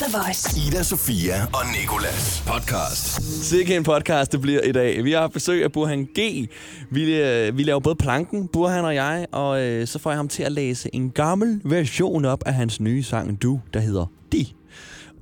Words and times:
The 0.00 0.18
Voice. 0.18 0.68
Ida, 0.68 0.82
Sofia 0.82 1.42
og 1.44 1.60
Nikolas 1.80 2.44
podcast. 2.46 3.22
Sikke 3.44 3.76
en 3.76 3.82
podcast, 3.84 4.32
det 4.32 4.40
bliver 4.40 4.60
i 4.60 4.72
dag. 4.72 5.04
Vi 5.04 5.12
har 5.12 5.20
haft 5.20 5.32
besøg 5.32 5.64
af 5.64 5.72
Burhan 5.72 6.04
G. 6.04 6.48
Vi, 6.90 7.22
øh, 7.22 7.58
vi 7.58 7.62
laver 7.62 7.80
både 7.80 7.96
planken, 7.96 8.48
Burhan 8.48 8.84
og 8.84 8.94
jeg, 8.94 9.26
og 9.32 9.62
øh, 9.62 9.86
så 9.86 9.98
får 9.98 10.10
jeg 10.10 10.18
ham 10.18 10.28
til 10.28 10.42
at 10.42 10.52
læse 10.52 10.90
en 10.92 11.10
gammel 11.10 11.60
version 11.64 12.24
op 12.24 12.42
af 12.46 12.54
hans 12.54 12.80
nye 12.80 13.02
sang 13.02 13.42
Du, 13.42 13.60
der 13.74 13.80
hedder 13.80 14.06
De. 14.32 14.46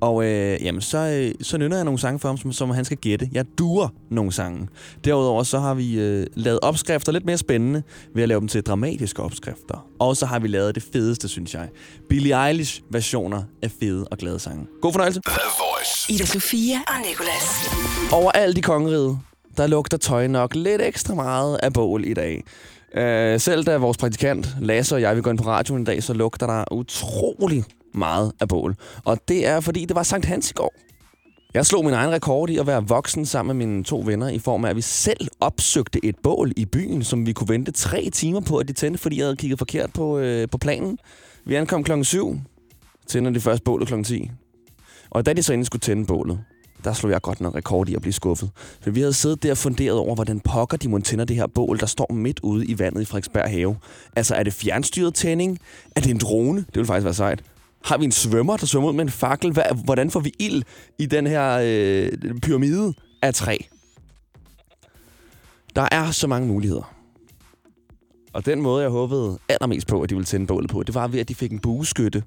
Og 0.01 0.25
øh, 0.25 0.63
jamen, 0.63 0.81
så, 0.81 0.97
øh, 0.97 1.45
så 1.45 1.57
nynner 1.57 1.75
jeg 1.75 1.85
nogle 1.85 1.99
sange 1.99 2.19
for 2.19 2.27
ham, 2.27 2.37
som, 2.37 2.51
som 2.51 2.69
han 2.69 2.85
skal 2.85 2.97
gætte. 2.97 3.29
Jeg 3.31 3.45
duer 3.57 3.87
nogle 4.11 4.31
sange. 4.31 4.67
Derudover 5.05 5.43
så 5.43 5.59
har 5.59 5.73
vi 5.73 5.99
øh, 5.99 6.27
lavet 6.35 6.59
opskrifter 6.61 7.11
lidt 7.11 7.25
mere 7.25 7.37
spændende 7.37 7.83
ved 8.15 8.23
at 8.23 8.29
lave 8.29 8.39
dem 8.39 8.47
til 8.47 8.63
dramatiske 8.63 9.23
opskrifter. 9.23 9.87
Og 9.99 10.17
så 10.17 10.25
har 10.25 10.39
vi 10.39 10.47
lavet 10.47 10.75
det 10.75 10.83
fedeste, 10.93 11.27
synes 11.27 11.53
jeg. 11.53 11.69
Billie 12.09 12.47
Eilish 12.47 12.81
versioner 12.89 13.43
af 13.63 13.71
fede 13.79 14.07
og 14.11 14.17
glade 14.17 14.39
sange. 14.39 14.65
God 14.81 14.91
fornøjelse. 14.91 15.21
Ida 16.09 16.25
Sofia 16.25 16.77
og 16.87 16.93
Nicolas. 17.09 17.69
Overalt 18.11 18.57
i 18.57 18.61
kongeriget, 18.61 19.19
der 19.57 19.67
lugter 19.67 19.97
tøj 19.97 20.27
nok 20.27 20.55
lidt 20.55 20.81
ekstra 20.81 21.15
meget 21.15 21.59
af 21.63 21.73
bål 21.73 22.05
i 22.05 22.13
dag. 22.13 22.43
Øh, 22.95 23.39
selv 23.39 23.63
da 23.63 23.77
vores 23.77 23.97
praktikant 23.97 24.47
Lasse 24.61 24.95
og 24.95 25.01
jeg 25.01 25.15
vil 25.15 25.23
gå 25.23 25.29
ind 25.29 25.37
på 25.37 25.43
radioen 25.43 25.81
i 25.81 25.85
dag, 25.85 26.03
så 26.03 26.13
lugter 26.13 26.47
der 26.47 26.63
utrolig 26.71 27.63
meget 27.95 28.31
af 28.39 28.47
bål. 28.47 28.75
Og 29.05 29.19
det 29.27 29.45
er, 29.45 29.59
fordi 29.59 29.85
det 29.85 29.95
var 29.95 30.03
Sankt 30.03 30.25
Hans 30.25 30.51
i 30.51 30.53
går. 30.53 30.73
Jeg 31.55 31.65
slog 31.65 31.85
min 31.85 31.93
egen 31.93 32.11
rekord 32.11 32.49
i 32.49 32.57
at 32.57 32.67
være 32.67 32.87
voksen 32.87 33.25
sammen 33.25 33.57
med 33.57 33.67
mine 33.67 33.83
to 33.83 34.03
venner, 34.05 34.29
i 34.29 34.39
form 34.39 34.65
af, 34.65 34.69
at 34.69 34.75
vi 34.75 34.81
selv 34.81 35.27
opsøgte 35.39 36.05
et 36.05 36.15
bål 36.23 36.51
i 36.57 36.65
byen, 36.65 37.03
som 37.03 37.25
vi 37.25 37.33
kunne 37.33 37.49
vente 37.49 37.71
tre 37.71 38.09
timer 38.13 38.39
på, 38.39 38.57
at 38.57 38.67
de 38.67 38.73
tændte, 38.73 38.99
fordi 38.99 39.17
jeg 39.17 39.25
havde 39.25 39.35
kigget 39.35 39.59
forkert 39.59 39.93
på, 39.93 40.19
øh, 40.19 40.47
på 40.51 40.57
planen. 40.57 40.97
Vi 41.45 41.55
ankom 41.55 41.83
klokken 41.83 42.05
7, 42.05 42.39
tænder 43.07 43.31
de 43.31 43.41
første 43.41 43.63
bålet 43.63 43.87
klokken 43.87 44.03
10. 44.03 44.31
Og 45.09 45.25
da 45.25 45.33
de 45.33 45.43
så 45.43 45.53
endelig 45.53 45.65
skulle 45.65 45.79
tænde 45.79 46.05
bålet, 46.05 46.39
der 46.83 46.93
slog 46.93 47.11
jeg 47.11 47.21
godt 47.21 47.41
nok 47.41 47.55
rekord 47.55 47.89
i 47.89 47.95
at 47.95 48.01
blive 48.01 48.13
skuffet. 48.13 48.49
For 48.81 48.91
vi 48.91 48.99
havde 48.99 49.13
siddet 49.13 49.43
der 49.43 49.51
og 49.51 49.57
funderet 49.57 49.97
over, 49.97 50.15
hvordan 50.15 50.39
pokker 50.39 50.77
de 50.77 50.89
må 50.89 50.99
det 50.99 51.35
her 51.35 51.47
bål, 51.47 51.79
der 51.79 51.85
står 51.85 52.13
midt 52.13 52.39
ude 52.43 52.65
i 52.65 52.79
vandet 52.79 53.01
i 53.01 53.05
Frederiksberg 53.05 53.49
Have. 53.49 53.77
Altså, 54.15 54.35
er 54.35 54.43
det 54.43 54.53
fjernstyret 54.53 55.13
tænding? 55.13 55.59
Er 55.95 56.01
det 56.01 56.11
en 56.11 56.17
drone? 56.17 56.59
Det 56.59 56.75
ville 56.75 56.87
faktisk 56.87 57.05
være 57.05 57.13
sejt. 57.13 57.43
Har 57.85 57.97
vi 57.97 58.05
en 58.05 58.11
svømmer, 58.11 58.57
der 58.57 58.65
svømmer 58.65 58.89
ud 58.89 58.93
med 58.93 59.03
en 59.03 59.11
fakkel? 59.11 59.51
Hvad, 59.51 59.63
hvordan 59.83 60.11
får 60.11 60.19
vi 60.19 60.33
ild 60.39 60.63
i 60.99 61.05
den 61.05 61.27
her 61.27 61.59
øh, 61.63 62.39
pyramide 62.41 62.93
af 63.21 63.33
træ? 63.33 63.57
Der 65.75 65.87
er 65.91 66.11
så 66.11 66.27
mange 66.27 66.47
muligheder. 66.47 66.93
Og 68.33 68.45
den 68.45 68.61
måde, 68.61 68.83
jeg 68.83 68.91
håbede 68.91 69.37
allermest 69.49 69.87
på, 69.87 70.01
at 70.01 70.09
de 70.09 70.15
ville 70.15 70.25
tænde 70.25 70.47
bålet 70.47 70.69
på, 70.69 70.83
det 70.83 70.95
var 70.95 71.07
ved, 71.07 71.19
at 71.19 71.29
de 71.29 71.35
fik 71.35 71.51
en 71.51 71.59
bueskytte 71.59 72.23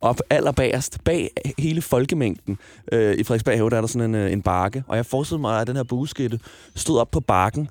op 0.00 0.20
allerbagerst, 0.30 1.04
bag 1.04 1.30
hele 1.58 1.82
folkemængden. 1.82 2.58
Øh, 2.92 3.14
I 3.18 3.24
Frederiksberg 3.24 3.56
Have, 3.56 3.70
der 3.70 3.76
er 3.76 3.80
der 3.80 3.88
sådan 3.88 4.14
en, 4.14 4.14
øh, 4.14 4.32
en 4.32 4.42
bakke. 4.42 4.84
Og 4.88 4.96
jeg 4.96 5.06
forestillede 5.06 5.40
mig, 5.40 5.60
at 5.60 5.66
den 5.66 5.76
her 5.76 5.82
bueskytte 5.82 6.40
stod 6.74 6.98
op 6.98 7.10
på 7.10 7.20
bakken 7.20 7.68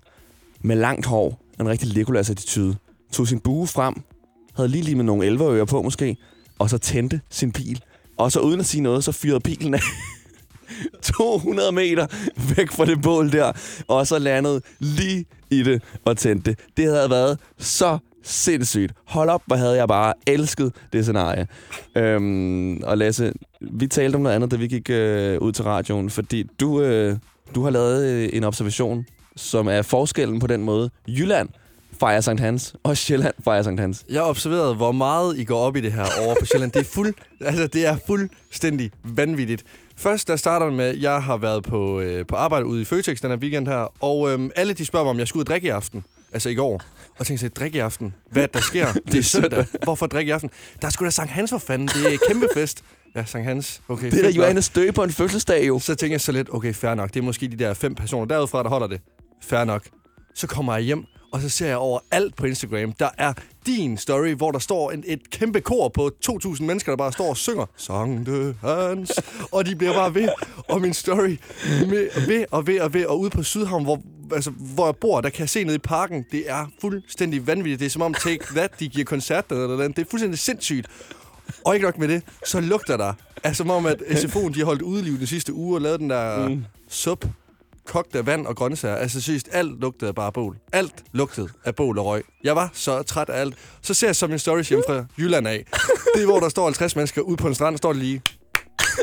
med 0.61 0.75
langt 0.75 1.05
hår, 1.05 1.41
en 1.59 1.69
rigtig 1.69 1.89
Legolas-attitude, 1.89 2.75
tog 3.11 3.27
sin 3.27 3.39
bue 3.39 3.67
frem, 3.67 3.95
havde 4.55 4.69
lige 4.69 4.83
lige 4.83 4.95
med 4.95 5.03
nogle 5.03 5.25
elverører 5.25 5.65
på 5.65 5.81
måske, 5.81 6.17
og 6.59 6.69
så 6.69 6.77
tændte 6.77 7.21
sin 7.29 7.51
pil. 7.51 7.83
Og 8.17 8.31
så 8.31 8.39
uden 8.39 8.59
at 8.59 8.65
sige 8.65 8.81
noget, 8.81 9.03
så 9.03 9.11
fyrede 9.11 9.39
pilen 9.39 9.73
af 9.73 9.79
200 11.17 11.71
meter 11.71 12.07
væk 12.55 12.71
fra 12.71 12.85
det 12.85 13.01
bål 13.01 13.31
der, 13.31 13.51
og 13.87 14.07
så 14.07 14.19
landede 14.19 14.61
lige 14.79 15.25
i 15.51 15.63
det 15.63 15.83
og 16.05 16.17
tændte 16.17 16.51
det. 16.51 16.59
Det 16.77 16.85
havde 16.85 17.09
været 17.09 17.39
så 17.57 17.97
sindssygt. 18.23 18.93
Hold 19.05 19.29
op, 19.29 19.41
hvor 19.45 19.55
havde 19.55 19.75
jeg 19.75 19.87
bare 19.87 20.13
elsket 20.27 20.71
det 20.93 21.03
scenarie. 21.03 21.47
Øhm, 21.95 22.77
og 22.83 22.97
Lasse, 22.97 23.33
vi 23.61 23.88
talte 23.88 24.15
om 24.15 24.21
noget 24.21 24.35
andet, 24.35 24.51
da 24.51 24.55
vi 24.55 24.67
gik 24.67 24.89
øh, 24.89 25.41
ud 25.41 25.51
til 25.51 25.63
radioen, 25.63 26.09
fordi 26.09 26.43
du, 26.59 26.81
øh, 26.81 27.17
du 27.55 27.63
har 27.63 27.69
lavet 27.69 28.05
øh, 28.05 28.29
en 28.33 28.43
observation, 28.43 29.05
som 29.35 29.67
er 29.67 29.81
forskellen 29.81 30.39
på 30.39 30.47
den 30.47 30.63
måde. 30.63 30.89
Jylland 31.07 31.49
fejrer 31.99 32.22
Sankt 32.22 32.41
Hans, 32.41 32.75
og 32.84 32.97
Sjælland 32.97 33.34
fejrer 33.44 33.63
Sankt 33.63 33.81
Hans. 33.81 34.06
Jeg 34.09 34.22
har 34.22 34.29
observeret, 34.29 34.75
hvor 34.75 34.91
meget 34.91 35.38
I 35.40 35.44
går 35.44 35.59
op 35.59 35.75
i 35.75 35.81
det 35.81 35.91
her 35.91 36.06
over 36.25 36.35
på 36.40 36.45
Sjælland. 36.45 36.72
Det 36.72 36.79
er, 36.79 36.84
fuld, 36.84 37.13
altså, 37.41 37.67
det 37.67 37.85
er 37.85 37.97
fuldstændig 38.07 38.91
vanvittigt. 39.03 39.63
Først 39.97 40.28
der 40.28 40.35
starter 40.35 40.69
med, 40.72 40.85
at 40.85 41.01
jeg 41.01 41.23
har 41.23 41.38
været 41.38 41.63
på, 41.63 42.00
øh, 42.00 42.25
på 42.25 42.35
arbejde 42.35 42.66
ude 42.66 42.81
i 42.81 42.85
Føtex 42.85 43.22
den 43.22 43.29
her 43.29 43.38
weekend 43.38 43.67
her, 43.67 44.03
og 44.03 44.31
øhm, 44.31 44.51
alle 44.56 44.73
de 44.73 44.85
spørger 44.85 45.03
mig, 45.03 45.09
om 45.12 45.19
jeg 45.19 45.28
skulle 45.28 45.41
ud 45.41 45.45
og 45.45 45.47
drikke 45.47 45.67
i 45.67 45.69
aften. 45.69 46.03
Altså 46.34 46.50
i 46.50 46.56
går. 46.56 46.81
Og 47.19 47.25
tænkte 47.25 47.41
sig, 47.41 47.56
drikke 47.56 47.78
i 47.78 47.79
aften? 47.79 48.13
Hvad 48.31 48.44
er 48.44 48.47
der 48.47 48.59
sker? 48.62 48.88
det 49.12 49.16
er 49.16 49.23
søndag. 49.23 49.66
Hvorfor 49.84 50.07
drikke 50.07 50.29
i 50.29 50.31
aften? 50.31 50.50
Der 50.81 50.88
er 50.88 50.91
sgu 50.91 51.06
da 51.06 51.09
Sankt 51.09 51.31
Hans 51.31 51.50
for 51.50 51.57
fanden. 51.57 51.88
Det 51.88 52.13
er 52.13 52.17
kæmpe 52.28 52.47
fest. 52.53 52.84
Ja, 53.16 53.25
Sankt 53.25 53.47
Hans. 53.47 53.81
Okay, 53.88 54.12
Det 54.12 54.19
er 54.19 54.23
da. 54.23 54.29
Johannes 54.29 54.69
Dø 54.69 54.91
på 54.91 55.03
en 55.03 55.12
fødselsdag 55.12 55.67
jo. 55.67 55.79
Så 55.79 55.96
tænker 55.96 56.13
jeg 56.13 56.22
så 56.22 56.31
lidt, 56.31 56.47
okay, 56.53 56.73
fair 56.73 56.96
nok. 56.96 57.13
Det 57.13 57.19
er 57.19 57.23
måske 57.23 57.47
de 57.47 57.56
der 57.56 57.73
fem 57.73 57.96
personer 57.96 58.25
derudfra, 58.25 58.63
der 58.63 58.69
holder 58.69 58.88
det. 58.88 59.01
Fair 59.44 59.63
nok. 59.63 59.84
Så 60.35 60.47
kommer 60.47 60.73
jeg 60.73 60.84
hjem, 60.84 61.06
og 61.33 61.41
så 61.41 61.49
ser 61.49 61.67
jeg 61.67 61.77
over 61.77 61.99
alt 62.11 62.35
på 62.35 62.45
Instagram. 62.45 62.91
Der 62.91 63.09
er 63.17 63.33
din 63.66 63.97
story, 63.97 64.33
hvor 64.33 64.51
der 64.51 64.59
står 64.59 64.91
en, 64.91 65.03
et 65.07 65.29
kæmpe 65.29 65.61
kor 65.61 65.89
på 65.89 66.11
2.000 66.29 66.63
mennesker, 66.63 66.91
der 66.91 66.97
bare 66.97 67.11
står 67.11 67.29
og 67.29 67.38
synger 67.38 67.66
Sankte 67.77 68.55
Hans. 68.61 69.11
og 69.51 69.66
de 69.66 69.75
bliver 69.75 69.93
bare 69.93 70.16
ved. 70.16 70.29
Og 70.69 70.81
min 70.81 70.93
story 70.93 71.38
med, 71.89 72.27
ved 72.27 72.45
og 72.51 72.67
ved 72.67 72.79
og 72.79 72.93
ved. 72.93 73.05
Og 73.05 73.19
ude 73.19 73.29
på 73.29 73.43
Sydhavn, 73.43 73.83
hvor, 73.83 74.01
altså, 74.33 74.51
hvor 74.51 74.85
jeg 74.85 74.95
bor, 74.95 75.22
der 75.22 75.29
kan 75.29 75.39
jeg 75.39 75.49
se 75.49 75.63
ned 75.63 75.75
i 75.75 75.77
parken. 75.77 76.25
Det 76.31 76.43
er 76.49 76.66
fuldstændig 76.81 77.47
vanvittigt. 77.47 77.79
Det 77.79 77.85
er 77.85 77.89
som 77.89 78.01
om 78.01 78.13
Take 78.13 78.43
That, 78.55 78.79
de 78.79 78.88
giver 78.88 79.05
koncert 79.05 79.45
eller 79.51 79.67
noget. 79.67 79.95
Det 79.97 80.05
er 80.05 80.09
fuldstændig 80.09 80.39
sindssygt. 80.39 80.88
Og 81.66 81.75
ikke 81.75 81.85
nok 81.85 81.97
med 81.97 82.07
det, 82.07 82.23
så 82.45 82.59
lugter 82.59 82.97
der. 82.97 83.13
Altså 83.43 83.57
som 83.57 83.69
om, 83.69 83.85
at 83.85 84.01
SFO'en 84.01 84.53
de 84.53 84.59
har 84.59 84.66
holdt 84.66 84.81
udeliv 84.81 85.17
den 85.17 85.27
sidste 85.27 85.53
uge 85.53 85.77
og 85.77 85.81
lavet 85.81 85.99
den 85.99 86.09
der 86.09 86.49
mm. 86.49 86.66
sup 86.89 87.25
kogt 87.88 88.16
af 88.16 88.25
vand 88.25 88.47
og 88.47 88.55
grøntsager. 88.55 88.95
Altså 88.95 89.21
seriøst, 89.21 89.49
alt 89.51 89.81
lugtede 89.81 90.09
af 90.09 90.16
bare 90.16 90.31
bål. 90.31 90.57
Alt 90.73 90.94
lugtede 91.13 91.49
af 91.66 91.75
bål 91.75 91.97
og 91.99 92.05
røg. 92.05 92.23
Jeg 92.44 92.55
var 92.55 92.69
så 92.73 93.01
træt 93.03 93.29
af 93.29 93.39
alt. 93.41 93.55
Så 93.81 93.94
ser 93.94 94.07
jeg 94.07 94.16
så 94.16 94.27
min 94.27 94.39
stories 94.39 94.69
hjemme 94.69 94.83
fra 94.88 95.05
Jylland 95.19 95.47
af. 95.47 95.66
Det 96.16 96.22
er, 96.22 96.25
hvor 96.25 96.39
der 96.39 96.49
står 96.49 96.63
50 96.66 96.95
mennesker 96.95 97.22
ude 97.22 97.38
på 97.38 97.47
en 97.47 97.55
strand, 97.55 97.77
står 97.77 97.93
lige. 97.93 98.22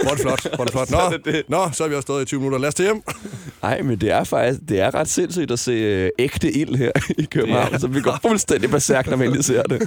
Hvor 0.02 0.10
er 0.10 0.14
det 0.14 0.20
flot, 0.22 0.42
hvor 0.54 0.60
er 0.60 0.64
det 0.64 0.72
flot. 0.72 0.90
Nå, 0.90 0.96
Så 1.00 1.02
er 1.02 1.10
det 1.10 1.24
det. 1.24 1.42
nå, 1.48 1.70
så 1.72 1.84
er 1.84 1.88
vi 1.88 1.94
også 1.94 2.02
stået 2.06 2.22
i 2.22 2.24
20 2.26 2.40
minutter. 2.40 2.58
Lad 2.58 2.69
os 2.69 2.74
til 2.74 2.84
hjem. 2.84 3.02
Nej, 3.62 3.82
men 3.82 4.00
det 4.00 4.10
er 4.10 4.24
faktisk 4.24 4.60
det 4.69 4.80
er 4.80 4.94
ret 4.94 5.08
sindssygt 5.08 5.50
at 5.50 5.58
se 5.58 5.72
øh, 5.72 6.10
ægte 6.19 6.52
ild 6.52 6.76
her 6.76 6.90
i 7.19 7.24
København, 7.24 7.72
Ja. 7.72 7.78
så 7.78 7.86
vi 7.86 8.00
går 8.00 8.19
fuldstændig 8.22 8.70
berserk, 8.70 9.06
når 9.06 9.16
vi 9.16 9.24
endelig 9.24 9.44
ser 9.44 9.62
det. 9.62 9.80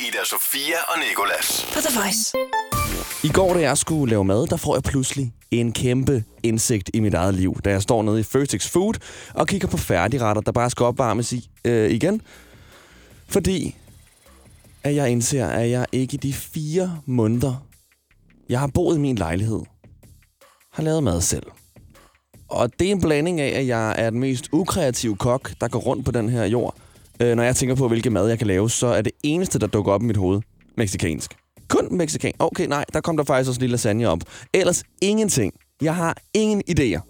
Ida, 0.00 0.24
Sofia 0.24 0.76
og 0.88 0.98
Nikolas. 1.08 1.66
På 1.74 1.80
The 1.80 2.00
Voice. 2.00 2.32
I 3.24 3.28
går, 3.28 3.54
da 3.54 3.60
jeg 3.60 3.78
skulle 3.78 4.10
lave 4.10 4.24
mad, 4.24 4.46
der 4.46 4.56
får 4.56 4.76
jeg 4.76 4.82
pludselig 4.82 5.32
en 5.50 5.72
kæmpe 5.72 6.24
indsigt 6.42 6.90
i 6.94 7.00
mit 7.00 7.14
eget 7.14 7.34
liv, 7.34 7.60
da 7.64 7.70
jeg 7.70 7.82
står 7.82 8.02
nede 8.02 8.20
i 8.20 8.22
Føtex 8.22 8.68
Food 8.68 8.94
og 9.34 9.46
kigger 9.48 9.68
på 9.68 9.76
færdigretter, 9.76 10.42
der 10.42 10.52
bare 10.52 10.70
skal 10.70 10.84
opvarmes 10.84 11.32
i, 11.32 11.50
øh, 11.64 11.90
igen. 11.90 12.20
Fordi 13.28 13.76
at 14.84 14.94
jeg 14.94 15.10
indser, 15.10 15.46
at 15.46 15.70
jeg 15.70 15.86
ikke 15.92 16.14
i 16.14 16.16
de 16.16 16.32
fire 16.32 16.98
måneder, 17.06 17.66
jeg 18.48 18.60
har 18.60 18.66
boet 18.66 18.96
i 18.96 19.00
min 19.00 19.16
lejlighed, 19.16 19.60
har 20.72 20.82
lavet 20.82 21.02
mad 21.02 21.20
selv. 21.20 21.46
Og 22.48 22.70
det 22.78 22.86
er 22.86 22.92
en 22.92 23.00
blanding 23.00 23.40
af, 23.40 23.58
at 23.58 23.66
jeg 23.66 23.94
er 23.98 24.10
den 24.10 24.20
mest 24.20 24.48
ukreative 24.52 25.16
kok, 25.16 25.50
der 25.60 25.68
går 25.68 25.78
rundt 25.78 26.04
på 26.04 26.10
den 26.10 26.28
her 26.28 26.44
jord. 26.44 26.74
Øh, 27.20 27.36
når 27.36 27.42
jeg 27.42 27.56
tænker 27.56 27.74
på, 27.74 27.88
hvilke 27.88 28.10
mad 28.10 28.28
jeg 28.28 28.38
kan 28.38 28.46
lave, 28.46 28.70
så 28.70 28.86
er 28.86 29.02
det 29.02 29.12
eneste, 29.22 29.58
der 29.58 29.66
dukker 29.66 29.92
op 29.92 30.02
i 30.02 30.06
mit 30.06 30.16
hoved, 30.16 30.40
meksikansk. 30.76 31.41
Kun 31.72 31.88
mexican. 31.90 32.32
Okay, 32.38 32.66
nej, 32.66 32.84
der 32.92 33.00
kom 33.00 33.16
der 33.16 33.24
faktisk 33.24 33.48
også 33.48 33.58
en 33.58 33.60
lille 33.60 33.72
lasagne 33.72 34.08
op. 34.08 34.20
Ellers 34.54 34.84
ingenting. 35.02 35.52
Jeg 35.80 35.96
har 35.96 36.16
ingen 36.34 36.62
idéer. 36.70 37.00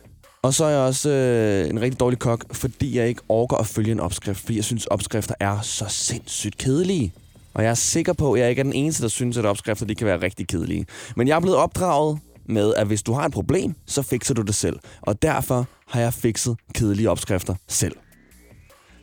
Og 0.43 0.55
så 0.55 0.65
er 0.65 0.69
jeg 0.69 0.79
også 0.79 1.11
øh, 1.11 1.71
en 1.71 1.81
rigtig 1.81 2.01
dårlig 2.01 2.19
kok, 2.19 2.55
fordi 2.55 2.97
jeg 2.97 3.09
ikke 3.09 3.23
orker 3.29 3.57
at 3.57 3.67
følge 3.67 3.93
en 3.93 4.01
opskrift, 4.01 4.41
fordi 4.41 4.57
jeg 4.57 4.65
synes, 4.65 4.87
opskrifter 4.87 5.35
er 5.41 5.61
så 5.61 5.85
sindssygt 5.89 6.59
kedelige. 6.59 7.13
Og 7.55 7.63
jeg 7.63 7.71
er 7.71 7.75
sikker 7.75 8.13
på, 8.13 8.33
at 8.33 8.41
jeg 8.41 8.51
ikke 8.51 8.61
er 8.61 8.65
den 8.65 8.73
eneste, 8.73 9.03
der 9.03 9.09
synes, 9.09 9.37
at 9.37 9.47
opskrifter 9.47 9.87
de 9.87 9.95
kan 9.95 10.07
være 10.07 10.23
rigtig 10.23 10.49
kedelige. 10.49 10.87
Men 11.17 11.29
jeg 11.29 11.37
er 11.37 11.41
blevet 11.41 11.57
opdraget 11.57 12.19
med, 12.47 12.75
at 12.75 12.87
hvis 12.87 13.03
du 13.03 13.13
har 13.13 13.25
et 13.25 13.33
problem, 13.33 13.75
så 13.87 14.03
fikser 14.03 14.35
du 14.35 14.43
det 14.43 14.55
selv. 14.55 14.79
Og 15.01 15.23
derfor 15.23 15.67
har 15.89 16.01
jeg 16.01 16.15
fikset 16.15 16.57
kedelige 16.75 17.11
opskrifter 17.11 17.55
selv. 17.69 17.97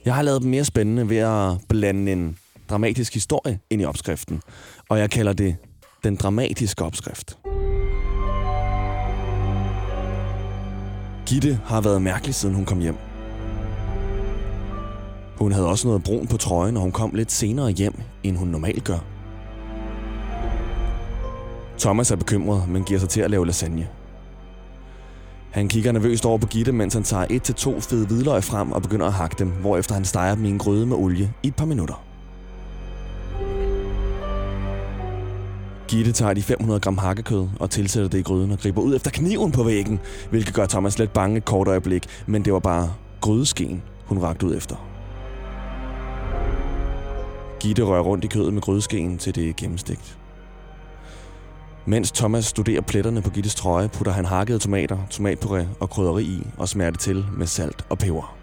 Jeg 0.05 0.15
har 0.15 0.21
lavet 0.21 0.41
dem 0.41 0.49
mere 0.49 0.65
spændende 0.65 1.09
ved 1.09 1.17
at 1.17 1.57
blande 1.69 2.11
en 2.11 2.37
dramatisk 2.69 3.13
historie 3.13 3.59
ind 3.69 3.81
i 3.81 3.85
opskriften. 3.85 4.41
Og 4.89 4.99
jeg 4.99 5.09
kalder 5.09 5.33
det 5.33 5.55
den 6.03 6.15
dramatiske 6.15 6.85
opskrift. 6.85 7.37
Gitte 11.25 11.59
har 11.65 11.81
været 11.81 12.01
mærkelig, 12.01 12.35
siden 12.35 12.55
hun 12.55 12.65
kom 12.65 12.79
hjem. 12.79 12.95
Hun 15.37 15.51
havde 15.51 15.67
også 15.67 15.87
noget 15.87 16.03
brun 16.03 16.27
på 16.27 16.37
trøjen, 16.37 16.77
og 16.77 16.83
hun 16.83 16.91
kom 16.91 17.11
lidt 17.15 17.31
senere 17.31 17.69
hjem, 17.69 17.93
end 18.23 18.37
hun 18.37 18.47
normalt 18.47 18.83
gør. 18.83 18.99
Thomas 21.79 22.11
er 22.11 22.15
bekymret, 22.15 22.69
men 22.69 22.83
giver 22.83 22.99
sig 22.99 23.09
til 23.09 23.21
at 23.21 23.31
lave 23.31 23.45
lasagne. 23.45 23.87
Han 25.51 25.67
kigger 25.67 25.91
nervøst 25.91 26.25
over 26.25 26.37
på 26.37 26.47
Gitte, 26.47 26.71
mens 26.71 26.93
han 26.93 27.03
tager 27.03 27.25
et 27.29 27.43
til 27.43 27.55
to 27.55 27.79
fede 27.79 28.07
hvidløg 28.07 28.43
frem 28.43 28.71
og 28.71 28.81
begynder 28.81 29.05
at 29.05 29.13
hakke 29.13 29.35
dem, 29.39 29.47
hvorefter 29.47 29.93
han 29.93 30.05
steger 30.05 30.35
dem 30.35 30.45
i 30.45 30.49
en 30.49 30.57
gryde 30.57 30.85
med 30.85 30.97
olie 30.97 31.33
i 31.43 31.47
et 31.47 31.55
par 31.55 31.65
minutter. 31.65 32.08
Gitte 35.89 36.11
tager 36.11 36.33
de 36.33 36.41
500 36.41 36.79
gram 36.79 36.97
hakkekød 36.97 37.47
og 37.59 37.69
tilsætter 37.69 38.09
det 38.09 38.17
i 38.17 38.21
gryden 38.21 38.51
og 38.51 38.59
griber 38.59 38.81
ud 38.81 38.95
efter 38.95 39.11
kniven 39.11 39.51
på 39.51 39.63
væggen, 39.63 39.99
hvilket 40.29 40.53
gør 40.53 40.65
Thomas 40.65 40.99
lidt 40.99 41.13
bange 41.13 41.37
et 41.37 41.45
kort 41.45 41.67
øjeblik, 41.67 42.05
men 42.27 42.45
det 42.45 42.53
var 42.53 42.59
bare 42.59 42.93
grydeskeen, 43.21 43.81
hun 44.05 44.19
rakte 44.19 44.45
ud 44.45 44.55
efter. 44.55 44.75
Gitte 47.59 47.83
rører 47.83 48.01
rundt 48.01 48.25
i 48.25 48.27
kødet 48.27 48.53
med 48.53 48.61
grydeskeen 48.61 49.17
til 49.17 49.35
det 49.35 49.49
er 49.49 49.53
gennemstegt. 49.57 50.17
Mens 51.85 52.11
Thomas 52.11 52.45
studerer 52.45 52.81
pletterne 52.81 53.21
på 53.21 53.29
Gittes 53.29 53.55
trøje, 53.55 53.87
putter 53.87 54.13
han 54.13 54.25
hakkede 54.25 54.59
tomater, 54.59 54.97
tomatpuré 55.11 55.65
og 55.79 55.89
krydderi 55.89 56.23
i 56.23 56.47
og 56.57 56.69
smager 56.69 56.91
det 56.91 56.99
til 56.99 57.25
med 57.37 57.47
salt 57.47 57.85
og 57.89 57.97
peber. 57.97 58.35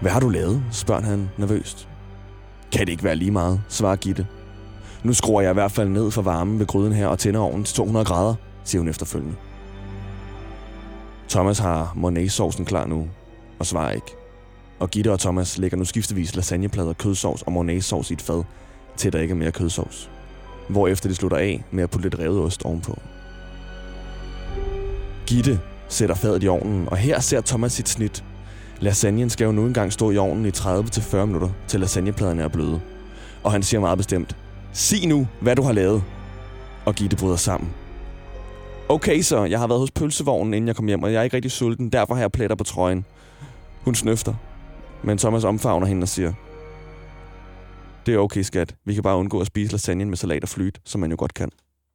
Hvad 0.00 0.10
har 0.10 0.20
du 0.20 0.28
lavet? 0.28 0.62
spørger 0.72 1.02
han 1.02 1.30
nervøst. 1.36 1.88
Kan 2.72 2.80
det 2.80 2.88
ikke 2.88 3.04
være 3.04 3.16
lige 3.16 3.30
meget, 3.30 3.60
svarer 3.68 3.96
Gitte. 3.96 4.26
Nu 5.06 5.14
skruer 5.14 5.40
jeg 5.40 5.50
i 5.50 5.54
hvert 5.54 5.72
fald 5.72 5.88
ned 5.88 6.10
for 6.10 6.22
varmen 6.22 6.58
ved 6.58 6.66
gryden 6.66 6.92
her 6.92 7.06
og 7.06 7.18
tænder 7.18 7.40
ovnen 7.40 7.64
til 7.64 7.76
200 7.76 8.04
grader, 8.04 8.34
siger 8.64 8.80
hun 8.80 8.88
efterfølgende. 8.88 9.34
Thomas 11.28 11.58
har 11.58 11.92
mornay-sovsen 11.96 12.64
klar 12.64 12.86
nu, 12.86 13.08
og 13.58 13.66
svarer 13.66 13.92
ikke. 13.92 14.16
Og 14.78 14.90
Gitte 14.90 15.12
og 15.12 15.20
Thomas 15.20 15.58
lægger 15.58 15.76
nu 15.76 15.84
skiftevis 15.84 16.36
lasagneplader, 16.36 16.92
kødsovs 16.92 17.42
og 17.42 17.52
mornay-sovs 17.52 18.10
i 18.10 18.12
et 18.12 18.22
fad, 18.22 18.42
til 18.96 19.12
der 19.12 19.18
ikke 19.18 19.32
er 19.32 19.36
mere 19.36 19.52
kødsovs. 19.52 20.10
Hvorefter 20.68 21.08
de 21.08 21.14
slutter 21.14 21.36
af 21.36 21.64
med 21.70 21.82
at 21.82 21.90
putte 21.90 22.08
lidt 22.08 22.20
revet 22.20 22.40
ost 22.40 22.64
ovenpå. 22.64 22.98
Gitte 25.26 25.60
sætter 25.88 26.14
fadet 26.14 26.42
i 26.42 26.48
ovnen, 26.48 26.88
og 26.88 26.96
her 26.96 27.20
ser 27.20 27.40
Thomas 27.40 27.72
sit 27.72 27.88
snit. 27.88 28.24
Lasagnen 28.80 29.30
skal 29.30 29.44
jo 29.44 29.52
nu 29.52 29.66
engang 29.66 29.92
stå 29.92 30.10
i 30.10 30.16
ovnen 30.16 30.46
i 30.46 30.50
30-40 30.50 31.16
minutter, 31.16 31.50
til 31.68 31.80
lasagnepladerne 31.80 32.42
er 32.42 32.48
bløde. 32.48 32.80
Og 33.42 33.52
han 33.52 33.62
siger 33.62 33.80
meget 33.80 33.98
bestemt, 33.98 34.36
sig 34.76 35.06
nu, 35.06 35.28
hvad 35.40 35.56
du 35.56 35.62
har 35.62 35.72
lavet. 35.72 36.02
Og 36.84 36.94
Gitte 36.94 37.16
bryder 37.16 37.36
sammen. 37.36 37.70
Okay 38.88 39.22
så, 39.22 39.44
jeg 39.44 39.58
har 39.58 39.66
været 39.66 39.80
hos 39.80 39.90
pølsevognen, 39.90 40.54
inden 40.54 40.68
jeg 40.68 40.76
kom 40.76 40.86
hjem, 40.86 41.02
og 41.02 41.12
jeg 41.12 41.18
er 41.18 41.22
ikke 41.22 41.36
rigtig 41.36 41.50
sulten, 41.52 41.92
derfor 41.92 42.14
har 42.14 42.20
jeg 42.20 42.32
pletter 42.32 42.56
på 42.56 42.64
trøjen. 42.64 43.04
Hun 43.84 43.94
snøfter. 43.94 44.34
Men 45.02 45.18
Thomas 45.18 45.44
omfavner 45.44 45.86
hende 45.86 46.04
og 46.04 46.08
siger, 46.08 46.32
det 48.06 48.14
er 48.14 48.18
okay, 48.18 48.42
skat. 48.42 48.74
Vi 48.84 48.94
kan 48.94 49.02
bare 49.02 49.16
undgå 49.16 49.40
at 49.40 49.46
spise 49.46 49.72
lasagnen 49.72 50.08
med 50.08 50.16
salat 50.16 50.42
og 50.42 50.48
flyt, 50.48 50.80
som 50.84 51.00
man 51.00 51.10
jo 51.10 51.16
godt 51.18 51.34
kan. 51.34 51.48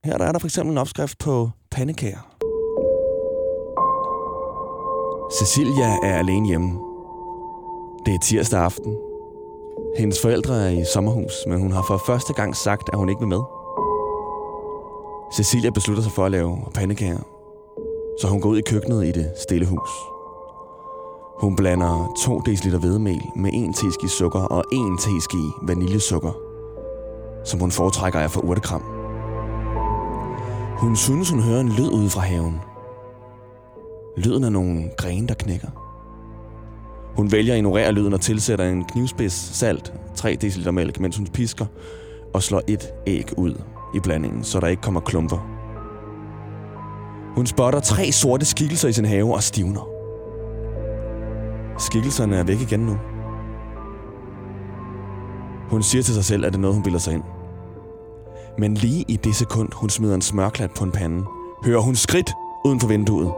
Her 0.05 0.17
der 0.17 0.25
er 0.25 0.31
der 0.31 0.39
for 0.39 0.47
eksempel 0.47 0.71
en 0.71 0.77
opskrift 0.77 1.17
på 1.17 1.49
pandekager. 1.71 2.37
Cecilia 5.39 5.97
er 6.03 6.17
alene 6.17 6.47
hjemme. 6.47 6.79
Det 8.05 8.13
er 8.13 8.19
tirsdag 8.23 8.59
aften. 8.59 9.10
Hendes 9.97 10.21
forældre 10.21 10.65
er 10.65 10.69
i 10.69 10.83
sommerhus, 10.93 11.33
men 11.47 11.59
hun 11.59 11.71
har 11.71 11.83
for 11.87 11.97
første 11.97 12.33
gang 12.33 12.55
sagt, 12.55 12.89
at 12.93 12.99
hun 12.99 13.09
ikke 13.09 13.19
vil 13.19 13.27
med. 13.27 13.41
Cecilia 15.35 15.69
beslutter 15.69 16.03
sig 16.03 16.11
for 16.11 16.25
at 16.25 16.31
lave 16.31 16.57
pandekager, 16.73 17.19
så 18.21 18.27
hun 18.27 18.41
går 18.41 18.49
ud 18.49 18.57
i 18.57 18.61
køkkenet 18.61 19.05
i 19.05 19.11
det 19.11 19.31
stille 19.37 19.65
hus. 19.65 19.89
Hun 21.39 21.55
blander 21.55 22.13
2 22.25 22.39
dl 22.39 22.77
hvedemel 22.77 23.21
med 23.35 23.51
1 23.53 23.75
teski 23.75 24.07
sukker 24.07 24.39
og 24.39 24.63
1 24.71 24.79
teski 24.99 25.43
vaniljesukker, 25.67 26.31
som 27.45 27.59
hun 27.59 27.71
foretrækker 27.71 28.19
af 28.19 28.31
for 28.31 28.41
urtekram. 28.41 28.83
Hun 30.77 30.95
synes, 30.95 31.29
hun 31.29 31.39
hører 31.39 31.61
en 31.61 31.69
lyd 31.69 31.91
ude 31.91 32.09
fra 32.09 32.21
haven. 32.21 32.61
Lyden 34.17 34.43
af 34.43 34.51
nogle 34.51 34.89
grene, 34.97 35.27
der 35.27 35.33
knækker. 35.33 35.80
Hun 37.15 37.31
vælger 37.31 37.53
at 37.53 37.57
ignorere 37.57 37.91
lyden 37.91 38.13
og 38.13 38.21
tilsætter 38.21 38.65
en 38.65 38.83
knivspids 38.83 39.33
salt, 39.33 39.93
3 40.15 40.35
dl 40.35 40.71
mælk, 40.71 40.99
mens 40.99 41.17
hun 41.17 41.27
pisker 41.27 41.65
og 42.33 42.43
slår 42.43 42.61
et 42.67 42.93
æg 43.07 43.33
ud 43.37 43.61
i 43.95 43.99
blandingen, 43.99 44.43
så 44.43 44.59
der 44.59 44.67
ikke 44.67 44.81
kommer 44.81 44.99
klumper. 44.99 45.37
Hun 47.35 47.45
spotter 47.45 47.79
tre 47.79 48.11
sorte 48.11 48.45
skikkelser 48.45 48.89
i 48.89 48.93
sin 48.93 49.05
have 49.05 49.33
og 49.33 49.43
stivner. 49.43 49.87
Skikkelserne 51.79 52.35
er 52.35 52.43
væk 52.43 52.61
igen 52.61 52.79
nu. 52.79 52.97
Hun 55.69 55.83
siger 55.83 56.03
til 56.03 56.13
sig 56.13 56.25
selv, 56.25 56.45
at 56.45 56.53
det 56.53 56.57
er 56.57 56.61
noget, 56.61 56.75
hun 56.75 56.83
bilder 56.83 56.99
sig 56.99 57.13
ind. 57.13 57.23
Men 58.57 58.73
lige 58.73 59.05
i 59.07 59.15
det 59.15 59.35
sekund, 59.35 59.69
hun 59.73 59.89
smider 59.89 60.15
en 60.15 60.21
smørklat 60.21 60.71
på 60.77 60.83
en 60.83 60.91
pande, 60.91 61.23
hører 61.65 61.81
hun 61.81 61.95
skridt 61.95 62.31
uden 62.65 62.79
for 62.79 62.87
vinduet. 62.87 63.31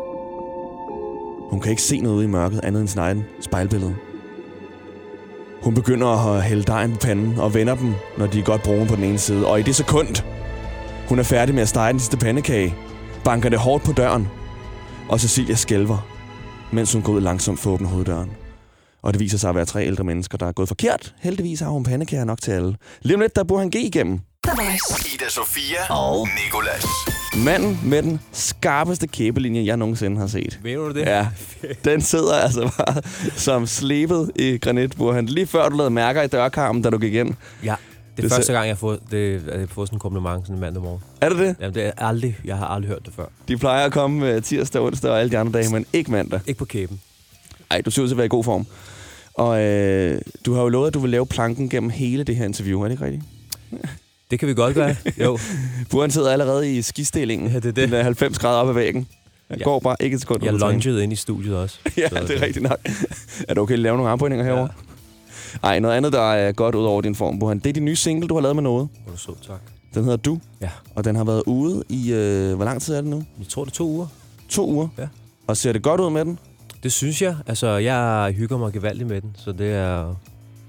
Hun 1.54 1.62
kan 1.62 1.70
ikke 1.70 1.82
se 1.82 2.02
noget 2.02 2.16
ude 2.16 2.26
i 2.26 2.28
mørket 2.28 2.60
andet 2.64 2.80
end 2.82 2.88
sin 2.88 3.00
egen 3.00 3.26
spejlbillede. 3.42 3.96
Hun 5.64 5.74
begynder 5.74 6.08
at 6.08 6.44
hælde 6.44 6.64
dejen 6.64 6.92
på 6.92 6.98
panden 7.00 7.40
og 7.40 7.54
vender 7.54 7.76
dem, 7.76 7.94
når 8.18 8.28
de 8.28 8.40
er 8.40 8.44
godt 8.44 8.64
brune 8.64 8.88
på 8.88 8.96
den 8.96 9.04
ene 9.04 9.18
side. 9.18 9.48
Og 9.48 9.60
i 9.60 9.64
det 9.64 9.76
sekund, 9.76 10.24
hun 11.10 11.20
er 11.20 11.24
færdig 11.24 11.56
med 11.56 11.62
at 11.62 11.70
stege 11.70 11.92
den 11.92 12.00
sidste 12.00 12.18
pandekage, 12.18 12.76
banker 13.24 13.50
det 13.50 13.60
hårdt 13.60 13.84
på 13.84 13.92
døren, 13.92 14.28
og 15.10 15.20
Cecilia 15.20 15.56
skælver, 15.56 16.08
mens 16.72 16.94
hun 16.94 17.02
går 17.02 17.14
ud 17.14 17.22
langsomt 17.22 17.60
for 17.60 17.70
at 17.70 17.74
åbne 17.74 17.88
hoveddøren. 17.88 18.32
Og 19.02 19.14
det 19.14 19.20
viser 19.20 19.38
sig 19.38 19.50
at 19.50 19.56
være 19.56 19.66
tre 19.66 19.86
ældre 19.86 20.04
mennesker, 20.04 20.38
der 20.38 20.46
er 20.46 20.52
gået 20.52 20.68
forkert. 20.68 21.16
Heldigvis 21.20 21.60
har 21.60 21.70
hun 21.70 21.84
pandekager 21.84 22.26
nok 22.26 22.42
til 22.42 22.52
alle. 22.52 22.76
Lige 23.02 23.16
om 23.16 23.22
lidt, 23.22 23.36
der 23.36 23.44
bor 23.44 23.60
han 23.60 23.70
G 23.70 23.76
igennem. 23.76 24.20
The 24.58 24.66
Voice. 24.66 25.14
Ida 25.16 25.30
Sofia 25.30 25.78
og 25.90 26.28
Nikolas. 26.46 26.86
Manden 27.46 27.80
med 27.84 28.04
den 28.04 28.20
skarpeste 28.32 29.08
kæbelinje, 29.08 29.66
jeg 29.66 29.78
nogensinde 29.78 30.18
har 30.20 30.28
set. 30.28 30.60
Mener 30.64 30.82
du 30.82 30.94
det? 30.94 31.02
Ja, 31.02 31.28
den 31.86 32.02
sidder 32.02 32.34
altså 32.36 32.72
bare 32.78 33.02
som 33.36 33.68
slebet 33.68 34.32
i 34.36 34.58
granit, 34.58 34.92
hvor 34.92 35.14
han 35.14 35.26
lige 35.26 35.48
før 35.48 35.70
du 35.70 35.78
lavede 35.78 35.90
mærker 35.94 36.22
i 36.22 36.28
dørkarmen, 36.28 36.82
da 36.82 36.90
du 36.90 36.98
gik 36.98 37.14
ind. 37.14 37.34
ja. 37.64 37.76
Det 38.18 38.24
er 38.24 38.28
Det 38.28 38.32
første 38.32 38.54
gang, 38.54 38.66
jeg 38.68 38.76
har 38.76 38.80
fået, 38.80 39.00
det, 39.12 39.44
jeg 39.60 39.70
fået 39.70 39.88
sådan 39.88 39.96
en 39.96 40.00
kompliment 40.00 40.42
sådan 40.44 40.56
en 40.56 40.62
mandag 40.62 40.84
morgen. 40.84 41.02
Er 41.22 41.30
det 41.30 41.38
det? 41.38 41.56
Jamen, 41.60 41.76
det 41.76 41.86
er 41.86 41.92
aldrig, 41.98 42.38
jeg 42.46 42.58
har 42.58 42.66
aldrig 42.68 42.90
hørt 42.90 43.06
det 43.06 43.14
før. 43.16 43.26
De 43.48 43.58
plejer 43.58 43.86
at 43.86 43.92
komme 43.92 44.30
øh, 44.32 44.42
tirsdag, 44.44 44.82
onsdag 44.82 45.12
og 45.12 45.20
alle 45.20 45.32
de 45.32 45.38
andre 45.38 45.60
dage, 45.60 45.72
men 45.72 45.86
ikke 45.94 46.12
mandag. 46.12 46.40
Ikke 46.48 46.58
på 46.58 46.66
kæben. 46.66 47.02
Ej, 47.72 47.82
du 47.82 47.92
ser 47.92 48.02
ud 48.02 48.08
til 48.08 48.14
at 48.14 48.18
være 48.18 48.26
i 48.26 48.30
god 48.30 48.44
form. 48.44 48.66
Og 49.34 49.62
øh, 49.62 50.22
du 50.46 50.54
har 50.54 50.62
jo 50.62 50.70
lovet, 50.70 50.88
at 50.88 50.94
du 50.94 51.00
vil 51.00 51.12
lave 51.12 51.26
planken 51.26 51.70
gennem 51.70 51.90
hele 51.90 52.24
det 52.24 52.36
her 52.36 52.46
interview, 52.46 52.80
er 52.82 52.84
det 52.84 52.92
ikke 52.92 53.06
rigtigt? 53.06 53.24
Det 54.34 54.40
kan 54.40 54.48
vi 54.48 54.54
godt 54.54 54.76
gøre. 54.76 54.96
jo. 55.20 55.38
Buren 55.92 56.12
sidder 56.12 56.32
allerede 56.32 56.74
i 56.78 56.82
skistillingen. 56.82 57.48
Ja, 57.52 57.56
det 57.56 57.66
er 57.66 57.72
det. 57.72 57.76
Den 57.90 57.94
er 57.94 58.04
90 58.04 58.40
grader 58.40 58.58
op 58.62 58.68
ad 58.70 58.74
væggen. 58.74 59.08
Jeg 59.50 59.58
Ja. 59.58 59.64
går 59.64 59.80
bare 59.80 59.96
ikke 60.00 60.16
et 60.16 60.22
sekund. 60.22 60.44
Jeg 60.44 60.54
lungede 60.54 61.04
ind 61.04 61.14
i 61.14 61.16
studiet 61.16 61.58
også. 61.58 61.80
Ja, 61.98 62.10
Så 62.10 62.16
det 62.28 62.38
er 62.38 62.42
rigtigt 62.46 62.64
nok. 62.64 62.78
Er 63.48 63.54
du 63.54 63.62
okay 63.62 63.74
at 63.74 63.80
lave 63.80 63.96
nogle 63.98 64.12
armbøjninger 64.12 64.46
herovre? 64.46 64.70
Ja. 65.64 65.68
Ej, 65.68 65.80
noget 65.80 65.96
andet, 65.96 66.14
der 66.14 66.32
er 66.34 66.52
godt 66.52 66.76
ud 66.76 66.84
over 66.86 67.02
din 67.02 67.16
form, 67.16 67.40
Burhan. 67.40 67.60
Det 67.60 67.70
er 67.70 67.74
din 67.74 67.86
nye 67.86 67.96
single, 67.96 68.28
du 68.28 68.34
har 68.34 68.42
lavet 68.42 68.56
med 68.56 68.64
noget. 68.64 68.90
Hvor 69.08 69.16
sød, 69.18 69.34
tak. 69.48 69.60
Den 69.94 70.04
hedder 70.04 70.18
Du, 70.18 70.40
Ja. 70.62 70.70
og 70.96 71.06
den 71.06 71.16
har 71.16 71.24
været 71.24 71.44
ude 71.48 71.84
i... 71.90 72.14
Øh, 72.14 72.56
hvor 72.56 72.66
lang 72.66 72.82
tid 72.82 72.94
er 72.96 73.02
det 73.02 73.10
nu? 73.10 73.24
Jeg 73.40 73.48
tror, 73.48 73.64
det 73.66 73.72
er 73.72 73.76
to 73.76 73.88
uger. 73.90 74.08
To 74.50 74.70
uger. 74.72 74.88
Ja. 74.98 75.08
Og 75.48 75.58
ser 75.58 75.72
det 75.74 75.82
godt 75.84 76.02
ud 76.02 76.10
med 76.12 76.26
den? 76.26 76.40
Det 76.84 76.92
synes 76.92 77.22
jeg. 77.22 77.36
Altså, 77.48 77.68
jeg 77.68 78.34
hygger 78.38 78.58
mig 78.58 78.74
gevaldigt 78.74 79.10
med 79.10 79.22
den, 79.22 79.36
så 79.38 79.52
det 79.52 79.74
er, 79.74 80.16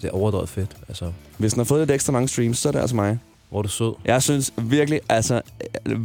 det 0.03 0.09
er 0.09 0.15
overdrevet 0.15 0.49
fedt. 0.49 0.71
Altså, 0.89 1.13
Hvis 1.39 1.53
den 1.53 1.61
har 1.61 1.65
fået 1.65 1.81
lidt 1.81 1.91
ekstra 1.91 2.13
mange 2.13 2.29
streams, 2.29 2.59
så 2.59 2.69
er 2.69 2.73
det 2.73 2.79
altså 2.81 2.97
mig. 2.97 3.19
Hvor 3.55 3.61
er 3.61 3.63
du 3.63 3.69
sød. 3.69 3.95
Jeg 4.05 4.23
synes 4.23 4.53
virkelig, 4.63 5.01
altså... 5.09 5.41
øh, 5.87 5.99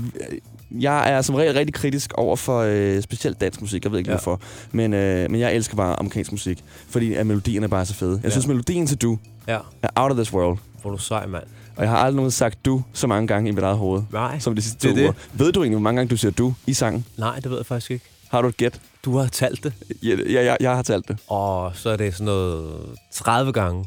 Jeg 0.79 1.12
er 1.12 1.22
som 1.22 1.36
regel 1.36 1.53
rigtig 1.53 1.74
kritisk 1.74 2.13
over 2.13 2.36
for 2.36 2.60
øh, 2.68 3.01
specielt 3.01 3.41
dansk 3.41 3.62
musik. 3.62 3.84
Jeg 3.84 3.91
ved 3.91 4.00
ikke 4.00 4.10
Ja. 4.10 4.15
ja. 4.15 4.22
hvorfor. 4.24 4.41
Men, 4.72 4.94
øh, 4.94 5.32
men 5.32 5.39
jeg 5.41 5.56
elsker 5.56 5.75
bare 5.75 6.00
amerikansk 6.00 6.32
musik. 6.32 6.63
Fordi 6.89 7.13
at 7.13 7.27
melodierne 7.27 7.63
er 7.63 7.68
bare 7.68 7.86
så 7.86 7.94
fede. 7.94 8.12
Jeg 8.15 8.24
Ja. 8.24 8.29
synes, 8.29 8.48
melodien 8.48 8.88
til 8.88 8.98
Du 8.98 9.18
Ja, 9.48 9.58
er 9.84 9.88
out 9.96 10.12
of 10.12 10.15
this 10.18 10.34
world. 10.34 10.58
hvor 10.82 10.91
er 10.91 10.96
du 10.96 11.01
sej, 11.01 11.25
mand. 11.25 11.44
Og 11.75 11.84
jeg 11.84 11.91
har 11.91 11.98
aldrig 11.98 12.15
nogensinde 12.15 12.38
sagt 12.38 12.65
Du 12.65 12.84
så 12.94 13.08
mange 13.08 13.27
gange 13.27 13.50
i 13.50 13.51
mit 13.51 13.63
eget 13.63 13.77
hoved. 13.77 14.01
Nej, 14.13 14.39
Som 14.39 14.56
de 14.56 14.62
sidste 14.62 14.79
Det 14.79 14.88
er 14.88 14.91
to 14.91 14.98
det. 14.98 15.03
uger. 15.03 15.13
Ved 15.34 15.51
du 15.51 15.60
egentlig, 15.62 15.75
hvor 15.75 15.84
mange 15.84 15.98
gange 15.98 16.10
du 16.10 16.18
siger 16.18 16.32
Du 16.32 16.53
i 16.68 16.74
sangen? 16.74 17.06
nej, 17.18 17.36
det 17.36 17.50
ved 17.50 17.58
jeg 17.58 17.65
faktisk 17.65 17.91
ikke. 17.91 18.06
Har 18.32 18.41
du 18.41 18.48
et 18.48 18.58
gæt? 18.58 18.79
Du 19.06 19.18
har 19.18 19.27
talt 19.27 19.63
det, 19.63 19.74
Ja, 20.03 20.10
jeg, 20.34 20.46
jeg, 20.46 20.58
jeg 20.60 20.75
har 20.75 20.82
talt 20.82 21.08
det. 21.08 21.18
og 21.27 21.72
så 21.75 21.89
er 21.89 21.96
det 21.98 22.13
sådan 22.13 22.25
noget 22.25 22.70
30 23.13 23.51
gange. 23.53 23.86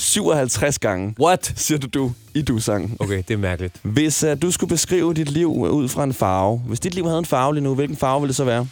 57 0.00 0.78
gange 0.78 1.14
What? 1.20 1.52
siger 1.56 1.78
du 1.78 1.86
Du 1.86 2.12
i 2.34 2.42
Du-sangen. 2.42 2.96
Okay, 3.00 3.22
det 3.28 3.34
er 3.34 3.38
mærkeligt. 3.38 3.74
Hvis 3.82 4.24
uh, 4.24 4.30
du 4.42 4.50
skulle 4.50 4.68
beskrive 4.68 5.14
dit 5.14 5.30
liv 5.30 5.52
ud 5.52 5.88
fra 5.88 6.04
en 6.04 6.12
farve, 6.14 6.58
hvis 6.58 6.80
dit 6.80 6.94
liv 6.94 7.04
havde 7.06 7.18
en 7.18 7.24
farve 7.24 7.54
lige 7.54 7.64
nu, 7.64 7.74
hvilken 7.74 7.96
farve 7.96 8.20
ville 8.20 8.28
det 8.28 8.36
så 8.36 8.44
være? 8.44 8.66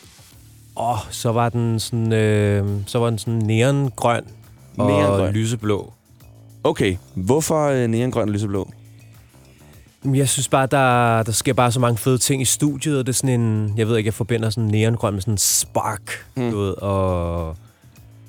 Åh, 0.76 0.90
oh, 0.90 0.98
så 1.10 1.32
var 1.32 1.48
den 1.48 1.80
sådan, 1.80 2.12
øh, 2.12 2.66
så 2.86 2.98
var 2.98 3.10
den 3.10 3.18
sådan 3.18 3.34
neongrøn 3.38 4.24
og 4.76 4.86
Neongrøn. 4.86 5.32
lyseblå. 5.34 5.92
Okay, 6.64 6.96
hvorfor 7.14 7.70
uh, 7.70 7.90
neongrøn 7.90 8.28
og 8.28 8.32
lyseblå? 8.34 8.70
Jeg 10.04 10.28
synes 10.28 10.48
bare, 10.48 10.66
der, 10.66 11.22
der 11.22 11.32
sker 11.32 11.52
bare 11.52 11.72
så 11.72 11.80
mange 11.80 11.98
fede 11.98 12.18
ting 12.18 12.42
i 12.42 12.44
studiet, 12.44 12.98
og 12.98 13.06
det 13.06 13.12
er 13.12 13.16
sådan 13.16 13.40
en, 13.40 13.74
jeg 13.76 13.88
ved 13.88 13.96
ikke, 13.96 14.08
jeg 14.08 14.14
forbinder 14.14 14.50
sådan 14.50 14.68
neongrøn 14.68 15.12
med 15.14 15.20
sådan 15.20 15.34
en 15.34 15.38
spark, 15.38 16.26
mm. 16.36 16.50
du 16.50 16.58
ved, 16.58 16.72
og, 16.72 17.56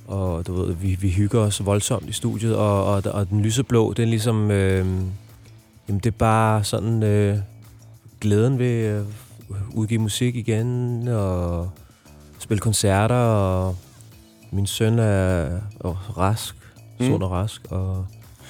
og 0.09 0.47
du 0.47 0.53
ved, 0.61 0.73
vi, 0.73 0.97
vi 1.01 1.09
hygger 1.09 1.39
os 1.39 1.65
voldsomt 1.65 2.09
i 2.09 2.11
studiet, 2.13 2.55
og, 2.55 2.85
og, 2.85 3.03
og 3.05 3.29
den 3.29 3.41
lyseblå, 3.41 3.93
det 3.93 4.03
er 4.03 4.07
ligesom, 4.07 4.51
øh, 4.51 4.85
jamen 5.87 5.99
det 5.99 6.05
er 6.05 6.11
bare 6.17 6.63
sådan 6.63 7.03
øh, 7.03 7.37
glæden 8.21 8.59
ved 8.59 8.83
at 8.85 9.03
udgive 9.73 9.99
musik 10.01 10.35
igen, 10.35 11.07
og 11.07 11.69
spille 12.39 12.61
koncerter, 12.61 13.15
og 13.15 13.75
min 14.51 14.67
søn 14.67 14.99
er, 14.99 15.05
er 15.05 16.13
rask, 16.17 16.55
Mm. 16.99 17.05
sund 17.07 17.23
og 17.23 17.31
rask, 17.31 17.61
og 17.69 18.05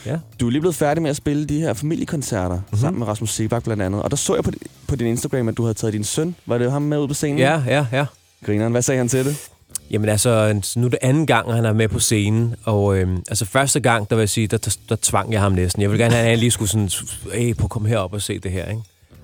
Ja. 0.05 0.17
Du 0.39 0.47
er 0.47 0.51
lige 0.51 0.61
blevet 0.61 0.75
færdig 0.75 1.01
med 1.01 1.09
at 1.09 1.15
spille 1.15 1.45
de 1.45 1.59
her 1.59 1.73
familiekoncerter 1.73 2.55
mm-hmm. 2.55 2.77
sammen 2.79 2.99
med 2.99 3.07
Rasmus 3.07 3.33
Sebak 3.33 3.63
blandt 3.63 3.83
andet. 3.83 4.03
Og 4.03 4.11
der 4.11 4.17
så 4.17 4.35
jeg 4.35 4.43
på, 4.43 4.51
på 4.87 4.95
din 4.95 5.07
Instagram, 5.07 5.47
at 5.47 5.57
du 5.57 5.63
havde 5.63 5.73
taget 5.73 5.93
din 5.93 6.03
søn. 6.03 6.35
Var 6.45 6.57
det 6.57 6.71
ham 6.71 6.81
med 6.81 6.99
ud 6.99 7.07
på 7.07 7.13
scenen? 7.13 7.37
Ja, 7.37 7.63
ja, 7.67 7.85
ja. 7.91 8.05
Grineren, 8.45 8.71
hvad 8.71 8.81
sagde 8.81 8.97
han 8.97 9.07
til 9.07 9.25
det? 9.25 9.49
Jamen 9.91 10.09
altså, 10.09 10.61
nu 10.75 10.85
er 10.85 10.89
det 10.89 10.99
anden 11.01 11.25
gang, 11.25 11.53
han 11.53 11.65
er 11.65 11.73
med 11.73 11.87
på 11.87 11.99
scenen, 11.99 12.55
og 12.63 12.97
øhm, 12.97 13.17
altså 13.17 13.45
første 13.45 13.79
gang, 13.79 14.09
der 14.09 14.15
vil 14.15 14.21
jeg 14.21 14.29
sige, 14.29 14.47
der, 14.47 14.57
der, 14.57 14.77
der 14.89 14.95
tvang 15.01 15.33
jeg 15.33 15.41
ham 15.41 15.51
næsten. 15.51 15.81
Jeg 15.81 15.91
vil 15.91 15.99
gerne 15.99 16.13
have, 16.13 16.23
at 16.23 16.29
han 16.29 16.39
lige 16.39 16.51
skulle 16.51 16.69
sådan, 16.69 16.89
hey, 17.33 17.63
at 17.63 17.69
komme 17.69 17.89
herop 17.89 18.13
og 18.13 18.21
se 18.21 18.39
det 18.39 18.51
her, 18.51 18.65
ikke? 18.65 18.81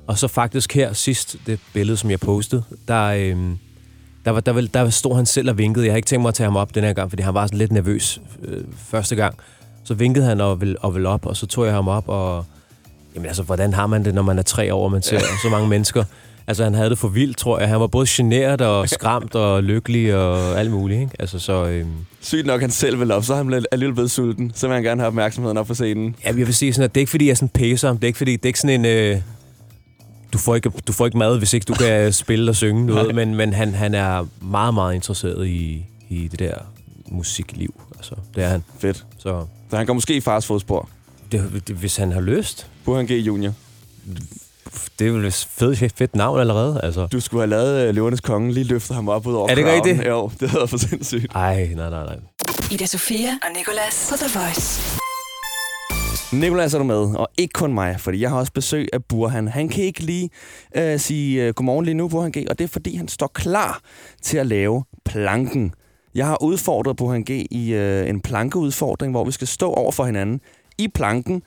Og 0.08 0.18
så 0.18 0.28
faktisk 0.28 0.74
her 0.74 0.94
sidst, 0.94 1.36
det 1.46 1.60
billede, 1.74 1.98
som 1.98 2.12
jeg 2.12 2.20
postede, 2.20 2.64
der, 2.88 3.04
øhm, 3.04 3.58
der, 4.26 4.32
var, 4.32 4.40
der, 4.40 4.52
var, 4.52 4.62
der 4.74 4.90
stod 4.90 5.16
han 5.16 5.26
selv 5.26 5.50
og 5.50 5.58
vinkede. 5.58 5.86
Jeg 5.86 5.94
har 5.94 5.98
ikke 5.98 6.08
tænkt 6.08 6.22
mig 6.22 6.30
at 6.30 6.36
tage 6.36 6.46
ham 6.46 6.56
op 6.56 6.76
den 6.76 6.84
her 6.84 6.94
gang, 6.94 7.10
fordi 7.10 7.24
han 7.24 7.34
var 7.34 7.48
sådan 7.48 7.60
lidt 7.60 7.72
nervøs 7.72 8.22
øh, 8.44 8.64
første 8.78 9.16
gang. 9.16 9.36
Så 9.84 9.94
vinkede 9.94 10.26
han 10.26 10.42
og 10.42 10.62
vil, 10.62 10.78
og 10.80 10.96
vil 10.96 11.06
op, 11.06 11.26
og 11.26 11.38
så 11.38 11.46
tog 11.46 11.66
jeg 11.66 11.74
ham 11.74 11.88
op, 11.88 12.10
og 12.10 12.46
jamen 13.16 13.28
altså, 13.28 13.44
hvordan 13.44 13.74
har 13.74 13.88
man 13.88 14.06
det, 14.06 14.14
når 14.14 14.22
man 14.22 14.40
er 14.40 14.44
tre 14.44 14.74
år, 14.74 14.84
og 14.84 14.92
man 14.92 15.02
ser 15.02 15.20
så 15.20 15.50
mange 15.50 15.68
mennesker? 15.68 16.04
Altså, 16.48 16.64
han 16.64 16.74
havde 16.74 16.90
det 16.90 16.98
for 16.98 17.08
vildt, 17.08 17.38
tror 17.38 17.60
jeg. 17.60 17.68
Han 17.70 17.80
var 17.80 17.88
både 17.88 18.06
generet 18.10 18.62
og 18.62 18.90
skræmt 18.96 19.36
og 19.36 19.64
lykkelig 19.64 20.16
og 20.16 20.60
alt 20.60 20.72
muligt, 20.72 21.00
ikke? 21.02 21.12
Altså, 21.20 21.40
så... 21.40 21.66
Øhm, 21.66 21.92
Sygt 22.22 22.46
nok, 22.46 22.62
han 22.62 22.72
selv 22.72 23.00
vil 23.00 23.12
op, 23.12 23.24
så 23.24 23.34
er 23.34 23.38
han 23.38 23.66
alligevel 23.72 23.94
blevet 23.94 24.12
sulten. 24.12 24.52
Så 24.56 24.68
vil 24.68 24.74
han 24.74 24.84
gerne 24.84 25.02
have 25.02 25.08
opmærksomheden 25.08 25.58
op 25.58 25.68
på 25.68 25.74
scenen. 25.74 26.16
Ja, 26.24 26.28
jeg 26.28 26.38
vil 26.38 26.56
sige 26.56 26.74
sådan, 26.74 26.84
at 26.86 26.96
det 26.96 27.00
er 27.00 27.02
ikke 27.02 27.10
fordi, 27.12 27.28
jeg 27.28 27.38
sådan 27.38 27.50
pæser. 27.50 27.94
Det 27.94 28.04
er 28.04 28.08
ikke 28.08 28.18
fordi, 28.18 28.32
det 28.32 28.46
er 28.46 28.50
ikke 28.50 28.60
sådan 28.60 28.80
en... 28.80 28.86
Øh, 28.86 29.22
du, 30.34 30.38
får 30.38 30.56
ikke, 30.56 30.72
du 30.88 30.94
får 30.94 31.06
ikke 31.06 31.18
mad, 31.18 31.38
hvis 31.38 31.54
ikke 31.54 31.66
du 31.66 31.74
kan 31.74 32.14
spille 32.24 32.52
og 32.52 32.56
synge 32.56 32.86
noget. 32.86 33.16
Men, 33.16 33.36
men 33.36 33.54
han, 33.54 33.74
han 33.74 33.94
er 33.94 34.26
meget, 34.42 34.74
meget 34.74 34.96
interesseret 34.96 35.48
i, 35.48 35.86
i 36.10 36.28
det 36.28 36.40
der 36.40 36.54
musikliv. 37.08 37.82
Altså, 37.98 38.16
det 38.36 38.44
er 38.44 38.48
han. 38.48 38.64
Fedt. 38.80 39.06
Så 39.18 39.46
Så 39.70 39.78
han 39.78 39.86
går 39.86 39.94
måske 39.94 40.16
i 40.16 40.22
fars 40.22 40.46
fodspor. 40.46 40.90
det, 41.32 41.68
det, 41.68 41.76
hvis 41.76 41.98
han 41.98 42.12
har 42.12 42.22
lyst, 42.22 42.68
Burhan 42.86 43.06
G. 43.06 43.12
Junior. 43.12 43.54
Det 45.00 45.08
er 45.08 45.12
vel 45.12 45.26
et 45.26 45.48
fedt, 45.50 45.94
fedt 45.98 46.16
navn 46.16 46.40
allerede. 46.40 46.80
Altså. 46.84 47.08
Du 47.08 47.20
skulle 47.20 47.42
have 47.42 47.50
lavet 47.50 47.90
uh, 47.90 47.96
Løvernes 47.96 48.22
Konge, 48.22 48.54
lige 48.54 48.64
løftet 48.64 48.96
ham 48.96 49.10
op 49.10 49.28
ud 49.28 49.34
over 49.34 49.50
Er 49.50 49.56
det 49.56 49.64
crowden. 49.66 49.86
rigtigt? 49.86 50.08
Jo, 50.08 50.32
det 50.40 50.50
havde 50.50 50.68
for 50.68 50.78
sindssygt. 50.78 51.32
Ej, 51.36 51.68
nej, 51.76 51.90
nej, 51.90 52.06
nej. 52.06 52.16
Ida 52.72 52.86
Sofia 52.86 53.30
og 53.30 53.50
Nicolas 53.58 54.08
på 54.12 54.18
The 54.18 54.40
Voice. 54.40 54.82
Nikolas 56.34 56.74
er 56.74 56.78
du 56.78 56.84
med, 56.84 57.16
og 57.16 57.28
ikke 57.38 57.52
kun 57.52 57.74
mig, 57.74 58.00
fordi 58.00 58.22
jeg 58.22 58.30
har 58.30 58.38
også 58.38 58.52
besøg 58.54 58.88
af 58.94 59.04
Burhan. 59.04 59.48
Han 59.48 59.70
kan 59.70 59.84
ikke 59.84 60.00
lige 60.00 60.30
uh, 60.78 61.00
sige 61.00 61.48
uh, 61.50 61.54
godmorgen 61.54 61.86
lige 61.86 61.96
nu, 61.96 62.08
Burhan 62.08 62.32
G, 62.32 62.38
og 62.50 62.60
det 62.60 62.64
er 62.64 62.68
fordi, 62.68 62.96
han 62.96 63.08
står 63.08 63.28
klar 63.34 63.80
til 64.22 64.38
at 64.38 64.48
lave 64.48 64.84
planken. 65.06 65.74
Jeg 66.16 66.26
har 66.28 66.44
udfordret 66.44 66.98
Burhan 66.98 67.24
G 67.24 67.30
i 67.52 67.76
uh, 67.76 68.10
en 68.10 68.22
plankeudfordring, 68.22 69.12
hvor 69.12 69.24
vi 69.26 69.32
skal 69.32 69.48
stå 69.48 69.72
over 69.74 69.92
for 69.92 70.06
hinanden 70.06 70.42
i 70.78 70.88
planken, 70.88 71.42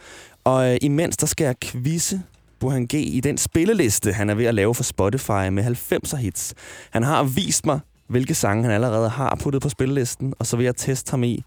og 0.45 0.71
uh, 0.71 0.77
imens 0.81 1.17
der 1.17 1.27
skal 1.27 1.45
jeg 1.45 1.55
quizze 1.63 2.23
Burhan 2.61 2.87
G 2.87 2.95
i 2.95 3.21
den 3.21 3.39
spilleliste, 3.39 4.13
han 4.13 4.31
er 4.31 4.35
ved 4.35 4.45
at 4.45 4.55
lave 4.55 4.75
for 4.75 4.83
Spotify 4.83 5.49
med 5.51 5.65
90'er 5.93 6.17
hits. 6.17 6.55
Han 6.91 7.03
har 7.03 7.23
vist 7.23 7.67
mig, 7.67 7.81
hvilke 8.09 8.35
sange 8.35 8.63
han 8.65 8.73
allerede 8.73 9.09
har 9.09 9.39
puttet 9.43 9.63
på 9.63 9.69
spillelisten, 9.69 10.35
og 10.39 10.47
så 10.47 10.57
vil 10.57 10.65
jeg 10.65 10.77
teste 10.77 11.11
ham 11.11 11.25
i, 11.25 11.43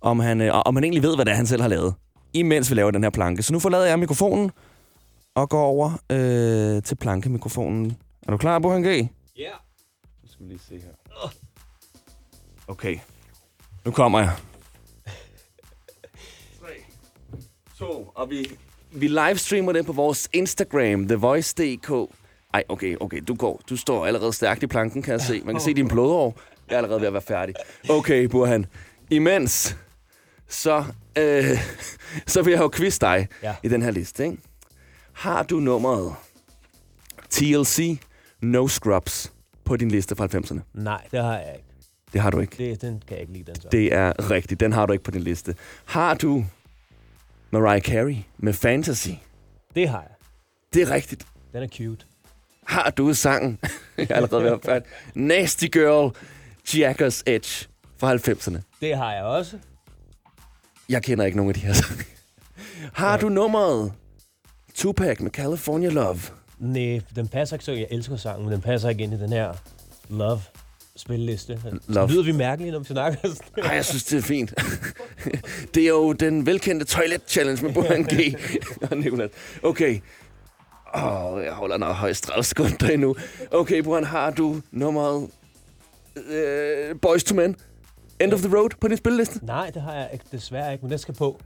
om 0.00 0.18
han, 0.20 0.40
øh, 0.40 0.62
om 0.66 0.76
han 0.76 0.84
egentlig 0.84 1.02
ved, 1.02 1.14
hvad 1.14 1.24
det 1.24 1.32
er, 1.32 1.36
han 1.36 1.46
selv 1.46 1.62
har 1.62 1.68
lavet, 1.68 1.94
imens 2.32 2.70
vi 2.70 2.74
laver 2.74 2.90
den 2.90 3.02
her 3.02 3.10
planke. 3.10 3.42
Så 3.42 3.52
nu 3.52 3.58
forlader 3.58 3.86
jeg 3.86 3.98
mikrofonen 3.98 4.50
og 5.34 5.48
går 5.48 5.64
over 5.64 5.92
øh, 6.12 6.82
til 6.82 6.94
plankemikrofonen. 6.94 7.96
Er 8.22 8.30
du 8.30 8.36
klar, 8.36 8.58
Burhan 8.58 8.82
G? 8.82 8.86
Ja. 9.38 9.50
Nu 10.22 10.28
skal 10.28 10.46
vi 10.46 10.50
lige 10.50 10.60
se 10.68 10.74
her. 10.74 11.30
Okay. 12.68 12.98
Nu 13.84 13.90
kommer 13.90 14.18
jeg. 14.18 14.32
3, 16.60 16.66
2, 17.78 18.12
og 18.14 18.30
vi, 18.30 18.46
vi 18.96 19.08
livestreamer 19.08 19.72
det 19.72 19.86
på 19.86 19.92
vores 19.92 20.28
Instagram, 20.32 21.08
thevoice.dk. 21.08 21.90
Ej, 22.54 22.64
okay, 22.68 22.96
okay, 23.00 23.20
du 23.28 23.34
går. 23.34 23.60
Du 23.70 23.76
står 23.76 24.06
allerede 24.06 24.32
stærkt 24.32 24.62
i 24.62 24.66
planken, 24.66 25.02
kan 25.02 25.12
jeg 25.12 25.20
se. 25.20 25.42
Man 25.44 25.54
kan 25.54 25.60
se 25.62 25.74
din 25.74 25.88
blodår. 25.88 26.38
Jeg 26.68 26.74
er 26.74 26.76
allerede 26.78 27.00
ved 27.00 27.06
at 27.06 27.12
være 27.12 27.22
færdig. 27.22 27.54
Okay, 27.90 28.24
Burhan. 28.24 28.66
Imens, 29.10 29.76
så, 30.48 30.84
øh, 31.18 31.44
så 32.26 32.42
vil 32.42 32.50
jeg 32.50 32.60
jo 32.60 32.70
quiz 32.74 32.98
dig 32.98 33.28
Ja. 33.42 33.54
i 33.62 33.68
den 33.68 33.82
her 33.82 33.90
liste, 33.90 34.24
ikke? 34.24 34.36
Har 35.12 35.42
du 35.42 35.60
nummeret 35.60 36.14
TLC 37.30 37.98
No 38.42 38.68
Scrubs 38.68 39.32
på 39.64 39.76
din 39.76 39.90
liste 39.90 40.16
fra 40.16 40.26
90'erne? 40.26 40.58
Nej, 40.74 41.02
det 41.10 41.22
har 41.22 41.38
jeg 41.38 41.52
ikke. 41.54 41.66
Det 42.12 42.20
har 42.20 42.30
du 42.30 42.40
ikke. 42.40 42.56
Det, 42.70 42.82
den 42.82 43.02
kan 43.08 43.16
jeg 43.16 43.20
ikke 43.20 43.32
lide, 43.32 43.44
den 43.44 43.54
så. 43.60 43.68
Det 43.72 43.94
er 43.94 44.30
rigtigt. 44.30 44.60
Den 44.60 44.72
har 44.72 44.86
du 44.86 44.92
ikke 44.92 45.04
på 45.04 45.10
din 45.10 45.22
liste. 45.22 45.54
Har 45.84 46.14
du 46.14 46.44
Mariah 47.50 47.80
Carey 47.82 48.16
med 48.38 48.52
Fantasy? 48.52 49.08
det 49.74 49.88
har 49.88 50.00
jeg. 50.00 50.10
Det 50.74 50.82
er 50.82 50.90
rigtigt. 50.90 51.26
Den 51.52 51.62
er 51.62 51.68
cute. 51.68 52.04
Har 52.66 52.90
du 52.90 53.14
sangen? 53.14 53.58
jeg 53.98 54.06
er 54.10 54.14
allerede 54.14 54.42
ved 54.44 54.50
at 54.50 54.52
være 54.52 54.60
færdig. 54.74 54.88
Nasty 55.14 55.64
Girl, 55.72 56.16
Jackers 56.76 57.22
Edge 57.26 57.68
fra 57.98 58.14
90'erne. 58.14 58.58
Det 58.80 58.96
har 58.96 59.12
jeg 59.14 59.24
også. 59.24 59.58
Jeg 60.88 61.02
kender 61.02 61.24
ikke 61.24 61.36
nogen 61.36 61.50
af 61.50 61.54
de 61.54 61.60
her 61.60 61.72
sange. 61.72 62.04
Har 62.92 63.16
du 63.16 63.28
nummeret 63.28 63.92
Tupac 64.74 65.20
med 65.20 65.30
California 65.30 65.88
Love? 65.88 66.18
Nej, 66.58 67.00
den 67.16 67.28
passer 67.28 67.56
ikke 67.56 67.64
så. 67.64 67.72
Jeg 67.72 67.86
elsker 67.90 68.16
sangen, 68.16 68.44
men 68.44 68.52
den 68.52 68.60
passer 68.62 68.88
ikke 68.88 69.04
ind 69.04 69.14
i 69.14 69.18
den 69.18 69.32
her 69.32 69.54
Love 70.08 70.40
spilleliste. 70.96 71.60
Love. 71.88 72.10
Lyder 72.10 72.22
vi 72.22 72.32
mærkeligt, 72.32 72.72
når 72.72 72.78
vi 72.78 72.84
snakker 72.84 73.18
sådan? 73.22 73.64
Ej, 73.64 73.74
jeg 73.74 73.84
synes, 73.84 74.04
det 74.04 74.18
er 74.18 74.22
fint. 74.22 74.54
det 75.74 75.82
er 75.82 75.88
jo 75.88 76.12
den 76.12 76.46
velkendte 76.46 76.86
Toilet 76.86 77.22
Challenge 77.28 77.62
med 77.62 77.74
Burhan 77.74 78.04
G. 78.04 78.36
og 78.90 78.96
Nicolas. 78.96 79.30
Okay. 79.62 80.00
Åh, 80.94 81.32
oh, 81.32 81.44
jeg 81.44 81.52
holder 81.52 81.76
nok 81.76 81.96
højst 81.96 82.24
30 82.24 82.44
sekunder 82.44 82.88
endnu. 82.88 83.16
Okay, 83.50 83.82
Burhan, 83.82 84.04
har 84.04 84.30
du 84.30 84.62
nummeret 84.70 85.28
uh, 86.16 87.00
Boys 87.02 87.24
to 87.24 87.34
Men? 87.34 87.56
End 88.20 88.32
of 88.32 88.40
the 88.40 88.56
Road 88.56 88.70
på 88.80 88.88
din 88.88 88.96
spilleliste? 88.96 89.40
Nej, 89.42 89.70
det 89.70 89.82
har 89.82 89.94
jeg 89.94 90.08
ikke, 90.12 90.24
desværre 90.32 90.72
ikke, 90.72 90.84
men 90.84 90.92
det 90.92 91.00
skal 91.00 91.14
på. 91.14 91.40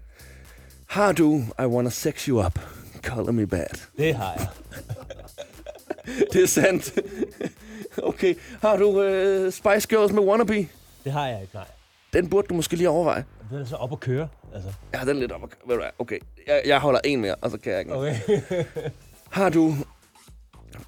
Har 0.87 1.13
du 1.13 1.45
I 1.59 1.63
Wanna 1.63 1.91
Sex 1.91 2.25
You 2.25 2.47
Up? 2.47 2.61
Color 3.03 3.33
Me 3.33 3.47
Bad. 3.47 3.89
Det 3.99 4.15
har 4.15 4.35
jeg. 4.39 4.49
Det 6.33 6.43
er 6.43 6.47
sandt. 6.47 6.99
okay. 8.03 8.35
Har 8.63 8.77
du 8.77 8.87
uh, 8.87 9.53
Spice 9.53 9.89
Girls 9.89 10.13
med 10.13 10.23
Wannabe? 10.23 10.69
Det 11.05 11.13
har 11.13 11.27
jeg 11.27 11.43
ikke, 11.43 11.55
nej. 11.55 11.65
Den 12.13 12.31
burde 12.31 12.49
du 12.49 12.55
måske 12.55 12.77
lige 12.77 12.89
overveje. 12.89 13.25
Den 13.51 13.59
er 13.61 13.65
så 13.65 13.77
op 13.77 13.93
at 13.93 14.01
køre, 14.01 14.29
altså. 14.55 14.73
Ja, 14.95 15.01
den 15.01 15.09
er 15.09 15.13
lidt 15.13 15.33
op. 15.33 15.43
at- 15.43 15.49
Ved 15.67 15.75
du 15.75 15.81
hvad? 15.83 15.91
Okay. 15.99 16.19
Jeg, 16.47 16.63
jeg 16.67 16.79
holder 16.81 17.01
en 17.05 17.21
mere, 17.21 17.35
og 17.35 17.51
så 17.51 17.59
kan 17.59 17.73
jeg 17.73 17.81
ikke. 17.81 17.95
Okay. 17.95 18.15
Har 19.31 19.49
du 19.51 19.75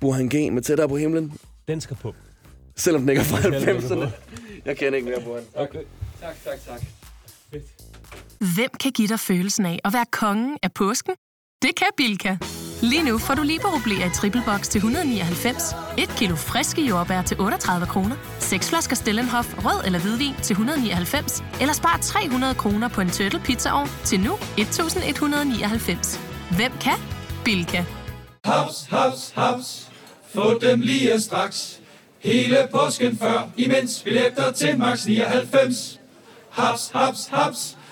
Burhan 0.00 0.28
G 0.28 0.52
med 0.52 0.62
tættere 0.62 0.88
på 0.88 0.96
himlen? 0.96 1.32
den 1.68 1.80
skal 1.80 1.96
på. 1.96 2.14
Selvom 2.76 3.02
den 3.02 3.08
ikke 3.08 3.20
er 3.20 3.24
fra 3.24 3.42
Selvom 3.42 3.60
den 3.62 3.76
ikke 3.76 3.86
er 3.94 4.06
90'erne. 4.06 4.10
Jeg 4.64 4.76
kender 4.76 4.96
ikke 4.96 5.08
mere 5.10 5.20
Burhan. 5.24 5.44
Okay. 5.54 5.82
Tak, 6.20 6.34
tak, 6.44 6.58
tak. 6.66 6.82
Hvem 8.56 8.70
kan 8.80 8.92
give 8.92 9.08
dig 9.08 9.20
følelsen 9.20 9.66
af 9.66 9.78
at 9.84 9.92
være 9.92 10.04
kongen 10.12 10.58
af 10.62 10.72
påsken? 10.72 11.14
Det 11.62 11.76
kan 11.76 11.86
Bilka! 11.96 12.36
Lige 12.82 13.02
nu 13.02 13.18
får 13.18 13.34
du 13.34 13.42
liberobleer 13.42 14.06
i 14.06 14.10
triple 14.14 14.42
box 14.46 14.68
til 14.68 14.78
199, 14.78 15.74
et 15.98 16.08
kilo 16.16 16.36
friske 16.36 16.82
jordbær 16.82 17.22
til 17.22 17.40
38 17.40 17.86
kroner, 17.86 18.16
seks 18.38 18.68
flasker 18.68 18.96
Stellenhof 18.96 19.54
rød 19.64 19.84
eller 19.86 19.98
hvidvin 19.98 20.34
til 20.42 20.54
199, 20.54 21.44
eller 21.60 21.74
spar 21.74 21.98
300 22.02 22.54
kroner 22.54 22.88
på 22.88 23.00
en 23.00 23.10
turtle 23.10 23.40
pizzaovn 23.44 23.88
til 24.04 24.20
nu 24.20 24.32
1199. 24.58 26.20
Hvem 26.56 26.72
kan? 26.80 26.98
Bilka. 27.44 27.84
Haps, 28.44 28.86
haps, 28.90 29.32
haps. 29.34 29.88
Få 30.34 30.58
dem 30.58 30.80
lige 30.80 31.20
straks. 31.20 31.80
Hele 32.18 32.68
påsken 32.72 33.18
før, 33.18 33.50
imens 33.56 34.02
billetter 34.04 34.52
til 34.52 34.78
max 34.78 35.06
99. 35.06 36.00
Haps, 36.50 36.90
haps, 36.94 37.26
haps. 37.32 37.76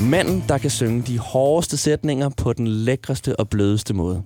Manden, 0.00 0.44
der 0.48 0.58
kan 0.58 0.70
synge 0.70 1.02
de 1.02 1.18
hårdeste 1.18 1.76
sætninger 1.76 2.28
på 2.28 2.52
den 2.52 2.66
lækreste 2.66 3.40
og 3.40 3.48
blødeste 3.48 3.94
måde. 3.94 4.22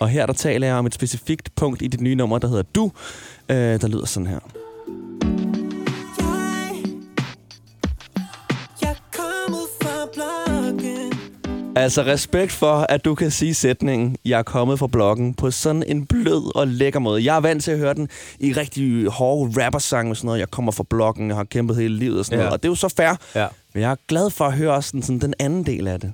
Og 0.00 0.08
her 0.08 0.26
der 0.26 0.32
taler 0.32 0.66
jeg 0.66 0.76
om 0.76 0.86
et 0.86 0.94
specifikt 0.94 1.54
punkt 1.54 1.82
i 1.82 1.86
dit 1.86 2.00
nye 2.00 2.14
nummer, 2.14 2.38
der 2.38 2.48
hedder 2.48 2.62
Du, 2.62 2.90
øh, 3.48 3.56
der 3.56 3.88
lyder 3.88 4.06
sådan 4.06 4.26
her. 4.26 4.63
Altså 11.84 12.02
respekt 12.02 12.52
for, 12.52 12.74
at 12.88 13.04
du 13.04 13.14
kan 13.14 13.30
sige 13.30 13.54
sætningen, 13.54 14.16
jeg 14.24 14.38
er 14.38 14.42
kommet 14.42 14.78
fra 14.78 14.86
bloggen, 14.86 15.34
på 15.34 15.50
sådan 15.50 15.82
en 15.86 16.06
blød 16.06 16.56
og 16.56 16.68
lækker 16.68 17.00
måde. 17.00 17.24
Jeg 17.24 17.36
er 17.36 17.40
vant 17.40 17.64
til 17.64 17.70
at 17.70 17.78
høre 17.78 17.94
den 17.94 18.08
i 18.40 18.52
rigtig 18.52 19.06
hårde 19.06 19.64
rappersange 19.64 20.12
og 20.12 20.16
sådan 20.16 20.26
noget. 20.26 20.40
Jeg 20.40 20.50
kommer 20.50 20.72
fra 20.72 20.84
bloggen, 20.90 21.28
jeg 21.28 21.36
har 21.36 21.44
kæmpet 21.44 21.76
hele 21.76 21.96
livet 21.96 22.18
og 22.18 22.24
sådan 22.24 22.38
Ja. 22.38 22.42
noget. 22.44 22.52
Og 22.52 22.62
det 22.62 22.68
er 22.68 22.70
jo 22.70 22.74
så 22.74 22.88
fair. 22.96 23.16
Ja. 23.34 23.46
Men 23.74 23.82
jeg 23.82 23.90
er 23.90 23.96
glad 24.08 24.30
for 24.30 24.44
at 24.44 24.52
høre 24.52 24.72
også 24.72 24.88
sådan, 24.88 25.02
sådan 25.02 25.18
den 25.20 25.34
anden 25.38 25.66
del 25.66 25.86
af 25.88 26.00
det. 26.00 26.12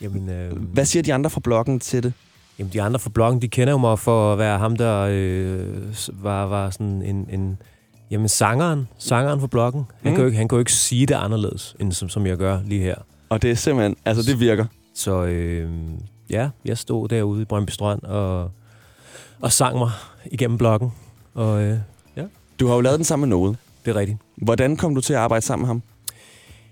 Jamen, 0.00 0.28
øh, 0.28 0.56
Hvad 0.72 0.84
siger 0.84 1.02
de 1.02 1.14
andre 1.14 1.30
fra 1.30 1.40
bloggen 1.40 1.80
til 1.80 2.02
det? 2.02 2.12
Jamen, 2.58 2.72
de 2.72 2.82
andre 2.82 2.98
fra 3.00 3.10
bloggen, 3.10 3.42
de 3.42 3.48
kender 3.48 3.72
jo 3.72 3.78
mig 3.78 3.98
for 3.98 4.32
at 4.32 4.38
være 4.38 4.58
ham, 4.58 4.76
der 4.76 5.08
øh, 5.10 5.66
var, 6.22 6.46
var 6.46 6.70
sådan 6.70 7.02
en, 7.02 7.26
en... 7.32 7.58
Jamen, 8.10 8.28
sangeren. 8.28 8.88
Sangeren 8.98 9.40
fra 9.40 9.46
bloggen. 9.46 9.82
Han, 10.02 10.12
Mm. 10.12 10.16
kan 10.16 10.20
jo 10.22 10.26
ikke, 10.26 10.38
han 10.38 10.48
kan 10.48 10.56
jo 10.56 10.60
ikke 10.60 10.72
sige 10.72 11.06
det 11.06 11.14
anderledes, 11.14 11.76
end 11.80 11.92
som, 11.92 12.08
som 12.08 12.26
jeg 12.26 12.36
gør 12.36 12.58
lige 12.66 12.82
her. 12.82 12.94
Og 13.28 13.42
det 13.42 13.50
er 13.50 13.54
simpelthen, 13.54 13.96
altså 14.04 14.22
det 14.32 14.40
virker. 14.40 14.64
Så 14.94 15.24
øh, 15.24 15.70
ja, 16.30 16.48
jeg 16.64 16.78
stod 16.78 17.08
derude 17.08 17.42
i 17.42 17.44
Brøndby 17.44 17.70
Strand 17.70 18.02
og, 18.02 18.50
og 19.40 19.52
sang 19.52 19.78
mig 19.78 19.90
igennem 20.30 20.58
bloggen. 20.58 20.92
Og 21.34 21.62
øh, 21.62 21.78
Du 22.60 22.66
har 22.66 22.74
jo 22.74 22.80
lavet 22.80 22.96
den 22.98 23.04
sammen 23.04 23.28
med 23.28 23.36
Node. 23.38 23.56
det 23.84 23.90
er 23.90 23.96
rigtigt. 23.96 24.18
Hvordan 24.36 24.76
kom 24.76 24.94
du 24.94 25.00
til 25.00 25.12
at 25.12 25.18
arbejde 25.18 25.44
sammen 25.46 25.62
med 25.62 25.66
ham? 25.68 25.82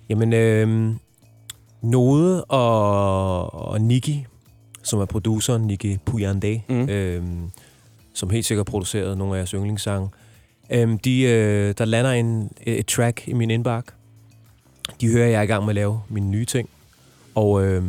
Jamen, 0.09 0.33
øh, 0.33 0.95
Node 1.83 2.45
og, 2.45 3.55
og 3.55 3.81
Niki, 3.81 4.27
som 4.83 5.01
er 5.01 5.05
produceren, 5.05 5.63
Niki 5.63 5.99
Puyande, 6.05 6.63
Mm. 6.69 6.89
øh, 6.89 7.23
som 8.15 8.31
helt 8.31 8.47
sikkert 8.47 8.67
produceret 8.67 9.19
nogle 9.19 9.35
af 9.35 9.39
jeres 9.39 9.51
yndlingssange, 9.51 10.09
øh, 10.71 10.99
de, 11.05 11.21
øh, 11.23 11.75
der 11.79 11.85
lander 11.85 12.11
en, 12.13 12.51
et 12.63 12.87
track 12.87 13.29
i 13.29 13.33
min 13.33 13.51
indbakke. 13.51 13.93
De 15.01 15.09
hører, 15.13 15.29
jeg 15.29 15.39
er 15.39 15.43
i 15.43 15.47
gang 15.47 15.63
med 15.65 15.71
at 15.71 15.75
lave 15.75 16.01
mine 16.09 16.29
nye 16.31 16.45
ting. 16.45 16.69
Og, 17.38 17.64
øh, 17.66 17.83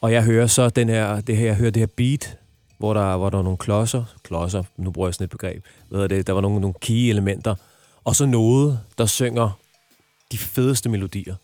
og 0.00 0.12
jeg 0.12 0.24
hører 0.24 0.46
så 0.46 0.68
den 0.68 0.88
her, 0.88 1.20
det 1.20 1.36
her, 1.36 1.46
jeg 1.46 1.54
hører 1.54 1.70
det 1.70 1.80
her 1.80 1.86
beat, 1.96 2.36
hvor 2.78 2.94
der, 2.94 3.16
hvor 3.16 3.30
der 3.30 3.38
er 3.38 3.42
nogle 3.42 3.58
klodser, 3.58 4.04
klodser, 4.22 4.62
nu 4.76 4.90
bruger 4.90 5.08
jeg 5.08 5.14
sådan 5.14 5.24
et 5.24 5.30
begreb, 5.30 5.64
hvad 5.88 6.00
hedder 6.00 6.16
det, 6.16 6.26
der 6.26 6.32
var 6.32 6.40
nogle, 6.40 6.60
nogle 6.60 6.74
key-elementer, 6.80 7.54
og 8.04 8.16
så 8.16 8.26
noget, 8.26 8.80
der 8.98 9.06
synger 9.06 9.50
de 10.32 10.38
fedeste 10.38 10.88
melodier. 10.88 11.34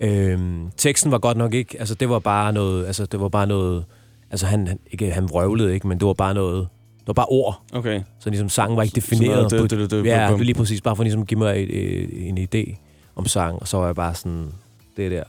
Øhm, 0.00 0.70
teksten 0.76 1.10
var 1.10 1.18
godt 1.18 1.36
nok 1.36 1.54
ikke, 1.54 1.76
altså 1.78 1.94
det 1.94 2.08
var 2.08 2.18
bare 2.18 2.52
noget, 2.52 2.86
altså 2.86 3.06
det 3.06 3.20
var 3.20 3.28
bare 3.28 3.46
noget, 3.46 3.84
altså 4.30 4.46
han, 4.46 4.66
han 4.68 4.78
ikke, 4.90 5.10
han 5.10 5.28
vrøvlede 5.28 5.74
ikke, 5.74 5.86
men 5.88 5.98
det 6.00 6.06
var 6.06 6.12
bare 6.12 6.34
noget, 6.34 6.68
det 7.00 7.06
var 7.06 7.12
bare 7.12 7.26
ord. 7.28 7.62
Okay. 7.72 8.02
Så 8.20 8.30
ligesom 8.30 8.48
sangen 8.48 8.76
var 8.76 8.82
ikke 8.82 8.94
defineret. 8.96 9.50
det- 9.50 9.60
på- 9.60 9.66
det- 9.66 9.78
det- 9.78 9.90
det- 9.90 10.06
ja, 10.06 10.30
bum. 10.30 10.40
lige 10.40 10.54
præcis, 10.54 10.80
bare 10.80 10.96
for 10.96 11.02
ligesom 11.02 11.20
at 11.22 11.26
give 11.28 11.38
mig 11.38 11.62
et, 11.62 11.70
et, 12.02 12.28
en 12.28 12.38
idé 12.38 12.76
om 13.16 13.26
sang, 13.26 13.58
og 13.60 13.68
så 13.68 13.76
var 13.76 13.86
jeg 13.86 13.94
bare 13.94 14.14
sådan, 14.14 14.48
det 14.96 15.10
der, 15.10 15.24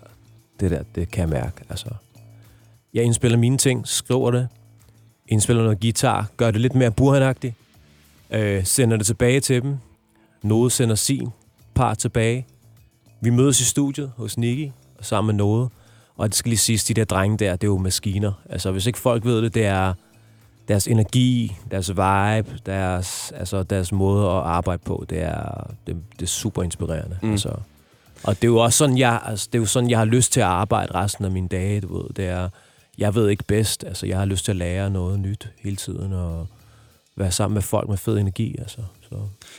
det 0.60 0.72
der, 0.72 0.84
det 0.96 1.12
kan 1.12 1.22
jeg 1.22 1.30
mærke, 1.30 1.62
altså. 1.70 1.90
Jeg 2.94 3.04
indspiller 3.04 3.38
mine 3.38 3.58
ting, 3.58 3.88
skriver 3.88 4.32
det, 4.32 4.48
indspiller 5.28 5.64
noget 5.64 5.80
guitar, 5.80 6.28
gør 6.38 6.52
det 6.52 6.62
lidt 6.62 6.76
mere 6.76 6.92
burhanagtigt, 6.92 7.54
øh, 8.32 8.66
sender 8.66 8.98
det 8.98 9.06
tilbage 9.06 9.40
til 9.40 9.62
dem, 9.62 9.78
Node 10.44 10.70
sender 10.70 10.96
sin 10.96 11.30
par 11.74 11.94
tilbage. 11.94 12.48
Vi 13.22 13.30
mødes 13.30 13.62
i 13.62 13.66
studiet 13.66 14.12
hos 14.18 14.38
Nicky, 14.38 14.72
sammen 15.02 15.36
med 15.36 15.44
Node, 15.46 15.70
og 16.18 16.28
det 16.28 16.36
skal 16.36 16.50
lige 16.50 16.60
siges, 16.60 16.84
de 16.84 16.94
der 16.94 17.06
drenge 17.06 17.38
der, 17.38 17.52
det 17.52 17.64
er 17.64 17.72
jo 17.72 17.78
maskiner. 17.78 18.32
Altså, 18.50 18.72
hvis 18.72 18.86
ikke 18.86 19.00
folk 19.00 19.26
ved 19.26 19.42
det, 19.42 19.54
det 19.54 19.66
er 19.66 19.94
deres 20.68 20.88
energi, 20.88 21.56
deres 21.72 21.90
vibe, 21.90 22.60
deres, 22.66 23.32
altså 23.36 23.64
deres 23.64 23.92
måde 23.92 24.26
at 24.26 24.36
arbejde 24.36 24.82
på, 24.86 25.06
det 25.10 25.22
er, 25.22 25.68
det, 25.88 25.96
det 26.12 26.22
er 26.22 26.28
super 26.30 26.64
inspirerende. 26.64 27.18
Mm. 27.22 27.32
Altså. 27.32 27.50
Og 28.24 28.36
det 28.36 28.44
er 28.44 28.48
jo 28.48 28.58
også 28.58 28.78
sådan, 28.78 28.98
jeg, 28.98 29.22
altså, 29.26 29.50
det 29.54 29.58
er 29.58 29.62
jo 29.62 29.66
sådan, 29.66 29.90
jeg 29.90 29.98
har 29.98 30.06
lyst 30.06 30.32
til 30.34 30.40
at 30.40 30.46
arbejde 30.46 30.94
resten 30.96 31.26
af 31.26 31.32
mine 31.32 31.48
dage, 31.48 31.82
du 31.82 31.98
ved. 31.98 32.10
Det 32.16 32.26
er, 32.26 32.50
jeg 32.98 33.16
ved 33.16 33.30
ikke 33.30 33.44
bedst, 33.48 33.84
altså 33.84 34.06
jeg 34.06 34.18
har 34.18 34.26
lyst 34.26 34.46
til 34.46 34.52
at 34.52 34.56
lære 34.56 34.90
noget 34.90 35.20
nyt 35.20 35.50
hele 35.64 35.76
tiden, 35.76 36.14
og 36.14 36.48
være 37.16 37.32
sammen 37.32 37.54
med 37.54 37.62
folk 37.62 37.90
med 37.90 37.98
fed 37.98 38.18
energi, 38.18 38.56
altså. 38.60 38.78
Så. 39.10 39.16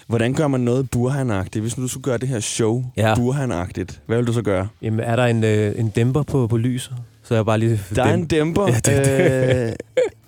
Hvordan 0.06 0.34
gør 0.34 0.48
man 0.48 0.60
noget 0.60 0.90
burhanagtigt? 0.90 1.62
Hvis 1.62 1.76
nu 1.76 1.82
du 1.82 1.88
skulle 1.88 2.04
gøre 2.04 2.18
det 2.18 2.28
her 2.28 2.40
show 2.40 2.84
Ja. 2.96 3.14
burhanagtigt, 3.16 4.02
hvad 4.06 4.16
vil 4.16 4.26
du 4.26 4.32
så 4.32 4.42
gøre? 4.42 4.68
Jamen, 4.82 5.00
er 5.00 5.16
der 5.16 5.26
en, 5.26 5.44
øh, 5.44 5.78
en 5.78 5.88
dæmper 5.88 6.22
på, 6.22 6.46
på 6.46 6.56
lyset? 6.56 6.94
Så 7.22 7.34
jeg 7.34 7.44
bare 7.46 7.58
lige... 7.58 7.80
Der 7.94 8.04
er 8.04 8.14
en 8.14 8.26
dæmper. 8.26 8.66
Ja, 8.68 8.78
det- 8.78 8.98
øh, 9.00 9.72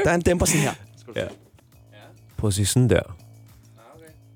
der 0.04 0.10
er 0.10 0.14
en 0.14 0.20
dæmper 0.20 0.46
sådan 0.46 0.60
her. 0.62 0.72
Ja. 1.16 1.24
Prøv 2.36 2.48
at 2.48 2.54
sige 2.54 2.66
sådan 2.66 2.90
der. 2.90 3.00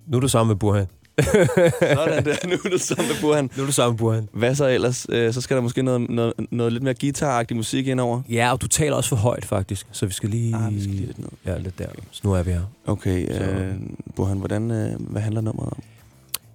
Nu 0.07 0.17
er 0.17 0.21
du 0.21 0.29
sammen 0.29 0.49
med 0.49 0.57
Burhan. 0.57 0.87
Sådan 1.97 2.25
der. 2.25 2.47
Nu 2.47 2.53
er 2.65 2.69
du 2.71 2.79
sammen 2.79 3.09
med 3.09 3.21
burhan. 3.21 3.51
Nu 3.57 3.63
er 3.63 3.67
du 3.67 3.73
sammen 3.73 3.93
med 3.93 3.99
Burhan. 3.99 4.29
Hvad 4.33 4.55
så 4.55 4.69
ellers? 4.69 5.07
Øh, 5.09 5.33
så 5.33 5.41
skal 5.41 5.57
der 5.57 5.63
måske 5.63 5.83
noget, 5.83 6.11
noget, 6.11 6.33
noget 6.51 6.73
lidt 6.73 6.83
mere 6.85 6.95
guitaragtig 7.01 7.57
musik 7.57 7.87
indover. 7.87 8.23
Ja, 8.29 8.53
og 8.53 8.61
du 8.63 8.69
taler 8.69 8.97
også 8.97 9.09
for 9.09 9.17
højt, 9.17 9.45
faktisk. 9.45 9.87
Så 9.93 10.07
vi 10.07 10.13
skal 10.13 10.29
lige... 10.31 10.57
Ah, 10.57 10.75
vi 10.75 10.81
skal 10.83 10.95
lige 10.95 11.07
lidt 11.07 11.19
ned. 11.19 11.29
Ja, 11.47 11.59
lidt 11.59 11.79
der. 11.79 11.87
Så 12.11 12.21
nu 12.25 12.33
er 12.33 12.43
vi 12.43 12.51
her. 12.51 12.61
Okay, 12.87 13.27
Så- 13.37 13.43
øh, 13.45 13.75
Burhan, 14.17 14.39
hvordan, 14.39 14.71
øh, 14.71 15.01
hvad 15.01 15.23
handler 15.23 15.41
nummeret 15.41 15.69
om? 15.73 15.83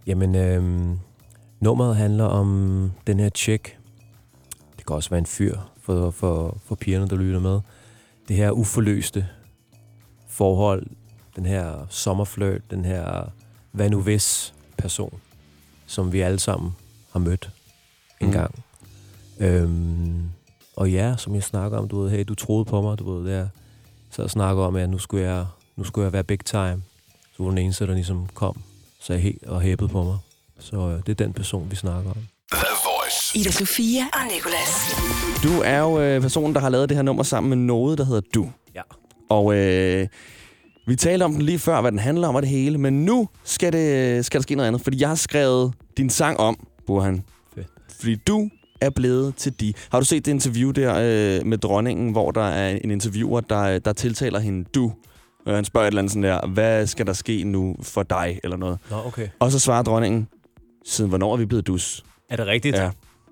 Jamen, 0.08 0.36
øhm, 0.36 1.00
nummeret 1.60 1.96
handler 1.96 2.26
om 2.26 2.92
den 3.08 3.20
her 3.20 3.30
chick. 3.30 3.78
Det 4.78 4.86
kan 4.86 4.96
også 4.96 5.10
være 5.10 5.20
en 5.20 5.26
fyr 5.26 5.58
for, 5.82 6.12
for, 6.12 6.58
for 6.66 6.76
pigerne, 6.76 7.08
der 7.08 7.16
lytter 7.16 7.40
med. 7.40 7.60
Det 8.28 8.36
her 8.36 8.52
uforløste 8.52 9.28
forhold. 10.30 10.86
Den 11.36 11.46
her 11.46 11.86
sommerflirt. 11.90 12.72
Den 12.72 12.86
her 12.86 13.32
hvad 13.78 13.90
nu 13.90 14.02
hvis 14.02 14.54
person, 14.78 15.20
som 15.86 16.14
vi 16.14 16.20
alle 16.22 16.40
sammen 16.40 16.76
har 17.12 17.20
mødt 17.20 17.50
en 18.22 18.28
Mm. 18.28 18.34
gang. 18.34 18.64
Øhm, 19.40 20.22
og 20.76 20.92
ja, 20.92 21.16
som 21.18 21.36
jeg 21.36 21.44
snakker 21.44 21.78
om, 21.78 21.88
du 21.88 22.02
ved, 22.02 22.10
hey, 22.12 22.24
du 22.28 22.36
troede 22.36 22.66
på 22.66 22.82
mig, 22.82 23.00
du 23.00 23.14
ved, 23.14 23.32
der 23.34 23.48
så 24.12 24.22
jeg 24.22 24.30
snakker 24.32 24.64
om, 24.64 24.76
at 24.76 24.90
nu 24.90 24.98
skulle 24.98 25.24
jeg, 25.24 25.46
nu 25.76 25.84
skulle 25.84 26.06
jeg 26.06 26.14
være 26.14 26.24
big 26.24 26.40
time. 26.46 26.82
Så 27.38 27.44
var 27.44 27.50
den 27.50 27.58
eneste, 27.58 27.88
der 27.88 27.94
ligesom 27.94 28.28
kom, 28.34 28.62
sagde 29.00 29.22
helt 29.22 29.44
og 29.44 29.62
hæppede 29.62 29.90
på 29.90 30.04
mig. 30.04 30.18
Så 30.60 30.76
øh, 30.78 30.98
det 31.06 31.10
er 31.10 31.26
den 31.26 31.34
person, 31.34 31.72
vi 31.72 31.76
snakker 31.76 32.12
om. 32.12 32.18
Ida 33.36 33.52
Sofia 33.52 34.04
og 34.14 34.20
Nicolas. 34.36 34.96
Du 35.44 35.62
er 35.62 35.80
jo 35.80 36.00
øh, 36.02 36.22
personen, 36.22 36.56
der 36.56 36.62
har 36.62 36.70
lavet 36.70 36.90
det 36.90 36.98
her 36.98 37.02
nummer 37.04 37.24
sammen 37.24 37.50
med 37.50 37.58
noget, 37.58 37.98
der 37.98 38.04
hedder 38.04 38.22
Du. 38.34 38.50
Ja. 38.76 38.82
Og 39.30 39.56
øh, 39.56 40.08
vi 40.88 40.96
talte 40.96 41.24
om 41.24 41.34
den 41.34 41.42
lige 41.42 41.60
før, 41.60 41.82
hvad 41.82 41.92
den 41.92 42.00
handler 42.00 42.28
om 42.28 42.36
og 42.36 42.42
det 42.42 42.50
hele. 42.50 42.78
Men 42.78 43.06
nu 43.06 43.30
skal, 43.44 43.74
det, 43.74 44.26
skal 44.26 44.40
der 44.40 44.44
ske 44.44 44.56
noget 44.56 44.68
andet, 44.68 44.82
fordi 44.82 45.02
jeg 45.02 45.08
har 45.08 45.16
skrevet 45.16 45.74
din 45.98 46.10
sang 46.10 46.40
om, 46.40 46.68
Burhan. 46.88 47.24
Fedt. 47.56 47.68
Fordi 48.00 48.16
du 48.16 48.50
er 48.82 48.90
blevet 48.90 49.36
til 49.36 49.60
de. 49.60 49.74
Har 49.92 50.00
du 50.00 50.06
set 50.06 50.26
det 50.26 50.32
interview 50.32 50.72
der 50.72 50.94
øh, 50.96 51.46
med 51.46 51.58
dronningen, 51.58 52.12
hvor 52.12 52.32
der 52.32 52.42
er 52.42 52.70
en 52.84 52.92
interviewer, 52.92 53.42
der, 53.42 53.80
der 53.80 53.94
tiltaler 53.94 54.40
hende 54.40 54.70
du? 54.76 54.94
Og 55.46 55.56
han 55.56 55.66
spørger 55.66 55.88
et 55.88 55.92
eller 55.92 56.02
andet 56.02 56.12
sådan 56.12 56.24
der, 56.24 56.48
hvad 56.48 56.88
skal 56.88 57.08
der 57.08 57.14
ske 57.14 57.44
nu 57.44 57.76
for 57.82 58.04
dig, 58.04 58.40
eller 58.44 58.58
noget. 58.58 58.80
Nå, 58.90 58.98
okay. 59.06 59.28
Og 59.40 59.52
så 59.52 59.60
svarer 59.60 59.84
dronningen, 59.84 60.28
siden 60.86 61.10
hvornår 61.10 61.34
er 61.34 61.38
vi 61.38 61.46
blevet 61.46 61.68
dus? 61.68 62.04
Er 62.30 62.36
det 62.36 62.48
rigtigt? 62.48 62.76
Ja. 62.76 62.92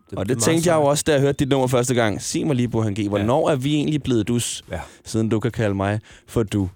Det, 0.10 0.18
Og 0.20 0.30
det 0.30 0.38
tænkte 0.44 0.70
jeg 0.70 0.76
jo 0.76 0.84
også, 0.84 1.04
da 1.08 1.12
jeg 1.12 1.22
hørte 1.22 1.38
dit 1.38 1.50
nummer 1.50 1.68
første 1.68 1.94
gang. 1.96 2.22
Sig 2.22 2.48
mig 2.48 2.56
lige, 2.56 2.68
Burhan 2.68 2.94
G. 2.94 3.08
Hvornår 3.08 3.50
er 3.50 3.56
vi 3.56 3.76
egentlig 3.76 4.04
blevet 4.04 4.28
dus, 4.28 4.64
Ja. 4.72 4.80
siden 5.06 5.30
du 5.30 5.40
kan 5.40 5.52
kalde 5.52 5.76
mig 5.76 6.00
for 6.28 6.44
du? 6.44 6.70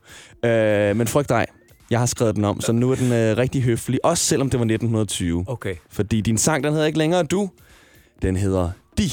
Øh, 0.46 0.96
men 0.96 1.08
frygt 1.08 1.30
dig. 1.30 1.46
Jeg 1.90 2.00
har 2.00 2.06
skrevet 2.06 2.36
den 2.36 2.46
om, 2.46 2.62
så 2.62 2.72
nu 2.72 2.92
er 2.92 2.96
den 2.96 3.12
øh, 3.12 3.38
rigtig 3.38 3.62
høflig. 3.64 4.06
Også 4.06 4.24
selvom 4.26 4.50
det 4.50 4.60
var 4.60 4.64
1920. 4.66 5.44
Okay. 5.48 5.76
Fordi 5.90 6.22
din 6.22 6.38
sang, 6.38 6.64
den 6.64 6.72
hedder 6.74 6.86
ikke 6.88 7.00
længere 7.00 7.24
du. 7.24 7.50
Den 8.22 8.36
hedder 8.36 8.72
De. 8.98 9.10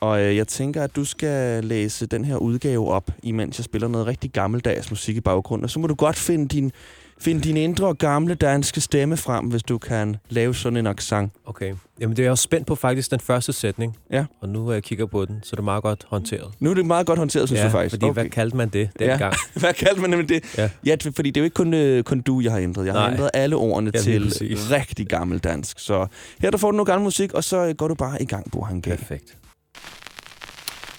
Og 0.00 0.22
øh, 0.22 0.36
jeg 0.36 0.48
tænker, 0.48 0.82
at 0.82 0.96
du 0.96 1.04
skal 1.04 1.64
læse 1.64 2.06
den 2.06 2.24
her 2.24 2.36
udgave 2.36 2.90
op, 2.92 3.10
imens 3.22 3.58
jeg 3.58 3.64
spiller 3.64 3.88
noget 3.88 4.06
rigtig 4.06 4.30
gammeldags 4.30 4.90
musik 4.90 5.16
i 5.16 5.20
baggrunden. 5.20 5.64
Og 5.64 5.70
så 5.70 5.78
må 5.78 5.86
du 5.86 5.94
godt 5.94 6.16
finde 6.16 6.48
din, 6.48 6.72
finde 7.18 7.40
din 7.40 7.56
indre 7.56 7.94
gamle 7.94 8.34
danske 8.34 8.80
stemme 8.80 9.16
frem, 9.16 9.44
hvis 9.46 9.62
du 9.62 9.78
kan 9.78 10.16
lave 10.28 10.54
sådan 10.54 10.76
en 10.76 10.86
accent. 10.86 11.32
Okay. 11.46 11.74
Jamen, 12.00 12.16
det 12.16 12.22
er 12.22 12.24
jeg 12.24 12.30
også 12.30 12.42
spændt 12.42 12.66
på 12.66 12.74
faktisk, 12.74 13.10
den 13.10 13.20
første 13.20 13.52
sætning. 13.52 13.96
Ja. 14.10 14.24
Og 14.40 14.48
nu 14.48 14.72
øh, 14.72 14.82
kigger 14.82 15.04
jeg 15.04 15.10
på 15.10 15.24
den, 15.24 15.40
så 15.42 15.50
det 15.50 15.58
er 15.58 15.64
meget 15.64 15.82
godt 15.82 16.06
håndteret. 16.08 16.52
Nu 16.60 16.70
er 16.70 16.74
det 16.74 16.86
meget 16.86 17.06
godt 17.06 17.18
håndteret, 17.18 17.48
synes 17.48 17.60
ja, 17.60 17.66
du 17.66 17.70
faktisk. 17.70 17.94
fordi 17.94 18.12
hvad 18.12 18.28
kaldte 18.28 18.56
man 18.56 18.68
det 18.68 18.90
dengang? 18.98 19.34
Hvad 19.60 19.74
kaldte 19.74 20.00
man 20.00 20.10
nemlig 20.10 20.28
det? 20.28 20.58
Ja. 20.58 20.70
ja, 20.86 20.96
fordi 21.16 21.30
det 21.30 21.36
er 21.36 21.40
jo 21.40 21.44
ikke 21.44 21.54
kun, 21.54 21.74
øh, 21.74 22.02
kun 22.04 22.20
du, 22.20 22.40
jeg 22.40 22.52
har 22.52 22.58
ændret. 22.58 22.84
Jeg 22.86 22.92
har 22.94 23.00
Nej. 23.00 23.10
ændret 23.12 23.30
alle 23.34 23.56
ordene 23.56 23.90
Ja, 23.94 24.00
til 24.00 24.24
præcis. 24.24 24.70
rigtig 24.70 25.06
gammeldansk. 25.06 25.78
Så 25.78 26.06
her 26.40 26.50
der 26.50 26.58
får 26.58 26.70
du 26.70 26.76
noget 26.76 26.86
gammel 26.86 27.04
musik, 27.04 27.32
og 27.32 27.44
så 27.44 27.66
øh, 27.66 27.74
går 27.74 27.88
du 27.88 27.94
bare 27.94 28.22
i 28.22 28.24
gang, 28.24 28.50
Burhan 28.50 28.78
G. 28.80 28.82
Perfekt. 28.82 29.36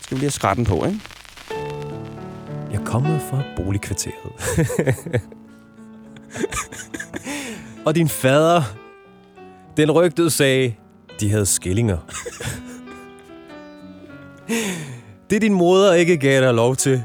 Skal 0.02 0.16
vi 0.16 0.20
lige 0.20 0.26
have 0.26 0.32
skratten 0.32 0.66
på, 0.66 0.86
ikke? 0.86 1.00
Jeg 2.72 2.82
er 2.82 2.86
kommet 2.86 3.22
fra 3.30 3.42
boligkvarteret. 3.58 4.32
og 7.86 7.96
din 7.96 8.10
fader, 8.10 8.62
den 9.78 9.92
rygtede 9.92 10.30
sagde, 10.30 10.76
de 11.20 11.30
havde 11.32 11.46
skillinger. 11.46 11.98
det 15.30 15.42
din 15.42 15.54
moder 15.54 15.94
ikke 15.94 16.18
gav 16.18 16.42
dig 16.42 16.54
lov 16.54 16.76
til. 16.76 17.04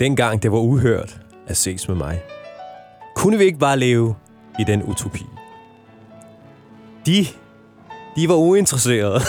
Dengang 0.00 0.42
det 0.42 0.52
var 0.52 0.58
uhørt 0.58 1.20
at 1.46 1.56
ses 1.56 1.88
med 1.88 1.96
mig. 1.96 2.22
Kunne 3.16 3.38
vi 3.38 3.44
ikke 3.44 3.58
bare 3.58 3.78
leve 3.78 4.14
i 4.58 4.64
den 4.64 4.82
utopi? 4.82 5.26
De, 7.06 7.26
de 8.16 8.28
var 8.28 8.34
uinteresserede. 8.34 9.20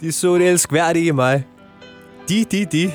De 0.00 0.12
så 0.12 0.38
det 0.38 0.48
elskværdige 0.48 1.06
i 1.06 1.10
mig. 1.10 1.46
De, 2.28 2.44
de, 2.44 2.64
de. 2.64 2.92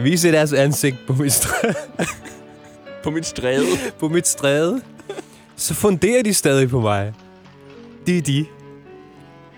Vise 0.00 0.32
deres 0.32 0.52
ansigt 0.52 0.96
på 1.06 1.12
mit, 1.12 1.32
stræde. 1.32 1.74
På 3.04 3.10
mit 3.10 3.26
stræde. 3.26 3.66
på 4.00 4.08
mit 4.08 4.26
stræde. 4.28 4.80
Så 5.56 5.74
funderer 5.74 6.22
de 6.22 6.34
stadig 6.34 6.68
på 6.68 6.80
mig. 6.80 7.12
De, 8.06 8.20
de. 8.20 8.46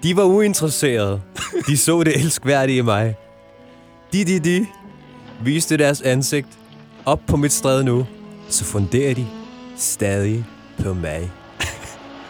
De 0.03 0.17
var 0.17 0.25
uinteresserede. 0.25 1.23
De 1.67 1.77
så 1.77 2.03
det 2.03 2.17
elskværdige 2.17 2.79
i 2.79 2.83
mig. 2.83 3.17
De, 4.13 4.25
de, 4.25 4.39
de. 4.39 4.67
Viste 5.45 5.77
deres 5.77 6.03
ansigt 6.03 6.49
op 7.05 7.21
på 7.27 7.37
mit 7.37 7.53
stræde 7.53 7.85
nu. 7.85 8.07
Så 8.49 8.65
funderer 8.65 9.15
de 9.15 9.27
stadig 9.77 10.45
på 10.83 10.95
mig. 10.95 11.31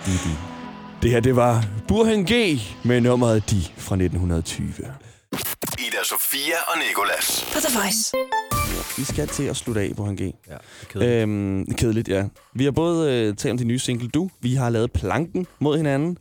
De, 0.07 0.11
de. 0.11 0.37
Det 1.03 1.11
her, 1.11 1.21
det 1.21 1.37
var 1.37 1.64
Burhan 1.88 2.25
G 2.25 2.61
med 2.85 3.01
nummeret 3.01 3.51
De 3.51 3.62
fra 3.77 3.94
1920. 3.94 4.68
Ida 5.98 6.04
Sofia 6.04 6.54
og 6.66 6.78
Nikolas. 6.88 7.44
På 7.52 7.58
The 7.61 7.78
Voice. 7.78 8.12
Vi 8.96 9.04
skal 9.04 9.28
til 9.28 9.42
at 9.42 9.56
slutte 9.56 9.80
af, 9.80 9.92
Burhan 9.96 10.16
G. 10.16 10.20
Ja, 10.20 10.56
kedeligt. 10.88 11.12
Øhm, 11.12 11.66
kedeligt, 11.74 12.08
ja. 12.08 12.28
Vi 12.54 12.64
har 12.64 12.70
både 12.70 13.12
øh, 13.12 13.37
talt 13.37 13.50
om 13.52 13.58
de 13.58 13.64
nye 13.64 13.78
single 13.78 14.08
Du, 14.08 14.30
vi 14.40 14.54
har 14.54 14.70
lavet 14.70 14.92
planken 14.92 15.46
mod 15.58 15.76
hinanden, 15.76 16.18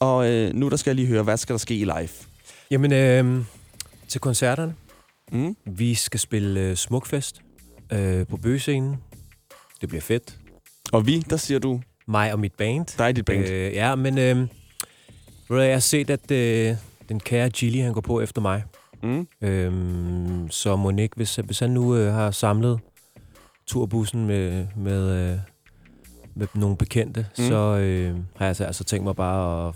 og 0.00 0.30
øh, 0.30 0.54
nu 0.54 0.68
der 0.68 0.76
skal 0.76 0.90
jeg 0.90 0.94
lige 0.96 1.06
høre, 1.06 1.22
hvad 1.22 1.36
skal 1.36 1.52
der 1.52 1.58
ske 1.58 1.74
i 1.74 1.84
live? 1.84 2.08
Jamen, 2.70 2.92
øh, 2.92 3.44
til 4.08 4.20
koncerterne. 4.20 4.74
Mm? 5.32 5.56
Vi 5.66 5.94
skal 5.94 6.20
spille 6.20 6.60
øh, 6.60 6.76
Smukfest 6.76 7.40
øh, 7.92 8.26
på 8.26 8.36
bøgescenen. 8.36 8.96
Det 9.80 9.88
bliver 9.88 10.02
fedt. 10.02 10.38
Og 10.92 11.06
vi, 11.06 11.18
der 11.20 11.36
siger 11.36 11.58
du, 11.58 11.80
Mig 12.06 12.32
og 12.32 12.40
mit 12.40 12.54
band. 12.54 12.86
der 12.98 13.04
er 13.04 13.12
dit 13.12 13.24
band. 13.24 13.48
Øh, 13.48 13.72
ja, 13.72 13.94
men 13.94 14.18
øh, 14.18 14.48
jeg 15.50 15.72
har 15.72 15.78
set, 15.80 16.10
at 16.10 16.30
øh, 16.30 16.76
den 17.08 17.20
kære 17.20 17.50
Gilly, 17.50 17.82
han 17.82 17.92
går 17.92 18.00
på 18.00 18.20
efter 18.20 18.40
mig. 18.40 18.62
Mm? 19.02 19.28
Øhm, 19.42 20.50
så 20.50 20.76
Monique, 20.76 21.12
hvis, 21.16 21.36
hvis 21.36 21.58
han 21.58 21.70
nu 21.70 21.96
øh, 21.96 22.12
har 22.12 22.30
samlet 22.30 22.80
turbussen 23.66 24.26
med, 24.26 24.66
med, 24.76 25.30
øh, 25.32 25.38
med 26.34 26.46
nogle 26.54 26.76
bekendte, 26.76 27.26
Mm. 27.38 27.44
så 27.48 27.54
øh, 27.54 28.14
har 28.14 28.20
jeg 28.40 28.48
altså, 28.48 28.64
altså 28.64 28.84
tænkt 28.84 29.04
mig 29.04 29.16
bare 29.16 29.68
at 29.68 29.74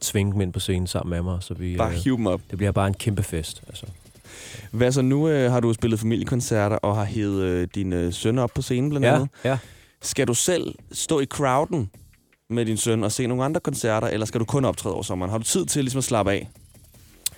tvinge 0.00 0.32
dem 0.32 0.40
ind 0.40 0.52
på 0.52 0.60
scenen 0.60 0.86
sammen 0.86 1.10
med 1.10 1.22
mig. 1.22 1.42
Så 1.42 1.54
vi, 1.54 1.76
Bare 1.76 1.90
øh, 1.90 1.94
hive 1.94 2.16
dem 2.16 2.26
op. 2.26 2.40
det 2.50 2.58
bliver 2.58 2.72
bare 2.72 2.86
en 2.88 2.94
kæmpe 2.94 3.22
fest. 3.22 3.62
Altså. 3.68 3.86
Hvad 4.70 4.92
så 4.92 5.02
nu 5.02 5.28
øh, 5.28 5.52
har 5.52 5.60
du 5.60 5.72
spillet 5.72 6.00
familiekoncerter 6.00 6.76
og 6.76 6.96
har 6.96 7.04
hævet 7.04 7.42
øh, 7.42 7.68
dine 7.74 7.96
øh, 7.96 8.12
sønner 8.12 8.42
op 8.42 8.50
på 8.54 8.62
scenen 8.62 8.90
blandt 8.90 9.06
Ja, 9.06 9.14
andet. 9.14 9.28
ja. 9.44 9.58
Skal 10.02 10.26
du 10.28 10.34
selv 10.34 10.74
stå 10.92 11.20
i 11.20 11.26
crowden 11.26 11.90
med 12.50 12.64
din 12.66 12.76
søn 12.76 13.04
og 13.04 13.12
se 13.12 13.26
nogle 13.26 13.44
andre 13.44 13.60
koncerter, 13.60 14.06
eller 14.08 14.26
skal 14.26 14.40
du 14.40 14.44
kun 14.44 14.64
optræde 14.64 14.94
over 14.94 15.02
sommeren? 15.02 15.30
Har 15.30 15.38
du 15.38 15.44
tid 15.44 15.66
til 15.66 15.84
ligesom 15.84 15.98
at 15.98 16.04
slappe 16.04 16.32
af? 16.32 16.50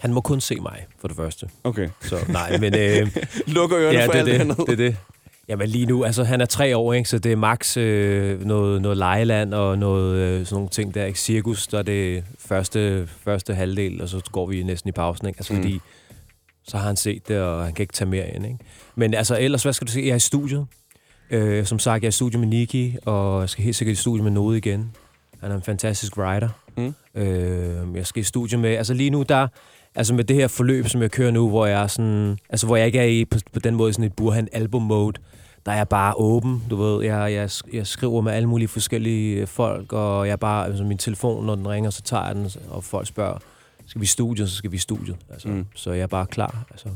Han 0.04 0.12
må 0.12 0.20
kun 0.20 0.40
se 0.40 0.56
mig, 0.60 0.86
for 1.00 1.08
det 1.08 1.16
første. 1.16 1.48
Okay. 1.64 1.88
Så 2.00 2.16
nej, 2.28 2.58
men... 2.58 2.74
Øh, 2.74 3.16
Lukker 3.56 3.78
ørerne 3.78 3.98
ja, 3.98 4.06
for 4.06 4.12
det 4.12 4.18
alt 4.18 4.26
det 4.26 4.34
det, 4.34 4.40
andet. 4.40 4.56
det 4.56 4.72
er 4.72 4.76
det. 4.76 4.96
Jamen 5.48 5.68
lige 5.68 5.86
nu, 5.86 6.04
altså 6.04 6.24
han 6.24 6.40
er 6.40 6.46
tre 6.46 6.76
år, 6.76 6.92
ikke? 6.92 7.08
så 7.08 7.18
det 7.18 7.32
er 7.32 7.36
max 7.36 7.76
øh, 7.76 8.44
noget, 8.46 8.82
noget 8.82 8.98
lejeland 8.98 9.54
og 9.54 9.78
noget, 9.78 10.16
øh, 10.16 10.46
sådan 10.46 10.54
nogle 10.54 10.68
ting 10.68 10.94
der. 10.94 11.04
Ikke? 11.04 11.18
Cirkus, 11.18 11.66
der 11.66 11.78
er 11.78 11.82
det 11.82 12.24
første, 12.38 13.08
første 13.24 13.54
halvdel, 13.54 14.02
og 14.02 14.08
så 14.08 14.20
går 14.32 14.46
vi 14.46 14.62
næsten 14.62 14.88
i 14.88 14.92
pausen. 14.92 15.26
Ikke? 15.26 15.38
Altså 15.38 15.52
mm. 15.52 15.62
fordi, 15.62 15.80
så 16.68 16.76
har 16.76 16.86
han 16.86 16.96
set 16.96 17.28
det, 17.28 17.40
og 17.40 17.64
han 17.64 17.74
kan 17.74 17.82
ikke 17.82 17.94
tage 17.94 18.10
mere 18.10 18.34
ind. 18.34 18.46
Ikke? 18.46 18.58
Men 18.94 19.14
altså 19.14 19.38
ellers, 19.40 19.62
hvad 19.62 19.72
skal 19.72 19.86
du 19.86 19.92
se? 19.92 20.00
Jeg 20.00 20.10
er 20.10 20.16
i 20.16 20.18
studiet. 20.18 20.66
Øh, 21.30 21.66
som 21.66 21.78
sagt, 21.78 22.02
jeg 22.02 22.06
er 22.06 22.10
i 22.10 22.12
studiet 22.12 22.40
med 22.40 22.48
Niki, 22.48 22.96
og 23.04 23.40
jeg 23.40 23.48
skal 23.48 23.64
helt 23.64 23.76
sikkert 23.76 23.98
i 23.98 24.00
studiet 24.00 24.24
med 24.24 24.32
Node 24.32 24.58
igen. 24.58 24.92
Han 25.40 25.50
er 25.50 25.54
en 25.54 25.62
fantastisk 25.62 26.16
writer. 26.16 26.48
Mm. 26.76 26.94
Øh, 27.14 27.96
jeg 27.96 28.06
skal 28.06 28.20
i 28.20 28.24
studiet 28.24 28.60
med... 28.60 28.70
Altså 28.70 28.94
lige 28.94 29.10
nu, 29.10 29.22
der... 29.22 29.48
Altså 29.94 30.14
med 30.14 30.24
det 30.24 30.36
her 30.36 30.48
forløb, 30.48 30.88
som 30.88 31.02
jeg 31.02 31.10
kører 31.10 31.30
nu, 31.30 31.48
hvor 31.48 31.66
jeg 31.66 31.82
er 31.82 31.86
sådan... 31.86 32.38
Altså 32.50 32.66
hvor 32.66 32.76
jeg 32.76 32.86
ikke 32.86 32.98
er 32.98 33.04
i 33.04 33.24
på, 33.24 33.38
på 33.52 33.58
den 33.60 33.74
måde 33.74 33.92
sådan 33.92 34.04
et 34.04 34.12
burhan 34.12 34.48
album 34.52 34.82
mode, 34.82 35.20
der 35.66 35.72
er 35.72 35.76
jeg 35.76 35.88
bare 35.88 36.14
åben, 36.16 36.62
du 36.70 36.76
ved. 36.76 37.04
Jeg, 37.04 37.32
jeg, 37.32 37.50
jeg 37.72 37.86
skriver 37.86 38.20
med 38.20 38.32
alle 38.32 38.48
mulige 38.48 38.68
forskellige 38.68 39.46
folk, 39.46 39.92
og 39.92 40.26
jeg 40.26 40.32
er 40.32 40.36
bare... 40.36 40.66
Altså 40.66 40.84
min 40.84 40.98
telefon, 40.98 41.46
når 41.46 41.54
den 41.54 41.68
ringer, 41.68 41.90
så 41.90 42.02
tager 42.02 42.26
jeg 42.26 42.34
den, 42.34 42.50
og 42.70 42.84
folk 42.84 43.06
spørger, 43.06 43.38
skal 43.86 44.00
vi 44.00 44.04
i 44.04 44.06
studiet, 44.06 44.48
så 44.50 44.56
skal 44.56 44.70
vi 44.70 44.76
i 44.76 44.78
studiet. 44.80 45.16
Altså, 45.30 45.48
mm. 45.48 45.66
Så 45.74 45.92
jeg 45.92 46.02
er 46.02 46.06
bare 46.06 46.26
klar. 46.26 46.64
Altså, 46.70 46.88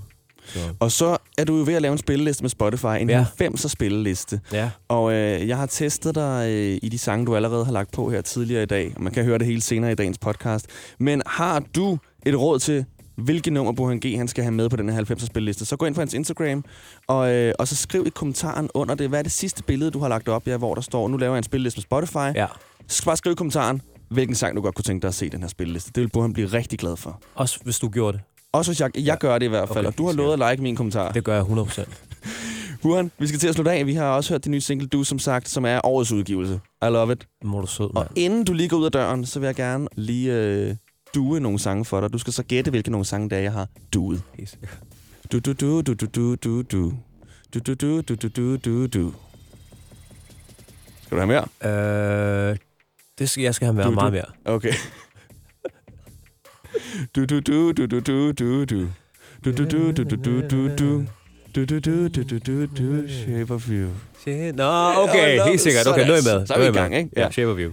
så, 0.46 0.58
Og 0.80 0.92
så 0.92 1.16
er 1.38 1.44
du 1.44 1.56
jo 1.58 1.64
ved 1.66 1.74
at 1.74 1.82
lave 1.82 1.92
en 1.92 1.98
spilleliste 1.98 2.42
med 2.44 2.50
Spotify. 2.50 2.87
En 3.00 3.11
Ja. 3.11 3.24
90'er 3.42 3.68
spilleliste. 3.68 4.40
ja. 4.52 4.70
Og 4.88 5.12
øh, 5.12 5.48
jeg 5.48 5.56
har 5.56 5.66
testet 5.66 6.14
dig 6.14 6.46
øh, 6.50 6.78
i 6.82 6.88
de 6.88 6.98
sange, 6.98 7.26
du 7.26 7.37
allerede 7.37 7.64
har 7.64 7.72
lagt 7.72 7.92
på 7.92 8.11
her 8.11 8.20
tidligere 8.20 8.62
i 8.62 8.66
dag. 8.66 8.92
Og 8.96 9.02
man 9.02 9.12
kan 9.12 9.24
høre 9.24 9.38
det 9.38 9.46
hele 9.46 9.61
senere 9.61 9.92
i 9.92 9.94
dagens 9.94 10.18
podcast. 10.18 10.66
Men 10.98 11.22
har 11.26 11.62
du 11.76 11.98
et 12.26 12.40
råd 12.40 12.59
til, 12.59 12.85
hvilke 13.16 13.50
nummer 13.50 13.72
Burhan 13.72 14.00
G 14.07 14.16
han 14.16 14.28
skal 14.28 14.44
have 14.44 14.52
med 14.54 14.68
på 14.68 14.76
den 14.76 14.88
her 14.88 15.04
90'er 15.04 15.26
spilleliste, 15.26 15.64
så 15.64 15.76
gå 15.76 15.87
ind 15.87 15.94
på 15.94 16.00
hans 16.00 16.14
Instagram, 16.14 16.64
og, 17.07 17.31
øh, 17.35 17.54
og 17.59 17.68
så 17.68 17.76
skriv 17.76 18.04
i 18.07 18.11
kommentaren 18.11 18.70
under 18.74 18.94
det, 18.94 19.09
hvad 19.09 19.18
er 19.18 19.22
det 19.22 19.33
sidste 19.33 19.62
billede, 19.62 19.90
du 19.90 19.98
har 19.98 20.09
lagt 20.09 20.28
op, 20.28 20.46
ja, 20.46 20.57
hvor 20.57 20.74
der 20.74 20.83
står, 20.83 21.09
nu 21.09 21.16
laver 21.16 21.33
jeg 21.35 21.38
en 21.38 21.42
spilleliste 21.44 21.78
med 21.78 21.83
Spotify. 21.83 22.37
ja. 22.38 22.46
Så 22.88 22.96
skal 22.96 23.04
bare 23.07 23.16
skrive 23.16 23.33
i 23.33 23.37
kommentaren, 23.37 23.83
hvilken 24.11 24.35
sang 24.37 24.57
du 24.57 24.61
godt 24.62 24.74
kunne 24.74 24.83
tænke 24.83 25.02
dig 25.02 25.09
at 25.09 25.14
se 25.14 25.28
den 25.31 25.40
her 25.40 25.48
spilleliste. 25.48 25.90
Det 25.94 26.00
vil 26.00 26.09
Burhan 26.09 26.33
blive 26.33 26.46
rigtig 26.48 26.78
glad 26.78 26.96
for. 26.96 27.20
Også 27.35 27.59
hvis 27.64 27.78
du 27.78 27.88
gjorde 27.88 28.12
det. 28.16 28.24
Også 28.52 28.70
hvis 28.70 28.81
jeg, 28.81 28.90
jeg 28.96 29.04
Ja. 29.04 29.14
gør 29.16 29.38
det 29.38 29.46
i 29.46 29.48
hvert 29.48 29.68
fald, 29.68 29.78
Okay, 29.78 29.87
og 29.87 29.98
du 29.98 30.07
har 30.07 30.12
lovet 30.12 30.42
at 30.42 30.50
like 30.50 30.62
min 30.62 30.76
kommentar. 30.76 31.12
Det 31.12 31.24
gør 31.24 31.35
jeg 31.35 31.44
100%. 31.44 31.88
Burhan, 32.83 33.11
vi 33.18 33.26
skal 33.26 33.40
til 33.40 33.48
at 33.48 33.54
slutte 33.54 33.70
af. 33.72 33.87
Vi 33.87 33.94
har 33.94 34.04
også 34.11 34.35
hørt 34.35 34.44
det 34.44 34.50
nye 34.50 34.61
single, 34.61 34.87
du 34.88 35.04
som 35.04 35.18
sagt, 35.18 35.48
som 35.48 35.64
er 35.64 35.81
årets 35.85 36.12
udgivelse. 36.12 36.61
I 36.83 36.87
love 36.87 37.12
it. 37.12 37.26
Må 37.44 37.61
du 37.61 37.66
sød, 37.66 37.87
Og 37.87 37.92
mand. 37.94 38.09
inden 38.16 38.44
du 38.44 38.52
lige 38.52 38.68
går 38.68 38.76
ud 38.76 38.85
af 38.85 38.92
døren, 38.92 39.26
så 39.26 39.38
vil 39.40 39.46
jeg 39.46 39.54
gerne 39.54 39.88
lige 39.96 40.33
øh, 40.35 40.74
due 41.14 41.40
nogle 41.40 41.59
sange 41.59 41.85
for 41.85 42.01
dig. 42.01 42.12
Du 42.12 42.18
skal 42.18 42.33
så 42.33 42.42
gætte, 42.42 42.71
hvilke 42.71 42.90
nogle 42.90 43.05
sange, 43.05 43.31
der 43.31 43.38
jeg 43.38 43.53
har 43.53 43.66
duet. 43.94 44.23
Du, 45.33 45.38
du, 45.38 45.53
du, 45.53 45.81
du, 45.83 45.94
du, 45.94 46.07
du, 46.07 46.35
du, 46.37 46.62
du. 46.62 46.92
Du, 47.55 47.59
du, 47.66 47.75
du, 47.75 48.01
du, 48.01 48.14
du, 48.14 48.29
du, 48.29 48.57
du, 48.57 48.87
du. 48.87 49.12
Skal 51.07 51.18
du 51.18 51.23
have 51.23 51.27
mere? 51.27 52.51
Øh, 52.51 52.57
det 53.18 53.31
skal, 53.31 53.42
jeg 53.44 53.55
skal 53.55 53.66
have 53.75 53.83
Du- 53.85 53.90
meget 53.90 54.12
du- 54.12 54.16
mere. 54.16 54.55
Okay. 54.55 54.73
Du, 57.16 57.25
du, 57.25 57.40
du, 57.40 57.73
du, 57.73 57.87
du, 57.87 58.01
du, 58.01 58.33
du, 58.33 58.64
du. 58.64 58.87
Du, 59.44 59.53
du, 59.53 59.64
du, 59.64 59.92
du, 59.92 60.03
du, 60.05 60.16
du, 60.16 60.40
du, 60.49 60.68
du. 60.79 61.05
Du, 61.55 61.64
du, 61.64 61.79
du, 61.81 62.09
du, 62.09 62.23
du, 62.23 62.38
du, 62.38 62.66
du. 62.66 63.09
Shape 63.09 63.55
of 63.55 63.68
you. 63.68 63.88
Nå, 64.55 64.92
okay, 64.97 65.44
helt 65.49 65.61
sikkert. 65.61 65.87
Okay, 65.87 66.07
nu 66.07 66.12
er 66.12 66.16
jeg 66.16 66.25
med. 66.38 66.47
så 66.47 66.55
er 66.55 66.59
vi 66.61 66.66
i 66.66 66.73
gang, 66.73 66.94
ikke? 66.97 67.11
Ja. 67.16 67.31
shape 67.31 67.49
of 67.51 67.59
you. 67.59 67.73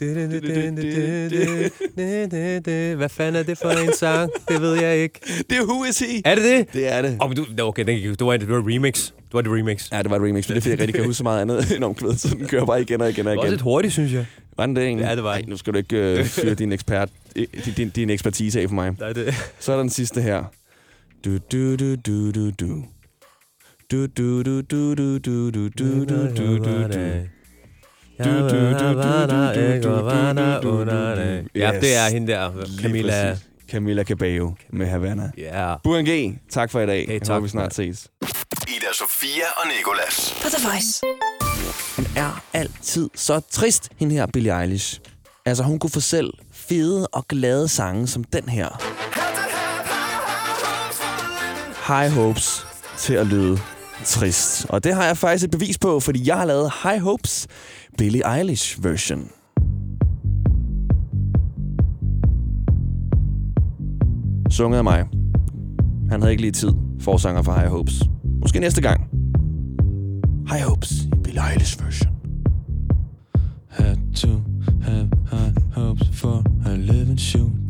er. 0.00 1.66
Hvad 2.96 3.08
fanden 3.08 3.36
er 3.36 3.42
det 3.42 3.58
for 3.58 3.70
en 3.70 3.92
sang? 3.92 4.30
Det 4.48 4.60
ved 4.60 4.74
jeg 4.80 4.96
ikke. 4.96 5.20
Det 5.50 5.58
er 5.58 5.62
Who 5.62 5.84
Is 5.84 5.98
He. 5.98 6.22
Er 6.24 6.34
det 6.34 6.44
det? 6.44 6.72
Det 6.72 6.92
er 6.92 7.02
det. 7.02 7.16
Oh, 7.20 7.28
men 7.28 7.36
du, 7.36 7.46
okay, 7.62 7.86
det 7.86 8.20
var, 8.20 8.36
det 8.36 8.48
var 8.48 8.62
remix. 8.74 9.06
Det 9.06 9.14
var 9.32 9.40
et 9.40 9.46
remix. 9.48 9.92
Ja, 9.92 10.02
det 10.02 10.10
var 10.10 10.16
et 10.16 10.22
remix, 10.22 10.48
men 10.48 10.54
det 10.54 10.56
er 10.56 10.60
fordi, 10.60 10.70
jeg 10.70 10.78
rigtig 10.80 10.94
kan 10.94 11.04
huske 11.04 11.16
så 11.18 11.22
meget 11.22 11.40
andet 11.40 11.76
end 11.76 11.84
omkvædet, 11.84 12.20
så 12.20 12.28
den 12.28 12.46
kører 12.46 12.64
bare 12.64 12.82
igen 12.82 13.00
og 13.00 13.10
igen 13.10 13.26
og 13.26 13.30
Det 13.30 13.36
var 13.36 13.42
også 13.42 13.46
igen. 13.46 13.50
lidt 13.52 13.62
hurtigt, 13.62 13.92
synes 13.92 14.12
jeg. 14.12 14.26
Var 14.56 14.66
den 14.66 14.76
det 14.76 14.84
egentlig? 14.84 15.04
Ja, 15.04 15.14
det 15.14 15.24
var 15.24 15.32
Ej, 15.32 15.42
nu 15.48 15.56
skal 15.56 15.72
du 15.72 15.78
ikke 15.78 15.96
øh, 15.96 16.24
fyre 16.24 16.54
din, 16.54 16.72
ekspert, 16.72 17.08
øh, 17.36 17.46
din, 17.76 17.90
din 17.90 18.10
ekspertise 18.10 18.60
af 18.60 18.68
for 18.68 18.74
mig. 18.74 18.92
Nej, 19.00 19.12
det... 19.12 19.34
Så 19.60 19.72
er 19.72 19.76
der 19.76 19.82
den 19.82 19.90
sidste 19.90 20.22
her. 20.22 20.44
Du 21.24 21.38
du 21.52 21.76
du 21.76 21.94
du 21.96 22.30
du 22.30 22.50
du. 22.50 22.84
Du 23.90 24.06
du 24.06 24.42
du 24.42 24.60
du 24.62 24.94
du 24.94 25.18
du 25.18 25.18
du 25.18 25.68
du 25.68 26.04
du 26.04 26.28
du 26.36 26.56
du 26.58 26.82
du. 26.82 27.26
Ja, 28.18 28.24
Yes. 31.72 31.80
det 31.80 31.96
er 31.96 32.10
hende 32.12 32.32
der, 32.32 32.50
Camilla. 32.82 33.36
Camilla 33.70 34.04
Cabello 34.04 34.52
med 34.72 34.86
Havana. 34.86 35.30
Ja. 35.38 35.74
Burhan 35.84 36.04
G, 36.04 36.38
tak 36.50 36.70
for 36.70 36.80
i 36.80 36.86
dag. 36.86 37.06
Hey, 37.06 37.12
Jeg 37.12 37.22
tak. 37.22 37.28
håber, 37.34 37.42
vi 37.42 37.48
snart 37.48 37.74
ses. 37.74 38.08
Ida 38.68 38.92
Sofia 38.94 39.44
og 39.56 39.62
Nikolas. 39.78 40.34
På 40.42 40.48
The 40.48 40.68
Voice. 40.68 41.00
Hun 41.96 42.06
er 42.16 42.42
altid 42.52 43.08
så 43.14 43.40
trist, 43.50 43.88
hende 43.98 44.14
her 44.14 44.26
Billie 44.26 44.60
Eilish. 44.60 45.00
Altså, 45.46 45.64
hun 45.64 45.78
kunne 45.78 45.90
få 45.90 46.00
selv 46.00 46.32
fede 46.52 47.06
og 47.06 47.28
glade 47.28 47.68
sange 47.68 48.06
som 48.06 48.24
den 48.24 48.48
her. 48.48 48.68
High 51.86 52.12
Hopes 52.12 52.66
til 52.98 53.14
at 53.14 53.26
lyde 53.26 53.58
trist. 54.04 54.66
Og 54.68 54.84
det 54.84 54.94
har 54.94 55.04
jeg 55.04 55.16
faktisk 55.16 55.44
et 55.44 55.50
bevis 55.50 55.78
på, 55.78 56.00
fordi 56.00 56.28
jeg 56.28 56.36
har 56.36 56.44
lavet 56.44 56.72
High 56.82 57.02
Hopes 57.02 57.46
Billie 57.98 58.36
Eilish 58.36 58.84
version. 58.84 59.30
Sunget 64.50 64.78
af 64.78 64.84
mig. 64.84 65.04
Han 66.10 66.20
havde 66.20 66.30
ikke 66.30 66.42
lige 66.42 66.52
tid, 66.52 66.72
forsanger 67.00 67.42
for 67.42 67.52
High 67.52 67.68
Hopes. 67.68 68.02
Måske 68.42 68.60
næste 68.60 68.80
gang. 68.80 69.00
High 70.48 70.62
Hopes 70.62 70.90
i 70.90 71.10
Billie 71.24 71.50
Eilish 71.50 71.84
version. 71.84 72.12
Had 73.68 73.96
to 74.14 74.28
have 74.82 75.10
high 75.30 75.52
hopes 75.72 76.08
for 76.12 76.44
a 76.66 76.76
living 76.76 77.20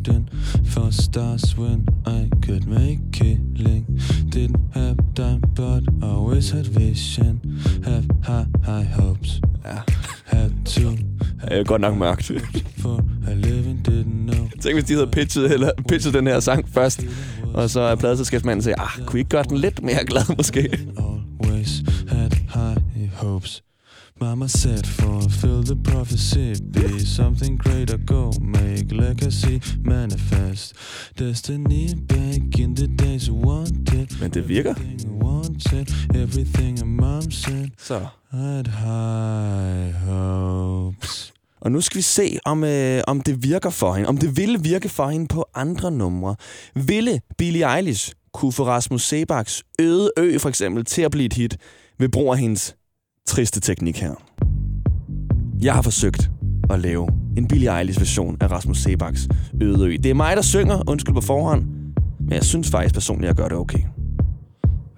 shooting 0.07 0.29
for 0.65 0.91
stars 0.91 1.57
when 1.57 1.87
I 2.05 2.29
could 2.45 2.67
make 2.67 2.99
killing. 3.11 3.85
Didn't 4.29 4.59
have 4.73 4.97
time, 5.15 5.41
but 5.55 5.83
always 6.01 6.49
had 6.51 6.65
vision. 6.65 7.41
Have 7.83 8.05
high, 8.23 8.45
high 8.63 8.83
hopes. 8.83 9.41
Ja. 9.65 9.81
Had 10.25 10.51
to 10.65 10.97
er 11.47 11.63
godt 11.63 11.81
nok 11.81 11.97
mørkt. 11.97 12.31
for 12.77 13.03
a 13.27 13.33
living, 13.33 13.87
didn't 13.87 14.31
know. 14.31 14.49
Tænk, 14.61 14.75
hvis 14.75 14.83
de 14.83 14.93
havde 14.93 15.07
pitchet, 15.07 15.51
eller 15.53 15.71
pitchet 15.89 16.13
den 16.13 16.27
her 16.27 16.39
sang 16.39 16.69
først, 16.69 17.05
og 17.53 17.69
så 17.69 17.79
er 17.79 17.95
pladeselskabsmanden 17.95 18.63
siger, 18.63 18.81
ah, 18.81 19.05
kunne 19.05 19.19
I 19.19 19.21
ikke 19.21 19.29
gøre 19.29 19.43
den 19.43 19.57
lidt 19.57 19.83
mere 19.83 20.05
glad, 20.05 20.35
måske? 20.37 20.79
always 20.99 21.83
had 22.09 22.31
high 22.53 22.77
hopes. 23.13 23.63
Mama 24.21 24.47
said, 24.47 24.85
fulfill 24.87 25.63
the 25.63 25.75
prophecy, 25.75 26.53
be 26.71 26.99
something 26.99 27.57
greater, 27.57 27.97
go 27.97 28.31
make 28.41 28.91
legacy 28.91 29.61
manifest. 29.85 30.73
Destiny 31.19 31.93
back 31.95 32.59
in 32.59 32.75
the 32.75 32.87
days 32.87 33.31
wanted. 33.31 34.19
Men 34.21 34.31
det 34.31 34.49
virker. 34.49 34.71
Everything 34.71 35.23
wanted, 35.23 35.87
everything 36.15 36.81
a 36.81 36.85
mom 36.85 37.31
said. 37.31 37.67
Så. 37.77 38.05
Had 38.31 38.67
high 38.67 39.93
hopes. 39.93 41.33
Og 41.61 41.71
nu 41.71 41.81
skal 41.81 41.97
vi 41.97 42.01
se, 42.01 42.37
om, 42.45 42.63
øh, 42.63 43.01
om 43.07 43.21
det 43.21 43.43
virker 43.43 43.69
for 43.69 43.93
hende. 43.93 44.09
Om 44.09 44.17
det 44.17 44.37
ville 44.37 44.59
virke 44.61 44.89
for 44.89 45.09
hende 45.09 45.27
på 45.27 45.45
andre 45.55 45.91
numre. 45.91 46.35
Ville 46.75 47.21
Billie 47.37 47.75
Eilish 47.75 48.11
kunne 48.33 48.53
få 48.53 48.65
Rasmus 48.65 49.03
Sebaks 49.03 49.63
Øde 49.79 50.11
Ø 50.17 50.37
for 50.37 50.49
eksempel 50.49 50.85
til 50.85 51.01
at 51.01 51.11
blive 51.11 51.25
et 51.25 51.33
hit 51.33 51.57
ved 51.99 52.09
brug 52.09 52.31
af 52.31 52.39
hendes 52.39 52.75
triste 53.27 53.59
teknik 53.59 54.01
her. 54.01 54.13
Jeg 55.61 55.73
har 55.73 55.81
forsøgt 55.81 56.31
at 56.69 56.79
lave 56.79 57.07
en 57.37 57.47
Billie 57.47 57.77
Eilish 57.79 57.99
version 57.99 58.37
af 58.41 58.51
Rasmus 58.51 58.77
Sebaks 58.77 59.27
Øde 59.61 59.87
Ø. 59.87 59.97
Det 60.03 60.05
er 60.05 60.13
mig, 60.13 60.35
der 60.35 60.41
synger, 60.41 60.89
undskyld 60.89 61.15
på 61.15 61.21
forhånd, 61.21 61.65
men 62.19 62.33
jeg 62.33 62.43
synes 62.43 62.69
faktisk 62.69 62.93
personligt, 62.93 63.29
at 63.29 63.37
jeg 63.37 63.43
gør 63.43 63.47
det 63.47 63.57
okay. 63.57 63.79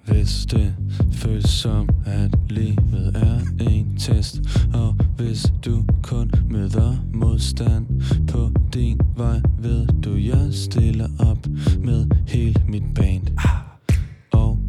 Hvis 0.06 0.46
det 0.50 0.74
føles 1.12 1.50
som, 1.50 1.88
at 2.06 2.30
livet 2.48 3.12
er 3.14 3.64
en 3.70 3.96
test 3.98 4.40
Og 4.74 4.96
hvis 5.16 5.46
du 5.64 5.84
kun 6.02 6.30
møder 6.50 6.96
modstand 7.14 7.86
på 8.28 8.50
din 8.74 9.00
vej 9.16 9.40
Ved 9.58 9.86
du, 9.86 10.14
jeg 10.14 10.48
stiller 10.52 11.08
op 11.18 11.46
med 11.78 12.06
hele 12.26 12.62
mit 12.68 12.84
band 12.94 13.22
ah 13.38 13.69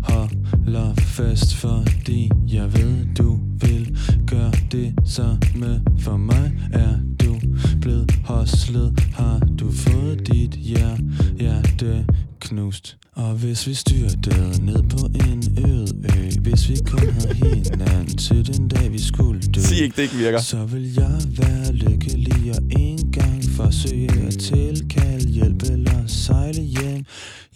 holder 0.03 0.93
fast, 0.95 1.55
fordi 1.55 2.31
jeg 2.47 2.73
ved, 2.73 3.05
du 3.15 3.39
vil 3.59 3.97
gøre 4.27 4.51
det 4.71 4.93
samme. 5.05 5.81
For 5.99 6.17
mig 6.17 6.51
er 6.73 6.93
du 7.19 7.35
blevet 7.81 8.11
hoslet. 8.25 8.99
Har 9.13 9.39
du 9.59 9.71
fået 9.71 10.27
dit 10.27 10.51
hjerte, 10.51 11.03
hjerte 11.39 12.05
knust? 12.39 12.97
Og 13.15 13.33
hvis 13.33 13.67
vi 13.67 13.73
styrtede 13.73 14.65
ned 14.65 14.83
på 14.89 15.05
en 15.05 15.67
øde 15.69 15.87
ø 16.03 16.39
Hvis 16.41 16.69
vi 16.69 16.77
kun 16.87 16.99
havde 16.99 17.35
hinanden 17.35 18.17
til 18.17 18.47
den 18.47 18.67
dag 18.67 18.91
vi 18.91 18.99
skulle 18.99 19.41
dø 19.41 19.61
Sig 19.61 19.81
ikke, 19.81 19.95
det 19.95 20.01
ikke 20.01 20.15
virker. 20.15 20.39
Så 20.39 20.65
vil 20.65 20.93
jeg 20.93 21.21
være 21.37 21.73
lykkelig 21.73 22.51
og 22.51 22.63
en 22.79 23.11
gang 23.11 23.43
forsøge 23.43 24.11
at 24.27 24.33
tilkalde 24.39 25.29
hjælp 25.29 25.63
eller 25.63 26.07
sejle 26.07 26.61
hjem 26.61 26.90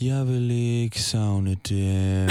Jeg 0.05 0.27
vil 0.27 0.51
ikke 0.51 1.01
savne 1.01 1.55
dem 1.69 2.29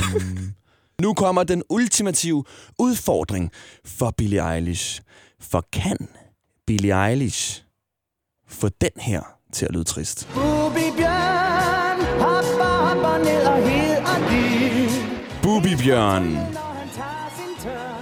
Nu 1.02 1.14
kommer 1.14 1.42
den 1.44 1.62
ultimative 1.68 2.44
udfordring 2.78 3.50
for 3.84 4.14
Billie 4.18 4.54
Eilish. 4.54 5.00
For 5.40 5.64
kan 5.72 5.96
Billie 6.66 7.08
Eilish 7.08 7.64
få 8.48 8.68
den 8.68 8.90
her 9.00 9.22
til 9.52 9.66
at 9.66 9.72
lyde 9.72 9.84
trist? 9.84 10.28
Bubibjørn. 15.42 16.36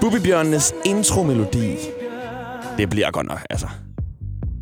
Bubibjørnenes 0.00 0.74
intromelodi. 0.84 1.76
Det 2.78 2.90
bliver 2.90 3.10
godt 3.10 3.26
nok, 3.26 3.46
altså. 3.50 3.66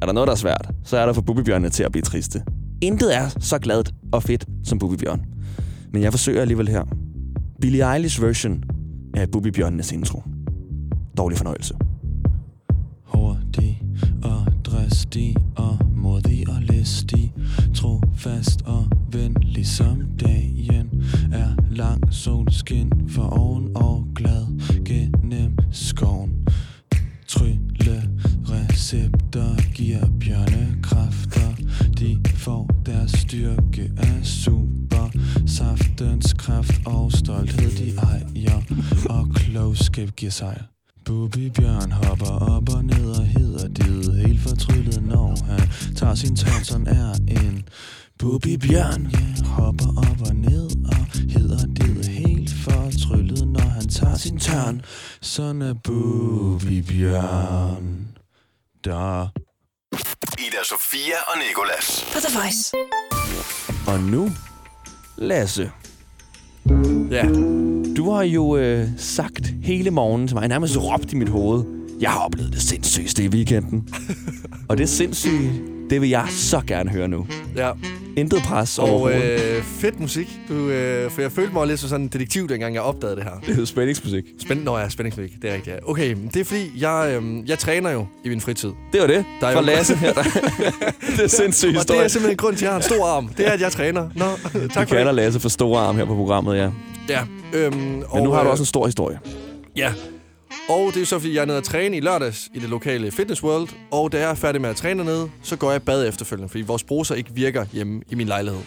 Er 0.02 0.06
der 0.06 0.12
noget, 0.12 0.26
der 0.26 0.32
er 0.32 0.38
svært, 0.38 0.68
så 0.84 0.96
er 0.98 1.06
der 1.06 1.12
for 1.12 1.22
Bubibjørnene 1.22 1.70
til 1.70 1.82
at 1.82 1.92
blive 1.92 2.02
triste. 2.02 2.44
Intet 2.82 3.16
er 3.16 3.28
så 3.40 3.58
gladt 3.58 3.94
og 4.12 4.22
fedt 4.22 4.46
som 4.64 4.78
Bubibjørn. 4.78 5.24
Men 5.92 6.02
jeg 6.02 6.12
forsøger 6.12 6.40
alligevel 6.40 6.68
her. 6.68 6.84
Billie 7.60 7.94
Eilish 7.94 8.22
version 8.22 8.62
af 9.14 9.30
Bubibjørnenes 9.30 9.92
intro. 9.92 10.22
Dårlig 11.16 11.38
fornøjelse. 11.38 11.74
Hurtig 13.04 13.82
og 14.22 14.52
dristig 14.64 15.36
og 15.56 15.78
modig 15.96 16.48
og 16.48 16.62
listig 16.62 17.34
Bjørn 48.60 49.08
ja, 49.12 49.44
Hopper 49.44 49.86
op 49.98 50.28
og 50.28 50.36
ned 50.36 50.70
og 50.86 51.06
hedder 51.30 51.66
det 51.66 52.06
Helt 52.06 52.50
fortryllet 52.64 53.48
når 53.48 53.68
han 53.68 53.88
tager 53.88 54.16
sin 54.16 54.38
tørn 54.38 54.82
Sådan 55.20 55.62
er 55.62 55.74
Bubi 55.74 56.82
Bjørn 56.82 58.08
Der 58.84 59.28
Ida 60.38 60.64
Sofia 60.64 61.14
og 61.26 61.38
Nikolas. 61.48 62.04
På 62.12 62.18
The 62.20 62.38
Voice. 62.38 62.72
Og 63.86 64.00
nu, 64.00 64.30
Lasse. 65.18 65.70
Ja. 67.10 67.24
Du 67.96 68.10
har 68.10 68.22
jo 68.22 68.56
øh, 68.56 68.88
sagt 68.98 69.54
hele 69.62 69.90
morgenen 69.90 70.28
til 70.28 70.36
mig, 70.36 70.48
nærmest 70.48 70.76
råbt 70.76 71.12
i 71.12 71.16
mit 71.16 71.28
hoved. 71.28 71.64
Jeg 72.00 72.10
har 72.10 72.20
oplevet 72.20 72.52
det 72.52 72.62
sindssygeste 72.62 73.24
i 73.24 73.28
weekenden. 73.28 73.94
og 74.68 74.78
det 74.78 74.88
sindssyge, 74.88 75.62
det 75.90 76.00
vil 76.00 76.08
jeg 76.08 76.26
så 76.30 76.60
gerne 76.66 76.90
høre 76.90 77.08
nu. 77.08 77.26
Ja. 77.56 77.72
Intet 78.20 78.42
pres 78.42 78.78
Og 78.78 79.12
øh, 79.12 79.62
fedt 79.62 80.00
musik. 80.00 80.40
Du, 80.48 80.54
øh, 80.68 81.10
for 81.10 81.22
jeg 81.22 81.32
følte 81.32 81.52
mig 81.52 81.66
lidt 81.66 81.80
som 81.80 81.88
sådan 81.88 82.02
en 82.04 82.08
detektiv, 82.08 82.48
dengang 82.48 82.74
jeg 82.74 82.82
opdagede 82.82 83.16
det 83.16 83.24
her. 83.24 83.30
Det 83.40 83.48
hedder 83.48 83.64
spændingsmusik. 83.64 84.24
Spændende. 84.40 84.64
Nå 84.64 84.78
ja, 84.78 84.88
spændingsmusik. 84.88 85.32
Det 85.42 85.50
er 85.50 85.54
rigtigt, 85.54 85.76
ja. 85.76 85.90
Okay, 85.90 86.12
men 86.12 86.30
det 86.34 86.40
er 86.40 86.44
fordi, 86.44 86.70
jeg, 86.76 87.18
øh, 87.22 87.48
jeg 87.48 87.58
træner 87.58 87.90
jo 87.90 88.06
i 88.24 88.28
min 88.28 88.40
fritid. 88.40 88.70
Det 88.92 89.00
var 89.00 89.06
det. 89.06 89.24
Der 89.40 89.46
er 89.46 89.52
Fra 89.52 89.60
jo- 89.60 89.66
Lasse 89.66 89.94
her. 89.96 90.12
Der. 90.12 90.22
det 91.16 91.20
er 91.20 91.26
sindssygt 91.26 91.68
Og 91.68 91.72
det 91.72 91.80
historie. 91.80 92.02
er 92.04 92.08
simpelthen 92.08 92.36
grund 92.36 92.56
til, 92.56 92.64
at 92.64 92.68
jeg 92.68 92.72
har 92.72 92.76
en 92.76 92.82
stor 92.82 93.06
arm. 93.06 93.28
Det 93.28 93.46
er, 93.46 93.50
at 93.50 93.60
jeg 93.60 93.72
træner. 93.72 94.08
Nå, 94.14 94.24
Vi 94.60 94.68
tak 94.74 94.88
for 94.88 94.94
kalder 94.96 95.04
det. 95.12 95.14
Lasse 95.14 95.40
for 95.40 95.48
store 95.48 95.80
arm 95.80 95.96
her 95.96 96.04
på 96.04 96.14
programmet, 96.14 96.56
ja. 96.56 96.70
Ja. 97.08 97.20
Øhm, 97.52 97.76
Men 97.76 98.22
nu 98.22 98.30
har 98.30 98.44
du 98.44 98.50
også 98.50 98.62
en 98.62 98.66
stor 98.66 98.86
historie. 98.86 99.18
Ja. 99.76 99.92
Og 100.68 100.94
det 100.94 101.02
er 101.02 101.06
så, 101.06 101.18
fordi 101.18 101.34
jeg 101.34 101.40
er 101.40 101.44
nede 101.44 101.58
at 101.58 101.64
træne 101.64 101.96
i 101.96 102.00
lørdags 102.00 102.48
i 102.54 102.58
det 102.58 102.68
lokale 102.68 103.10
Fitness 103.10 103.42
World. 103.42 103.68
Og 103.90 104.12
da 104.12 104.20
jeg 104.20 104.30
er 104.30 104.34
færdig 104.34 104.60
med 104.60 104.70
at 104.70 104.76
træne 104.76 105.04
nede, 105.04 105.30
så 105.42 105.56
går 105.56 105.70
jeg 105.72 105.82
bad 105.82 106.08
efterfølgende, 106.08 106.48
fordi 106.48 106.62
vores 106.62 106.84
bruser 106.84 107.14
ikke 107.14 107.30
virker 107.34 107.64
hjemme 107.72 108.02
i 108.08 108.14
min 108.14 108.26
lejlighed. 108.26 108.60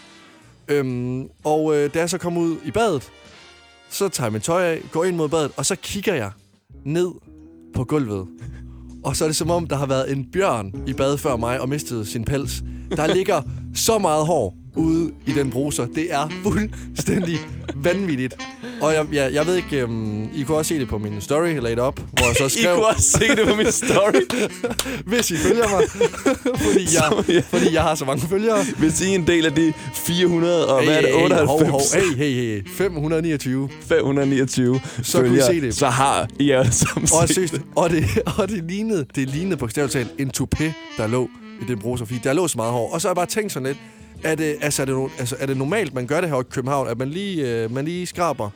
Øhm, 0.67 1.27
og 1.43 1.75
øh, 1.75 1.93
da 1.93 1.99
jeg 1.99 2.09
så 2.09 2.17
kommer 2.17 2.41
ud 2.41 2.57
i 2.65 2.71
badet, 2.71 3.11
så 3.89 4.09
tager 4.09 4.25
jeg 4.25 4.33
mit 4.33 4.43
tøj 4.43 4.63
af, 4.63 4.81
går 4.91 5.03
ind 5.03 5.15
mod 5.15 5.29
badet, 5.29 5.51
og 5.57 5.65
så 5.65 5.75
kigger 5.75 6.13
jeg 6.13 6.31
ned 6.85 7.11
på 7.75 7.83
gulvet. 7.83 8.27
Og 9.03 9.15
så 9.15 9.25
er 9.25 9.27
det 9.27 9.35
som 9.35 9.49
om, 9.51 9.67
der 9.67 9.75
har 9.75 9.85
været 9.85 10.11
en 10.11 10.31
bjørn 10.31 10.73
i 10.87 10.93
bad 10.93 11.17
før 11.17 11.35
mig 11.35 11.61
og 11.61 11.69
mistet 11.69 12.07
sin 12.07 12.25
pels. 12.25 12.63
Der 12.91 13.07
ligger 13.07 13.41
så 13.75 13.97
meget 13.97 14.25
hår 14.25 14.62
ude 14.75 15.11
i 15.25 15.31
den 15.31 15.49
bruser. 15.49 15.85
Det 15.85 16.13
er 16.13 16.29
fuldstændig 16.43 17.39
vanvittigt. 17.75 18.35
Og 18.81 18.93
jeg, 18.93 19.05
jeg, 19.13 19.33
jeg 19.33 19.47
ved 19.47 19.55
ikke, 19.55 19.85
um, 19.85 20.29
I 20.35 20.43
kunne 20.43 20.57
også 20.57 20.69
se 20.69 20.79
det 20.79 20.87
på 20.87 20.97
min 20.97 21.21
story, 21.21 21.49
det 21.49 21.79
op, 21.79 21.99
hvor 21.99 22.27
jeg 22.27 22.35
så 22.35 22.45
I 22.59 22.61
skrev... 22.61 22.75
kunne 22.75 22.85
også 22.87 23.09
se 23.11 23.27
det 23.35 23.47
på 23.47 23.55
min 23.55 23.71
story. 23.71 24.21
Hvis 25.11 25.31
I 25.31 25.35
følger 25.37 25.69
mig. 25.69 25.89
fordi, 26.57 26.87
jeg, 26.95 27.43
fordi 27.53 27.73
jeg 27.73 27.81
har 27.81 27.95
så 27.95 28.05
mange 28.05 28.27
følgere. 28.27 28.63
Hvis 28.77 29.01
I 29.01 29.11
er 29.11 29.15
en 29.15 29.27
del 29.27 29.45
af 29.45 29.55
de 29.55 29.73
400 29.93 30.67
og 30.67 30.83
hvad 30.83 30.97
er 30.97 31.01
det, 31.01 31.09
Hey, 31.09 31.15
hey, 31.17 31.23
98, 31.23 31.49
hov, 31.49 31.65
hov, 31.65 31.81
hey, 31.93 32.15
hey, 32.17 32.33
hey. 32.33 32.67
529. 32.67 33.69
529 33.87 34.79
Så 35.03 35.21
kunne 35.21 35.37
I 35.37 35.41
se 35.41 35.61
det. 35.61 35.75
så 35.75 35.87
har 35.87 36.27
I 36.39 36.51
alle 36.51 36.71
sammen 36.71 37.09
Og, 37.21 37.27
set 37.27 37.35
seriøst, 37.35 37.55
og, 37.75 37.89
det, 37.89 38.05
og 38.37 38.49
det 38.49 38.63
lignede, 38.63 39.05
det 39.15 39.29
lignede 39.29 39.57
bogstaveligt 39.57 39.93
talt 39.93 40.09
en 40.19 40.31
toupé, 40.37 40.63
der 40.97 41.07
lå 41.07 41.29
i 41.61 41.65
den 41.67 41.79
bruser, 41.79 42.05
fordi 42.05 42.19
der 42.23 42.33
lå 42.33 42.47
så 42.47 42.57
meget 42.57 42.71
hår. 42.71 42.93
Og 42.93 43.01
så 43.01 43.07
har 43.07 43.11
jeg 43.11 43.15
bare 43.15 43.25
tænkt 43.25 43.51
sådan 43.51 43.67
lidt, 43.67 43.77
er 44.23 44.35
det, 44.35 44.57
altså, 44.61 44.81
er 44.81 44.85
det, 44.85 44.95
no, 44.95 45.07
altså, 45.19 45.35
er 45.39 45.45
det 45.45 45.57
normalt, 45.57 45.93
man 45.93 46.07
gør 46.07 46.21
det 46.21 46.29
her 46.29 46.39
i 46.39 46.43
København, 46.49 46.87
at 46.87 46.97
man 46.97 47.09
lige, 47.09 47.63
øh, 47.63 47.71
man 47.71 47.85
lige 47.85 48.05
skraber 48.05 48.49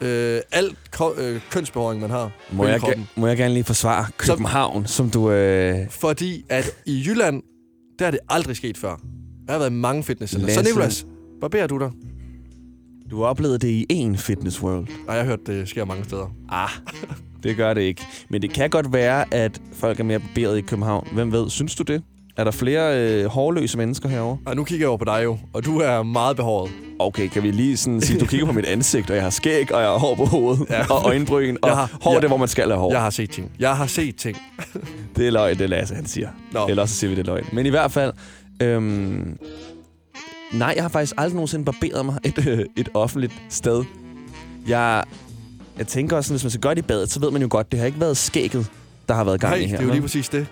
øh, 0.00 0.40
alt 0.52 0.78
øh, 1.18 1.40
kønsbehåring, 1.50 2.00
man 2.00 2.10
har 2.10 2.30
Må 2.52 2.66
jeg, 2.66 2.80
må 3.16 3.26
jeg 3.26 3.36
gerne 3.36 3.54
lige 3.54 3.64
forsvare 3.64 4.06
København, 4.16 4.86
som 4.86 5.10
du... 5.10 5.30
Øh, 5.30 5.90
Fordi 5.90 6.44
at 6.48 6.70
i 6.86 7.04
Jylland, 7.06 7.42
der 7.98 8.06
er 8.06 8.10
det 8.10 8.20
aldrig 8.28 8.56
sket 8.56 8.78
før. 8.78 9.00
Jeg 9.46 9.54
har 9.54 9.58
været 9.58 9.72
mange 9.72 10.04
fitnesscenter. 10.04 10.54
Så. 10.54 10.62
Nicolas, 10.62 11.06
barberer 11.40 11.66
du 11.66 11.78
dig? 11.78 11.90
du 13.12 13.20
har 13.20 13.26
oplevet 13.26 13.62
det 13.62 13.68
i 13.68 13.86
én 13.92 14.16
fitness 14.16 14.62
world. 14.62 14.86
Nej, 15.06 15.16
jeg 15.16 15.24
har 15.24 15.24
hørt, 15.24 15.46
det 15.46 15.68
sker 15.68 15.84
mange 15.84 16.04
steder. 16.04 16.34
Ah, 16.48 16.68
det 17.42 17.56
gør 17.56 17.74
det 17.74 17.80
ikke. 17.80 18.02
Men 18.28 18.42
det 18.42 18.52
kan 18.52 18.70
godt 18.70 18.92
være, 18.92 19.34
at 19.34 19.60
folk 19.72 20.00
er 20.00 20.04
mere 20.04 20.18
barberet 20.18 20.58
i 20.58 20.60
København. 20.60 21.08
Hvem 21.12 21.32
ved, 21.32 21.50
synes 21.50 21.74
du 21.74 21.82
det? 21.82 22.02
Er 22.36 22.44
der 22.44 22.50
flere 22.50 22.98
øh, 22.98 23.26
hårløse 23.26 23.78
mennesker 23.78 24.08
herovre? 24.08 24.38
Ej, 24.46 24.54
nu 24.54 24.64
kigger 24.64 24.84
jeg 24.84 24.88
over 24.88 24.98
på 24.98 25.04
dig 25.04 25.20
jo, 25.24 25.38
og 25.52 25.64
du 25.64 25.78
er 25.80 26.02
meget 26.02 26.36
behåret. 26.36 26.70
Okay, 26.98 27.28
kan 27.28 27.42
vi 27.42 27.50
lige 27.50 27.76
sådan 27.76 28.00
sige, 28.00 28.20
du 28.20 28.26
kigger 28.26 28.46
på 28.46 28.52
mit 28.52 28.64
ansigt, 28.64 29.10
og 29.10 29.16
jeg 29.16 29.22
har 29.24 29.30
skæg, 29.30 29.72
og 29.74 29.80
jeg 29.80 29.88
har 29.88 29.98
hår 29.98 30.14
på 30.14 30.24
hovedet, 30.24 30.66
ja. 30.70 30.76
Ja. 30.78 30.90
og 30.94 31.06
øjenbryn, 31.06 31.56
og 31.62 31.68
Jeg 31.68 31.76
har- 31.76 31.90
hår 32.02 32.12
jeg- 32.12 32.22
det, 32.22 32.30
hvor 32.30 32.36
man 32.36 32.48
skal 32.48 32.68
have 32.68 32.78
hår. 32.80 32.92
Jeg 32.92 33.00
har 33.00 33.10
set 33.10 33.30
ting. 33.30 33.50
Jeg 33.58 33.76
har 33.76 33.86
set 33.86 34.16
ting. 34.16 34.36
Det 35.16 35.26
er 35.26 35.30
løgn, 35.30 35.54
det 35.58 35.64
er 35.64 35.68
Lasse, 35.68 35.94
han 35.94 36.06
siger. 36.06 36.28
Nå. 36.52 36.66
Eller 36.66 36.82
også 36.82 36.94
siger 36.94 37.08
vi, 37.08 37.14
det 37.16 37.22
er 37.28 37.32
løgn. 37.32 37.44
Men 37.52 37.66
i 37.66 37.68
hvert 37.68 37.92
fald... 37.92 38.12
Øhm, 38.62 39.38
nej, 40.52 40.72
jeg 40.76 40.84
har 40.84 40.88
faktisk 40.88 41.14
aldrig 41.18 41.34
nogensinde 41.34 41.64
barberet 41.64 42.06
mig 42.06 42.18
et, 42.24 42.46
øh, 42.48 42.58
et 42.76 42.88
offentligt 42.94 43.32
sted. 43.48 43.84
Jeg, 44.68 45.04
jeg 45.78 45.86
tænker 45.86 46.16
også, 46.16 46.28
sådan, 46.28 46.34
hvis 46.34 46.44
man 46.44 46.50
skal 46.50 46.60
gøre 46.60 46.74
det 46.74 46.82
i 46.82 46.86
badet, 46.86 47.10
så 47.10 47.20
ved 47.20 47.30
man 47.30 47.42
jo 47.42 47.48
godt, 47.50 47.72
det 47.72 47.78
har 47.80 47.86
ikke 47.86 48.00
været 48.00 48.16
skægget, 48.16 48.66
der 49.08 49.14
har 49.14 49.24
været 49.24 49.40
gang 49.40 49.50
Nej, 49.54 49.60
i 49.62 49.66
her. 49.66 49.76
det 49.76 49.82
er 49.82 49.86
jo 49.86 49.92
lige 49.92 50.02
præcis 50.02 50.28
det. 50.28 50.46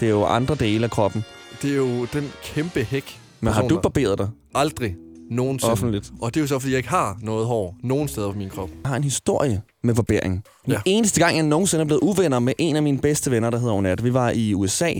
Det 0.00 0.06
er 0.06 0.10
jo 0.10 0.24
andre 0.24 0.54
dele 0.54 0.84
af 0.84 0.90
kroppen. 0.90 1.24
Det 1.62 1.70
er 1.72 1.76
jo 1.76 2.04
den 2.12 2.32
kæmpe 2.44 2.84
hæk. 2.84 3.20
Men 3.40 3.52
har 3.52 3.68
du 3.68 3.80
barberet 3.80 4.18
dig 4.18 4.28
Aldrig 4.54 4.94
nogensinde. 5.30 5.72
offentligt? 5.72 6.10
Og 6.20 6.34
det 6.34 6.40
er 6.40 6.42
jo 6.42 6.46
så, 6.48 6.58
fordi 6.58 6.72
jeg 6.72 6.76
ikke 6.78 6.88
har 6.88 7.18
noget 7.22 7.46
hår 7.46 7.76
nogen 7.82 8.08
steder 8.08 8.32
på 8.32 8.38
min 8.38 8.48
krop. 8.50 8.68
Jeg 8.82 8.88
har 8.90 8.96
en 8.96 9.04
historie 9.04 9.62
med 9.82 9.94
barbering. 9.94 10.44
Den 10.64 10.72
Ja. 10.72 10.80
eneste 10.84 11.20
gang, 11.20 11.36
jeg 11.36 11.44
nogensinde 11.44 11.82
er 11.82 11.86
blevet 11.86 12.00
uvenner 12.00 12.38
med 12.38 12.52
en 12.58 12.76
af 12.76 12.82
mine 12.82 12.98
bedste 12.98 13.30
venner, 13.30 13.50
der 13.50 13.58
hedder 13.58 13.74
Onat. 13.74 14.04
Vi 14.04 14.14
var 14.14 14.30
i 14.30 14.54
USA, 14.54 14.92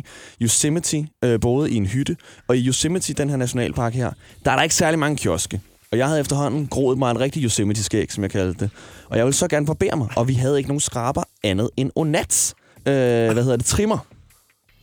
Yosemite, 0.43 1.07
øh, 1.25 1.41
boede 1.41 1.71
i 1.71 1.75
en 1.75 1.87
hytte. 1.87 2.17
Og 2.49 2.57
i 2.57 2.67
Yosemite, 2.67 3.13
den 3.13 3.31
her 3.31 3.37
nationalpark 3.37 3.95
her, 3.95 4.11
der 4.45 4.51
er 4.51 4.57
der 4.57 4.63
ikke 4.63 4.75
særlig 4.75 4.99
mange 4.99 5.17
kioske. 5.17 5.61
Og 5.93 5.99
jeg 5.99 6.07
havde 6.07 6.21
efterhånden 6.21 6.67
groet 6.67 6.99
mig 6.99 7.11
en 7.11 7.21
rigtig 7.21 7.43
Yosemite-skæg, 7.45 8.13
som 8.13 8.23
jeg 8.23 8.31
kaldte 8.31 8.61
det. 8.65 8.71
Og 9.11 9.17
jeg 9.19 9.25
ville 9.27 9.37
så 9.37 9.49
gerne 9.49 9.67
barbere 9.67 9.97
mig, 9.97 10.09
og 10.17 10.29
vi 10.29 10.35
havde 10.35 10.59
ikke 10.59 10.69
nogen 10.69 10.81
skraber 10.81 11.23
andet 11.45 11.71
end 11.77 11.91
Onats. 11.97 12.55
Øh, 12.79 12.93
hvad 12.95 13.35
hedder 13.35 13.57
det? 13.57 13.67
Trimmer. 13.67 13.99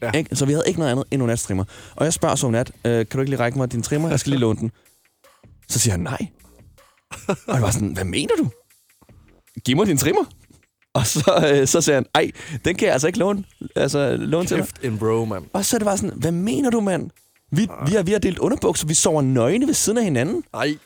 Ja. 0.06 0.18
Ikke? 0.18 0.36
Så 0.36 0.46
vi 0.46 0.52
havde 0.52 0.64
ikke 0.68 0.80
noget 0.80 0.92
andet 0.92 1.06
end 1.12 1.24
Onats 1.24 1.44
trimmer. 1.44 1.64
Og 1.96 2.06
jeg 2.06 2.14
spørger 2.14 2.36
så 2.36 2.48
Onat, 2.48 2.72
øh, 2.86 2.92
kan 2.92 3.06
du 3.12 3.20
ikke 3.20 3.30
lige 3.30 3.40
række 3.40 3.58
mig 3.58 3.72
din 3.72 3.82
trimmer? 3.82 4.10
Jeg 4.10 4.20
skal 4.20 4.30
lige 4.30 4.40
låne 4.40 4.60
den. 4.60 4.72
Så 5.70 5.80
siger 5.80 5.92
han 5.92 6.00
nej. 6.00 6.28
Og 7.28 7.54
jeg 7.54 7.62
var 7.62 7.72
sådan, 7.72 7.94
hvad 7.94 8.04
mener 8.04 8.36
du? 8.38 8.50
Giv 9.66 9.76
mig 9.76 9.88
din 9.88 9.98
trimmer. 9.98 10.24
Og 10.94 11.08
så, 11.08 11.50
øh, 11.54 11.68
så 11.68 11.82
sagde 11.82 11.96
han, 11.98 12.06
ej, 12.16 12.32
den 12.66 12.76
kan 12.76 12.86
jeg 12.86 12.94
altså 12.94 13.08
ikke 13.08 13.20
låne, 13.20 13.44
altså, 13.76 14.16
låne 14.16 14.48
til. 14.48 14.58
Kæft 14.58 14.80
en 14.84 14.98
bro, 14.98 15.26
mand. 15.26 15.46
Og 15.54 15.66
så 15.66 15.78
er 15.78 15.80
det 15.80 15.86
bare 15.86 15.98
sådan, 15.98 16.20
hvad 16.20 16.32
mener 16.32 16.70
du, 16.70 16.80
mand? 16.80 17.10
Vi, 17.52 17.68
vi, 17.88 17.94
har, 17.94 18.04
vi 18.04 18.12
har 18.12 18.20
delt 18.20 18.40
underbukser, 18.40 18.88
vi 18.88 18.94
sover 18.94 19.22
nøgne 19.22 19.68
ved 19.68 19.74
siden 19.74 19.98
af 19.98 20.04
hinanden. 20.04 20.44
Nej. 20.54 20.78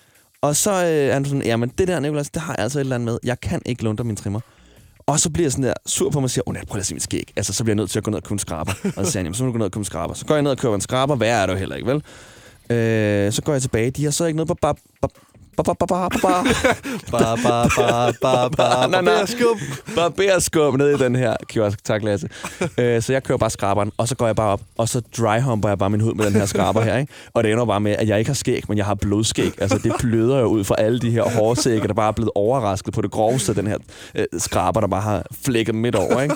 Og 0.41 0.55
så 0.55 0.71
øh, 0.71 0.87
er 0.87 1.13
han 1.13 1.25
sådan, 1.25 1.43
jamen 1.43 1.69
det 1.77 1.87
der, 1.87 1.99
Nicolas, 1.99 2.29
det 2.29 2.41
har 2.41 2.53
jeg 2.53 2.63
altså 2.63 2.79
et 2.79 2.81
eller 2.81 2.95
andet 2.95 3.05
med. 3.05 3.19
Jeg 3.23 3.39
kan 3.39 3.61
ikke 3.65 3.83
låne 3.83 3.97
dig 3.97 4.05
min 4.05 4.15
trimmer. 4.15 4.39
Og 5.09 5.19
så 5.19 5.29
bliver 5.29 5.45
jeg 5.45 5.51
sådan 5.51 5.63
der 5.63 5.73
sur 5.85 6.09
på 6.09 6.19
mig 6.19 6.23
og 6.23 6.29
siger, 6.29 6.43
åh 6.47 6.53
nej, 6.53 6.65
prøv 6.65 6.75
lige 6.75 6.81
at 6.81 6.85
se 6.85 6.93
mit 6.93 7.03
skæg. 7.03 7.33
Altså, 7.35 7.53
så 7.53 7.63
bliver 7.63 7.73
jeg 7.73 7.75
nødt 7.75 7.89
til 7.89 7.99
at 7.99 8.03
gå 8.03 8.11
ned 8.11 8.17
og 8.17 8.23
kunne 8.23 8.39
skraber. 8.39 8.71
Og 8.97 9.05
så 9.05 9.11
siger 9.11 9.19
han, 9.19 9.25
jamen, 9.25 9.33
så 9.33 9.43
må 9.43 9.47
du 9.47 9.51
gå 9.51 9.57
ned 9.57 9.65
og 9.65 9.71
kunne 9.71 9.85
skraber. 9.85 10.13
Så 10.13 10.25
går 10.25 10.35
jeg 10.35 10.41
ned 10.41 10.51
og 10.51 10.57
køber 10.57 10.75
en 10.75 10.81
skraber. 10.81 11.15
Hvad 11.15 11.29
er 11.29 11.45
det 11.45 11.53
jo 11.53 11.57
heller 11.57 11.75
ikke, 11.75 11.87
vel? 11.87 12.03
Øh, 12.77 13.33
så 13.33 13.41
går 13.41 13.53
jeg 13.53 13.61
tilbage. 13.61 13.91
De 13.91 14.03
har 14.03 14.11
så 14.11 14.25
ikke 14.25 14.37
noget 14.37 14.47
på 14.47 14.53
bab, 14.61 14.75
bab, 15.01 15.11
bab, 15.63 15.77
bab, 15.77 15.87
bab, 15.87 16.11
bab, 16.11 16.21
bab. 16.21 16.45
Ba, 17.11 17.35
ba, 17.43 17.67
ba, 17.77 18.11
ba, 18.21 18.47
ba, 18.47 18.87
Nej, 18.87 19.01
nej. 19.01 19.25
skub. 19.25 19.57
barberskum 19.95 20.77
ned 20.77 20.89
i 20.89 20.97
den 21.03 21.15
her 21.15 21.35
kiosk. 21.47 21.83
Tak, 21.83 22.03
Lasse. 22.03 22.29
øh, 22.79 23.01
så 23.01 23.13
jeg 23.13 23.23
kører 23.23 23.37
bare 23.37 23.49
skraberen, 23.49 23.91
og 23.97 24.07
så 24.07 24.15
går 24.15 24.25
jeg 24.25 24.35
bare 24.35 24.49
op, 24.49 24.61
og 24.77 24.89
så 24.89 25.01
dryhumper 25.17 25.69
jeg 25.69 25.77
bare 25.77 25.89
min 25.89 26.01
hud 26.01 26.13
med 26.13 26.25
den 26.25 26.33
her 26.33 26.45
skraber 26.45 26.81
her. 26.81 26.97
Ikke? 26.97 27.13
Og 27.33 27.43
det 27.43 27.51
ender 27.51 27.65
bare 27.65 27.79
med, 27.79 27.91
at 27.91 28.07
jeg 28.07 28.19
ikke 28.19 28.29
har 28.29 28.35
skæg, 28.35 28.63
men 28.67 28.77
jeg 28.77 28.85
har 28.85 28.95
blodskæg. 28.95 29.61
Altså, 29.61 29.77
det 29.77 29.93
bløder 29.99 30.39
jo 30.39 30.45
ud 30.45 30.63
fra 30.63 30.75
alle 30.77 30.99
de 30.99 31.11
her 31.11 31.23
hårsække, 31.23 31.87
der 31.87 31.93
bare 31.93 32.07
er 32.07 32.11
blevet 32.11 32.31
overrasket 32.35 32.93
på 32.93 33.01
det 33.01 33.11
groveste 33.11 33.55
den 33.55 33.67
her 33.67 33.77
øh, 34.15 34.25
skraber, 34.37 34.79
der 34.79 34.87
bare 34.87 35.01
har 35.01 35.23
flækket 35.45 35.75
midt 35.75 35.95
over. 35.95 36.21
Ikke? 36.21 36.35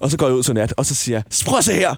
Og 0.00 0.10
så 0.10 0.16
går 0.16 0.26
jeg 0.26 0.36
ud 0.36 0.42
til 0.42 0.54
nat, 0.54 0.74
og 0.76 0.86
så 0.86 0.94
siger 0.94 1.16
jeg, 1.16 1.24
prøv 1.46 1.58
at 1.58 1.64
se 1.64 1.72
her. 1.72 1.94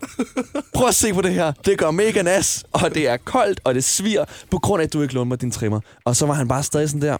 Prøv 0.74 0.88
at 0.88 0.94
se 0.94 1.14
på 1.14 1.22
det 1.22 1.34
her. 1.34 1.52
Det 1.64 1.78
gør 1.78 1.90
mega 1.90 2.22
nas, 2.22 2.64
og 2.72 2.94
det 2.94 3.08
er 3.08 3.16
koldt, 3.16 3.60
og 3.64 3.74
det 3.74 3.84
svir, 3.84 4.24
på 4.50 4.58
grund 4.58 4.80
af, 4.82 4.86
at 4.86 4.92
du 4.92 5.02
ikke 5.02 5.14
låner 5.14 5.28
mig 5.28 5.40
din 5.40 5.50
trimmer. 5.50 5.80
Og 6.04 6.16
så 6.16 6.26
var 6.26 6.34
han 6.34 6.48
bare 6.48 6.62
stadig 6.62 6.90
sådan 6.90 7.02
der, 7.02 7.16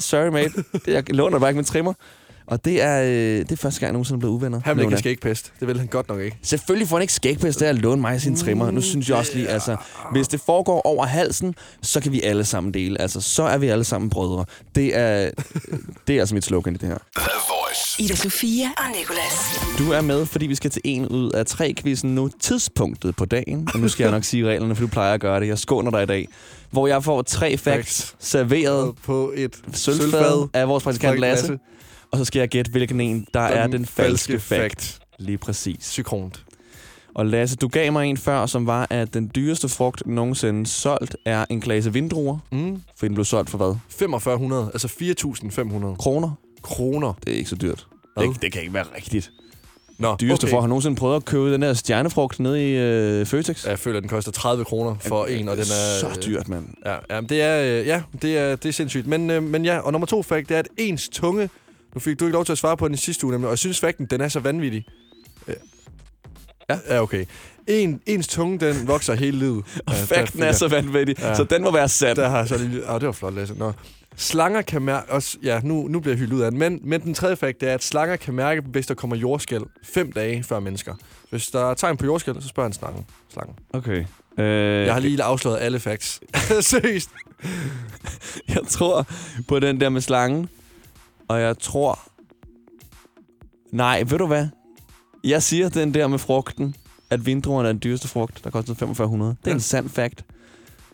sorry 0.00 0.28
mate, 0.28 0.64
jeg 0.86 1.14
låner 1.14 1.38
bare 1.38 1.50
ikke 1.50 1.58
min 1.58 1.64
trimmer. 1.64 1.92
Og 2.46 2.64
det 2.64 2.82
er, 2.82 3.02
øh, 3.02 3.08
det 3.10 3.52
er 3.52 3.56
første 3.56 3.80
gang, 3.80 3.86
jeg 3.88 3.92
nogensinde 3.92 4.16
er 4.16 4.20
blevet 4.20 4.34
uvenner. 4.34 4.60
Han 4.64 4.76
vil 4.76 4.82
ikke 4.82 4.92
have 4.92 4.98
skægpest. 4.98 5.52
Det 5.60 5.68
vil 5.68 5.78
han 5.78 5.86
godt 5.86 6.08
nok 6.08 6.20
ikke. 6.20 6.38
Selvfølgelig 6.42 6.88
får 6.88 6.96
han 6.96 7.02
ikke 7.02 7.12
skægpest 7.12 7.62
af 7.62 7.68
at 7.68 7.74
låne 7.78 8.00
mig 8.00 8.20
sin 8.20 8.36
trimmer. 8.36 8.70
Nu 8.70 8.80
synes 8.80 9.08
jeg 9.08 9.16
også 9.16 9.32
lige, 9.34 9.48
altså, 9.48 9.76
hvis 10.12 10.28
det 10.28 10.40
foregår 10.40 10.80
over 10.86 11.06
halsen, 11.06 11.54
så 11.82 12.00
kan 12.00 12.12
vi 12.12 12.22
alle 12.22 12.44
sammen 12.44 12.74
dele. 12.74 13.00
Altså, 13.00 13.20
så 13.20 13.42
er 13.42 13.58
vi 13.58 13.68
alle 13.68 13.84
sammen 13.84 14.10
brødre. 14.10 14.44
Det 14.74 14.96
er, 14.96 15.30
det 16.06 16.16
er 16.16 16.20
altså 16.20 16.34
mit 16.34 16.44
slogan 16.44 16.74
i 16.74 16.78
det 16.78 16.88
her. 16.88 16.98
Ida 17.98 18.14
Sofia 18.14 18.66
og 18.76 18.84
Nicolas. 18.98 19.60
Du 19.78 19.92
er 19.92 20.00
med, 20.00 20.26
fordi 20.26 20.46
vi 20.46 20.54
skal 20.54 20.70
til 20.70 20.82
en 20.84 21.08
ud 21.08 21.30
af 21.30 21.46
tre 21.46 21.74
quizzen 21.78 22.14
nu. 22.14 22.30
Tidspunktet 22.40 23.16
på 23.16 23.24
dagen. 23.24 23.68
Og 23.74 23.80
nu 23.80 23.88
skal 23.88 24.04
jeg 24.04 24.12
nok 24.12 24.24
sige 24.24 24.46
reglerne, 24.46 24.74
for 24.74 24.82
du 24.82 24.86
plejer 24.88 25.14
at 25.14 25.20
gøre 25.20 25.40
det. 25.40 25.46
Jeg 25.48 25.58
skåner 25.58 25.90
dig 25.90 26.02
i 26.02 26.06
dag. 26.06 26.28
Hvor 26.70 26.86
jeg 26.86 27.04
får 27.04 27.22
tre 27.22 27.56
facts 27.56 27.62
Facts. 27.62 28.14
serveret 28.18 28.94
På 29.04 29.32
et 29.36 29.56
sølvfad 29.72 30.48
af 30.54 30.68
vores 30.68 30.84
praktikant 30.84 31.18
Lasse. 31.18 31.48
Lasse. 31.48 31.58
Og 32.12 32.18
så 32.18 32.24
skal 32.24 32.40
jeg 32.40 32.48
gætte, 32.48 32.70
hvilken 32.70 33.00
en, 33.00 33.26
der 33.34 33.40
er 33.40 33.66
den 33.66 33.86
falske 33.86 34.40
fact. 34.40 34.60
fact. 34.60 34.98
Lige 35.18 35.38
præcis. 35.38 35.84
Sykront. 35.84 36.44
Og 37.14 37.26
Lasse, 37.26 37.56
du 37.56 37.68
gav 37.68 37.92
mig 37.92 38.06
en 38.06 38.16
før, 38.16 38.46
som 38.46 38.66
var, 38.66 38.86
at 38.90 39.14
den 39.14 39.30
dyreste 39.34 39.68
frugt 39.68 40.06
nogensinde 40.06 40.66
solgt 40.66 41.16
er 41.24 41.44
en 41.50 41.60
klase 41.60 41.92
vindruer. 41.92 42.38
Mm. 42.52 42.82
For 42.98 43.06
den 43.06 43.14
blev 43.14 43.24
solgt 43.24 43.50
for 43.50 43.58
hvad? 43.58 43.74
4500, 43.88 44.70
altså 44.72 44.88
4.500 44.88 45.96
Kroner? 45.96 46.34
kroner. 46.62 47.12
Det 47.24 47.32
er 47.32 47.36
ikke 47.36 47.50
så 47.50 47.56
dyrt. 47.56 47.86
Hvad? 48.16 48.28
Det, 48.28 48.42
det 48.42 48.52
kan 48.52 48.62
ikke 48.62 48.74
være 48.74 48.86
rigtigt. 48.96 49.30
Nå, 49.98 50.16
Dyreste 50.20 50.44
okay. 50.44 50.50
for 50.50 50.60
har 50.60 50.68
nogensinde 50.68 50.96
prøvet 50.96 51.16
at 51.16 51.24
købe 51.24 51.52
den 51.52 51.62
der 51.62 51.74
stjernefrugt 51.74 52.40
nede 52.40 52.70
i 52.70 52.76
øh, 52.76 53.26
Føtex. 53.26 53.66
Jeg 53.66 53.78
føler, 53.78 53.96
at 53.96 54.02
den 54.02 54.08
koster 54.08 54.32
30 54.32 54.64
kroner 54.64 54.96
for 55.00 55.24
en, 55.26 55.48
og 55.48 55.56
den 55.56 55.62
er... 55.62 55.98
Så 56.00 56.20
dyrt, 56.26 56.48
mand. 56.48 56.66
Ja, 56.86 56.96
ja 57.10 57.20
det 57.20 57.42
er, 57.42 57.80
øh, 57.80 57.86
ja, 57.86 58.02
det 58.22 58.38
er, 58.38 58.56
det 58.56 58.68
er 58.68 58.72
sindssygt. 58.72 59.06
Men, 59.06 59.30
øh, 59.30 59.42
men 59.42 59.64
ja, 59.64 59.78
og 59.78 59.92
nummer 59.92 60.06
to 60.06 60.22
fact, 60.22 60.48
det 60.48 60.54
er, 60.54 60.58
at 60.58 60.68
ens 60.76 61.08
tunge... 61.08 61.48
Nu 61.94 62.00
fik 62.00 62.20
du 62.20 62.24
ikke 62.24 62.32
lov 62.34 62.44
til 62.44 62.52
at 62.52 62.58
svare 62.58 62.76
på 62.76 62.86
den 62.88 62.94
i 62.94 62.98
sidste 62.98 63.24
uge, 63.26 63.32
nemlig, 63.32 63.46
og 63.48 63.52
jeg 63.52 63.58
synes, 63.58 63.80
facten, 63.80 64.06
den 64.06 64.20
er 64.20 64.28
så 64.28 64.40
vanvittig. 64.40 64.84
Ja, 66.70 66.78
ja 66.88 67.02
okay. 67.02 67.24
En, 67.66 68.00
ens 68.06 68.28
tunge, 68.28 68.58
den 68.58 68.88
vokser 68.88 69.14
hele 69.14 69.38
livet. 69.38 69.64
Og 69.86 69.94
Ja, 69.94 70.04
fakten 70.04 70.42
er 70.42 70.52
så 70.52 70.68
vanvittig, 70.68 71.18
Ja. 71.18 71.34
så 71.34 71.44
den 71.44 71.62
må 71.62 71.70
være 71.70 71.88
sat. 71.88 72.16
Der 72.16 72.28
har 72.28 72.44
så 72.46 72.58
lige... 72.58 72.90
Åh, 72.90 73.00
det 73.00 73.06
var 73.06 73.12
flot, 73.12 73.34
Lasse. 73.34 73.54
Nå. 73.54 73.72
Slanger 74.16 74.62
kan 74.62 74.82
mærke... 74.82 75.12
Også, 75.12 75.38
ja, 75.42 75.60
nu, 75.64 75.88
nu 75.88 76.00
bliver 76.00 76.12
jeg 76.14 76.18
hyldet 76.18 76.32
ud 76.36 76.40
af 76.40 76.50
den. 76.50 76.58
Men, 76.60 76.80
men 76.82 77.00
den 77.00 77.14
tredje 77.14 77.36
fakt, 77.36 77.62
er, 77.62 77.74
at 77.74 77.84
slanger 77.84 78.16
kan 78.16 78.34
mærke, 78.34 78.60
hvis 78.60 78.86
der 78.86 78.94
kommer 78.94 79.16
jordskæl 79.16 79.60
fem 79.84 80.12
dage 80.12 80.42
før 80.42 80.60
mennesker. 80.60 80.94
Hvis 81.30 81.46
der 81.46 81.70
er 81.70 81.74
tegn 81.74 81.96
på 81.96 82.04
jordskæl, 82.06 82.34
så 82.40 82.48
spørger 82.48 82.66
en 82.66 82.72
slangen. 82.72 83.04
slangen. 83.32 83.54
Okay. 83.72 84.04
Øh, 84.38 84.86
Jeg 84.86 84.92
har 84.92 85.00
lige 85.00 85.22
afsløret 85.22 85.58
alle 85.60 85.80
facts. 85.80 86.20
Seriøst. 86.60 87.10
Jeg 88.48 88.60
tror 88.68 89.06
på 89.48 89.58
den 89.60 89.80
der 89.80 89.88
med 89.88 90.00
slangen. 90.00 90.48
Og 91.28 91.40
jeg 91.40 91.58
tror... 91.58 91.98
Nej, 93.72 94.02
ved 94.02 94.18
du 94.18 94.26
hvad? 94.26 94.48
Jeg 95.24 95.42
siger 95.42 95.68
den 95.68 95.94
der 95.94 96.06
med 96.06 96.18
frugten, 96.18 96.76
at 97.10 97.26
vindruerne 97.26 97.68
er 97.68 97.72
den 97.72 97.80
dyreste 97.84 98.08
frugt, 98.08 98.40
der 98.44 98.50
koster 98.50 98.74
4500. 98.74 99.30
Det 99.30 99.46
er 99.46 99.50
Ja. 99.50 99.54
en 99.54 99.60
sand 99.60 99.88
fact. 99.88 100.24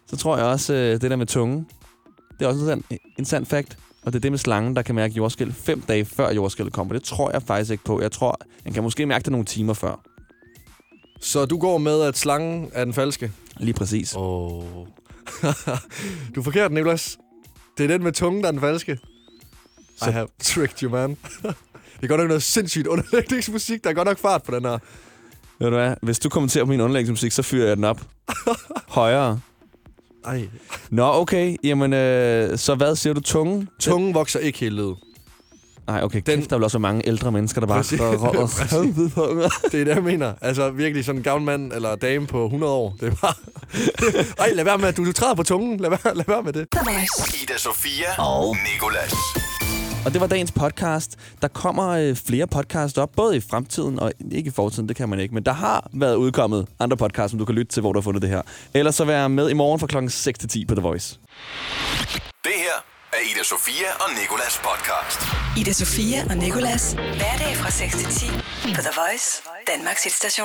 Så 0.07 0.17
tror 0.17 0.37
jeg 0.37 0.47
også, 0.47 0.75
øh, 0.75 1.01
det 1.01 1.11
der 1.11 1.17
med 1.17 1.27
tungen, 1.27 1.67
det 2.39 2.45
er 2.45 2.49
også 2.49 2.61
en 2.61 2.67
sand, 2.67 2.85
en 3.19 3.25
sand 3.25 3.47
fact. 3.47 3.79
Og 4.03 4.13
det 4.13 4.19
er 4.19 4.21
det 4.21 4.33
med 4.33 4.39
slangen, 4.39 4.77
der 4.77 4.83
kan 4.83 4.95
mærke 4.95 5.15
jordskæl 5.15 5.53
fem 5.53 5.81
dage 5.81 6.05
før 6.05 6.33
jordskælvet 6.33 6.73
kommer. 6.73 6.95
Det 6.95 7.03
tror 7.03 7.31
jeg 7.31 7.43
faktisk 7.43 7.71
ikke 7.71 7.85
på. 7.85 8.01
Jeg 8.01 8.13
tror, 8.13 8.41
han 8.65 8.73
kan 8.73 8.83
måske 8.83 9.07
mærke 9.07 9.23
det 9.23 9.33
nogle 9.33 9.47
timer 9.47 9.75
før. 9.75 10.01
Så 11.21 11.45
du 11.47 11.59
går 11.59 11.79
med, 11.79 12.03
at 12.03 12.17
slangen 12.19 12.71
er 12.73 12.85
den 12.85 12.95
falske? 12.95 13.33
Lige 13.57 13.75
præcis. 13.75 14.15
Oh. 14.17 14.65
du 16.35 16.41
er 16.41 16.45
forkert, 16.45 16.73
Niklas. 16.73 17.19
Det 17.79 17.85
er 17.85 17.89
den 17.89 18.03
med 18.03 18.13
tungen, 18.13 18.43
der 18.43 18.49
er 18.49 18.53
den 18.53 18.61
falske. 18.61 18.99
Så- 20.03 20.09
I 20.09 20.13
have 20.13 20.29
tricked 20.43 20.83
you, 20.83 20.91
man. 20.91 21.11
det 21.43 21.55
er 22.03 22.07
godt 22.07 22.21
nok 22.21 22.29
noget 22.29 22.43
sindssygt 22.43 22.87
underlægningsmusik. 22.87 23.85
Der 23.85 23.91
er 23.91 23.95
godt 23.95 24.09
nok 24.09 24.19
fart 24.19 24.43
på 24.43 24.55
den 24.55 24.65
her. 24.65 24.79
Ved 25.61 25.71
du 25.71 25.77
hvad? 25.77 25.95
Hvis 26.03 26.19
du 26.19 26.29
kommenterer 26.29 26.65
på 26.65 26.71
min 26.71 26.81
underlægningsmusik, 26.81 27.33
så 27.33 27.43
fyrer 27.43 27.67
jeg 27.69 27.77
den 27.77 27.85
op. 27.85 28.01
Højere. 28.89 29.41
Ej. 30.25 30.49
Nå, 30.91 31.13
okay. 31.13 31.57
Jamen, 31.65 31.93
øh, 31.93 32.59
så 32.59 32.75
hvad 32.75 32.97
siger 32.97 33.15
du? 33.15 33.21
Tungen? 33.21 33.69
Tungen 33.81 34.15
vokser 34.15 34.39
ikke 34.41 34.59
hele 34.59 34.75
livet. 34.77 34.97
Nej, 35.87 36.03
okay. 36.03 36.21
Den- 36.27 36.39
Kæft, 36.39 36.51
der 36.51 36.57
er 36.57 36.59
vel 36.59 36.65
også 36.65 36.79
mange 36.79 37.07
ældre 37.09 37.33
mennesker, 37.33 37.61
der 37.61 37.67
bare... 37.67 37.79
Præcis. 37.79 37.99
Præcis. 38.59 38.95
Det 39.73 39.81
er 39.81 39.85
det, 39.85 39.95
jeg 39.95 40.03
mener. 40.03 40.35
Altså 40.41 40.71
virkelig 40.71 41.05
sådan 41.05 41.19
en 41.19 41.23
gammel 41.23 41.47
mand 41.47 41.73
eller 41.73 41.97
dame 41.97 42.27
på 42.27 42.45
100 42.45 42.73
år. 42.73 42.97
Det 43.01 43.09
er 43.13 43.15
bare... 43.15 43.35
Ej, 44.45 44.51
lad 44.55 44.65
være 44.65 44.79
med, 44.79 44.89
at 44.89 44.97
du, 44.97 45.05
du 45.05 45.13
træder 45.13 45.35
på 45.35 45.43
tungen. 45.43 45.81
Lad 45.81 45.91
være, 45.91 46.15
lad 46.15 46.25
være 46.29 46.43
med 46.43 46.53
det. 46.53 46.67
Ida 47.43 47.59
Sofia 47.59 48.23
og 48.23 48.57
Nicolas. 48.75 49.13
Og 50.05 50.13
det 50.13 50.21
var 50.21 50.27
dagens 50.27 50.53
podcast. 50.53 51.17
Der 51.43 51.49
kommer 51.49 51.89
øh, 51.89 52.17
flere 52.17 52.47
podcast 52.47 52.99
op, 52.99 53.11
både 53.17 53.37
i 53.37 53.41
fremtiden 53.41 53.99
og 54.01 54.13
ikke 54.31 54.49
i 54.49 54.51
fortiden, 54.51 54.89
det 54.89 54.97
kan 54.97 55.09
man 55.09 55.21
ikke. 55.21 55.35
Men 55.35 55.43
der 55.43 55.53
har 55.53 55.89
været 55.93 56.15
udkommet 56.15 56.67
andre 56.81 56.97
podcasts, 56.97 57.31
som 57.31 57.39
du 57.39 57.45
kan 57.45 57.55
lytte 57.55 57.73
til, 57.73 57.81
hvor 57.81 57.93
du 57.93 57.99
har 57.99 58.03
fundet 58.03 58.23
det 58.23 58.31
her. 58.31 58.43
Ellers 58.75 58.95
så 58.95 59.05
vær 59.05 59.29
med 59.29 59.51
i 59.51 59.53
morgen 59.53 59.81
fra 59.81 59.87
klokken 59.87 60.11
6 60.11 60.39
til 60.39 60.49
10 60.49 60.65
på 60.65 60.75
The 60.75 60.83
Voice. 60.83 61.19
Det 62.45 62.53
her 62.57 62.77
er 63.13 63.23
Ida 63.35 63.45
Sofia 63.45 63.89
og 64.01 64.09
Nikolas 64.21 64.61
podcast. 64.69 65.21
Ida 65.61 65.73
Sofia 65.73 66.25
og 66.31 66.37
Nikolas. 66.37 66.93
Hverdag 66.93 67.53
fra 67.57 67.71
6 67.71 67.97
til 67.97 68.07
10 68.07 68.27
på 68.77 68.81
The 68.87 68.95
Voice, 69.03 69.43
Danmarks 69.73 70.05
hitstation. 70.05 70.37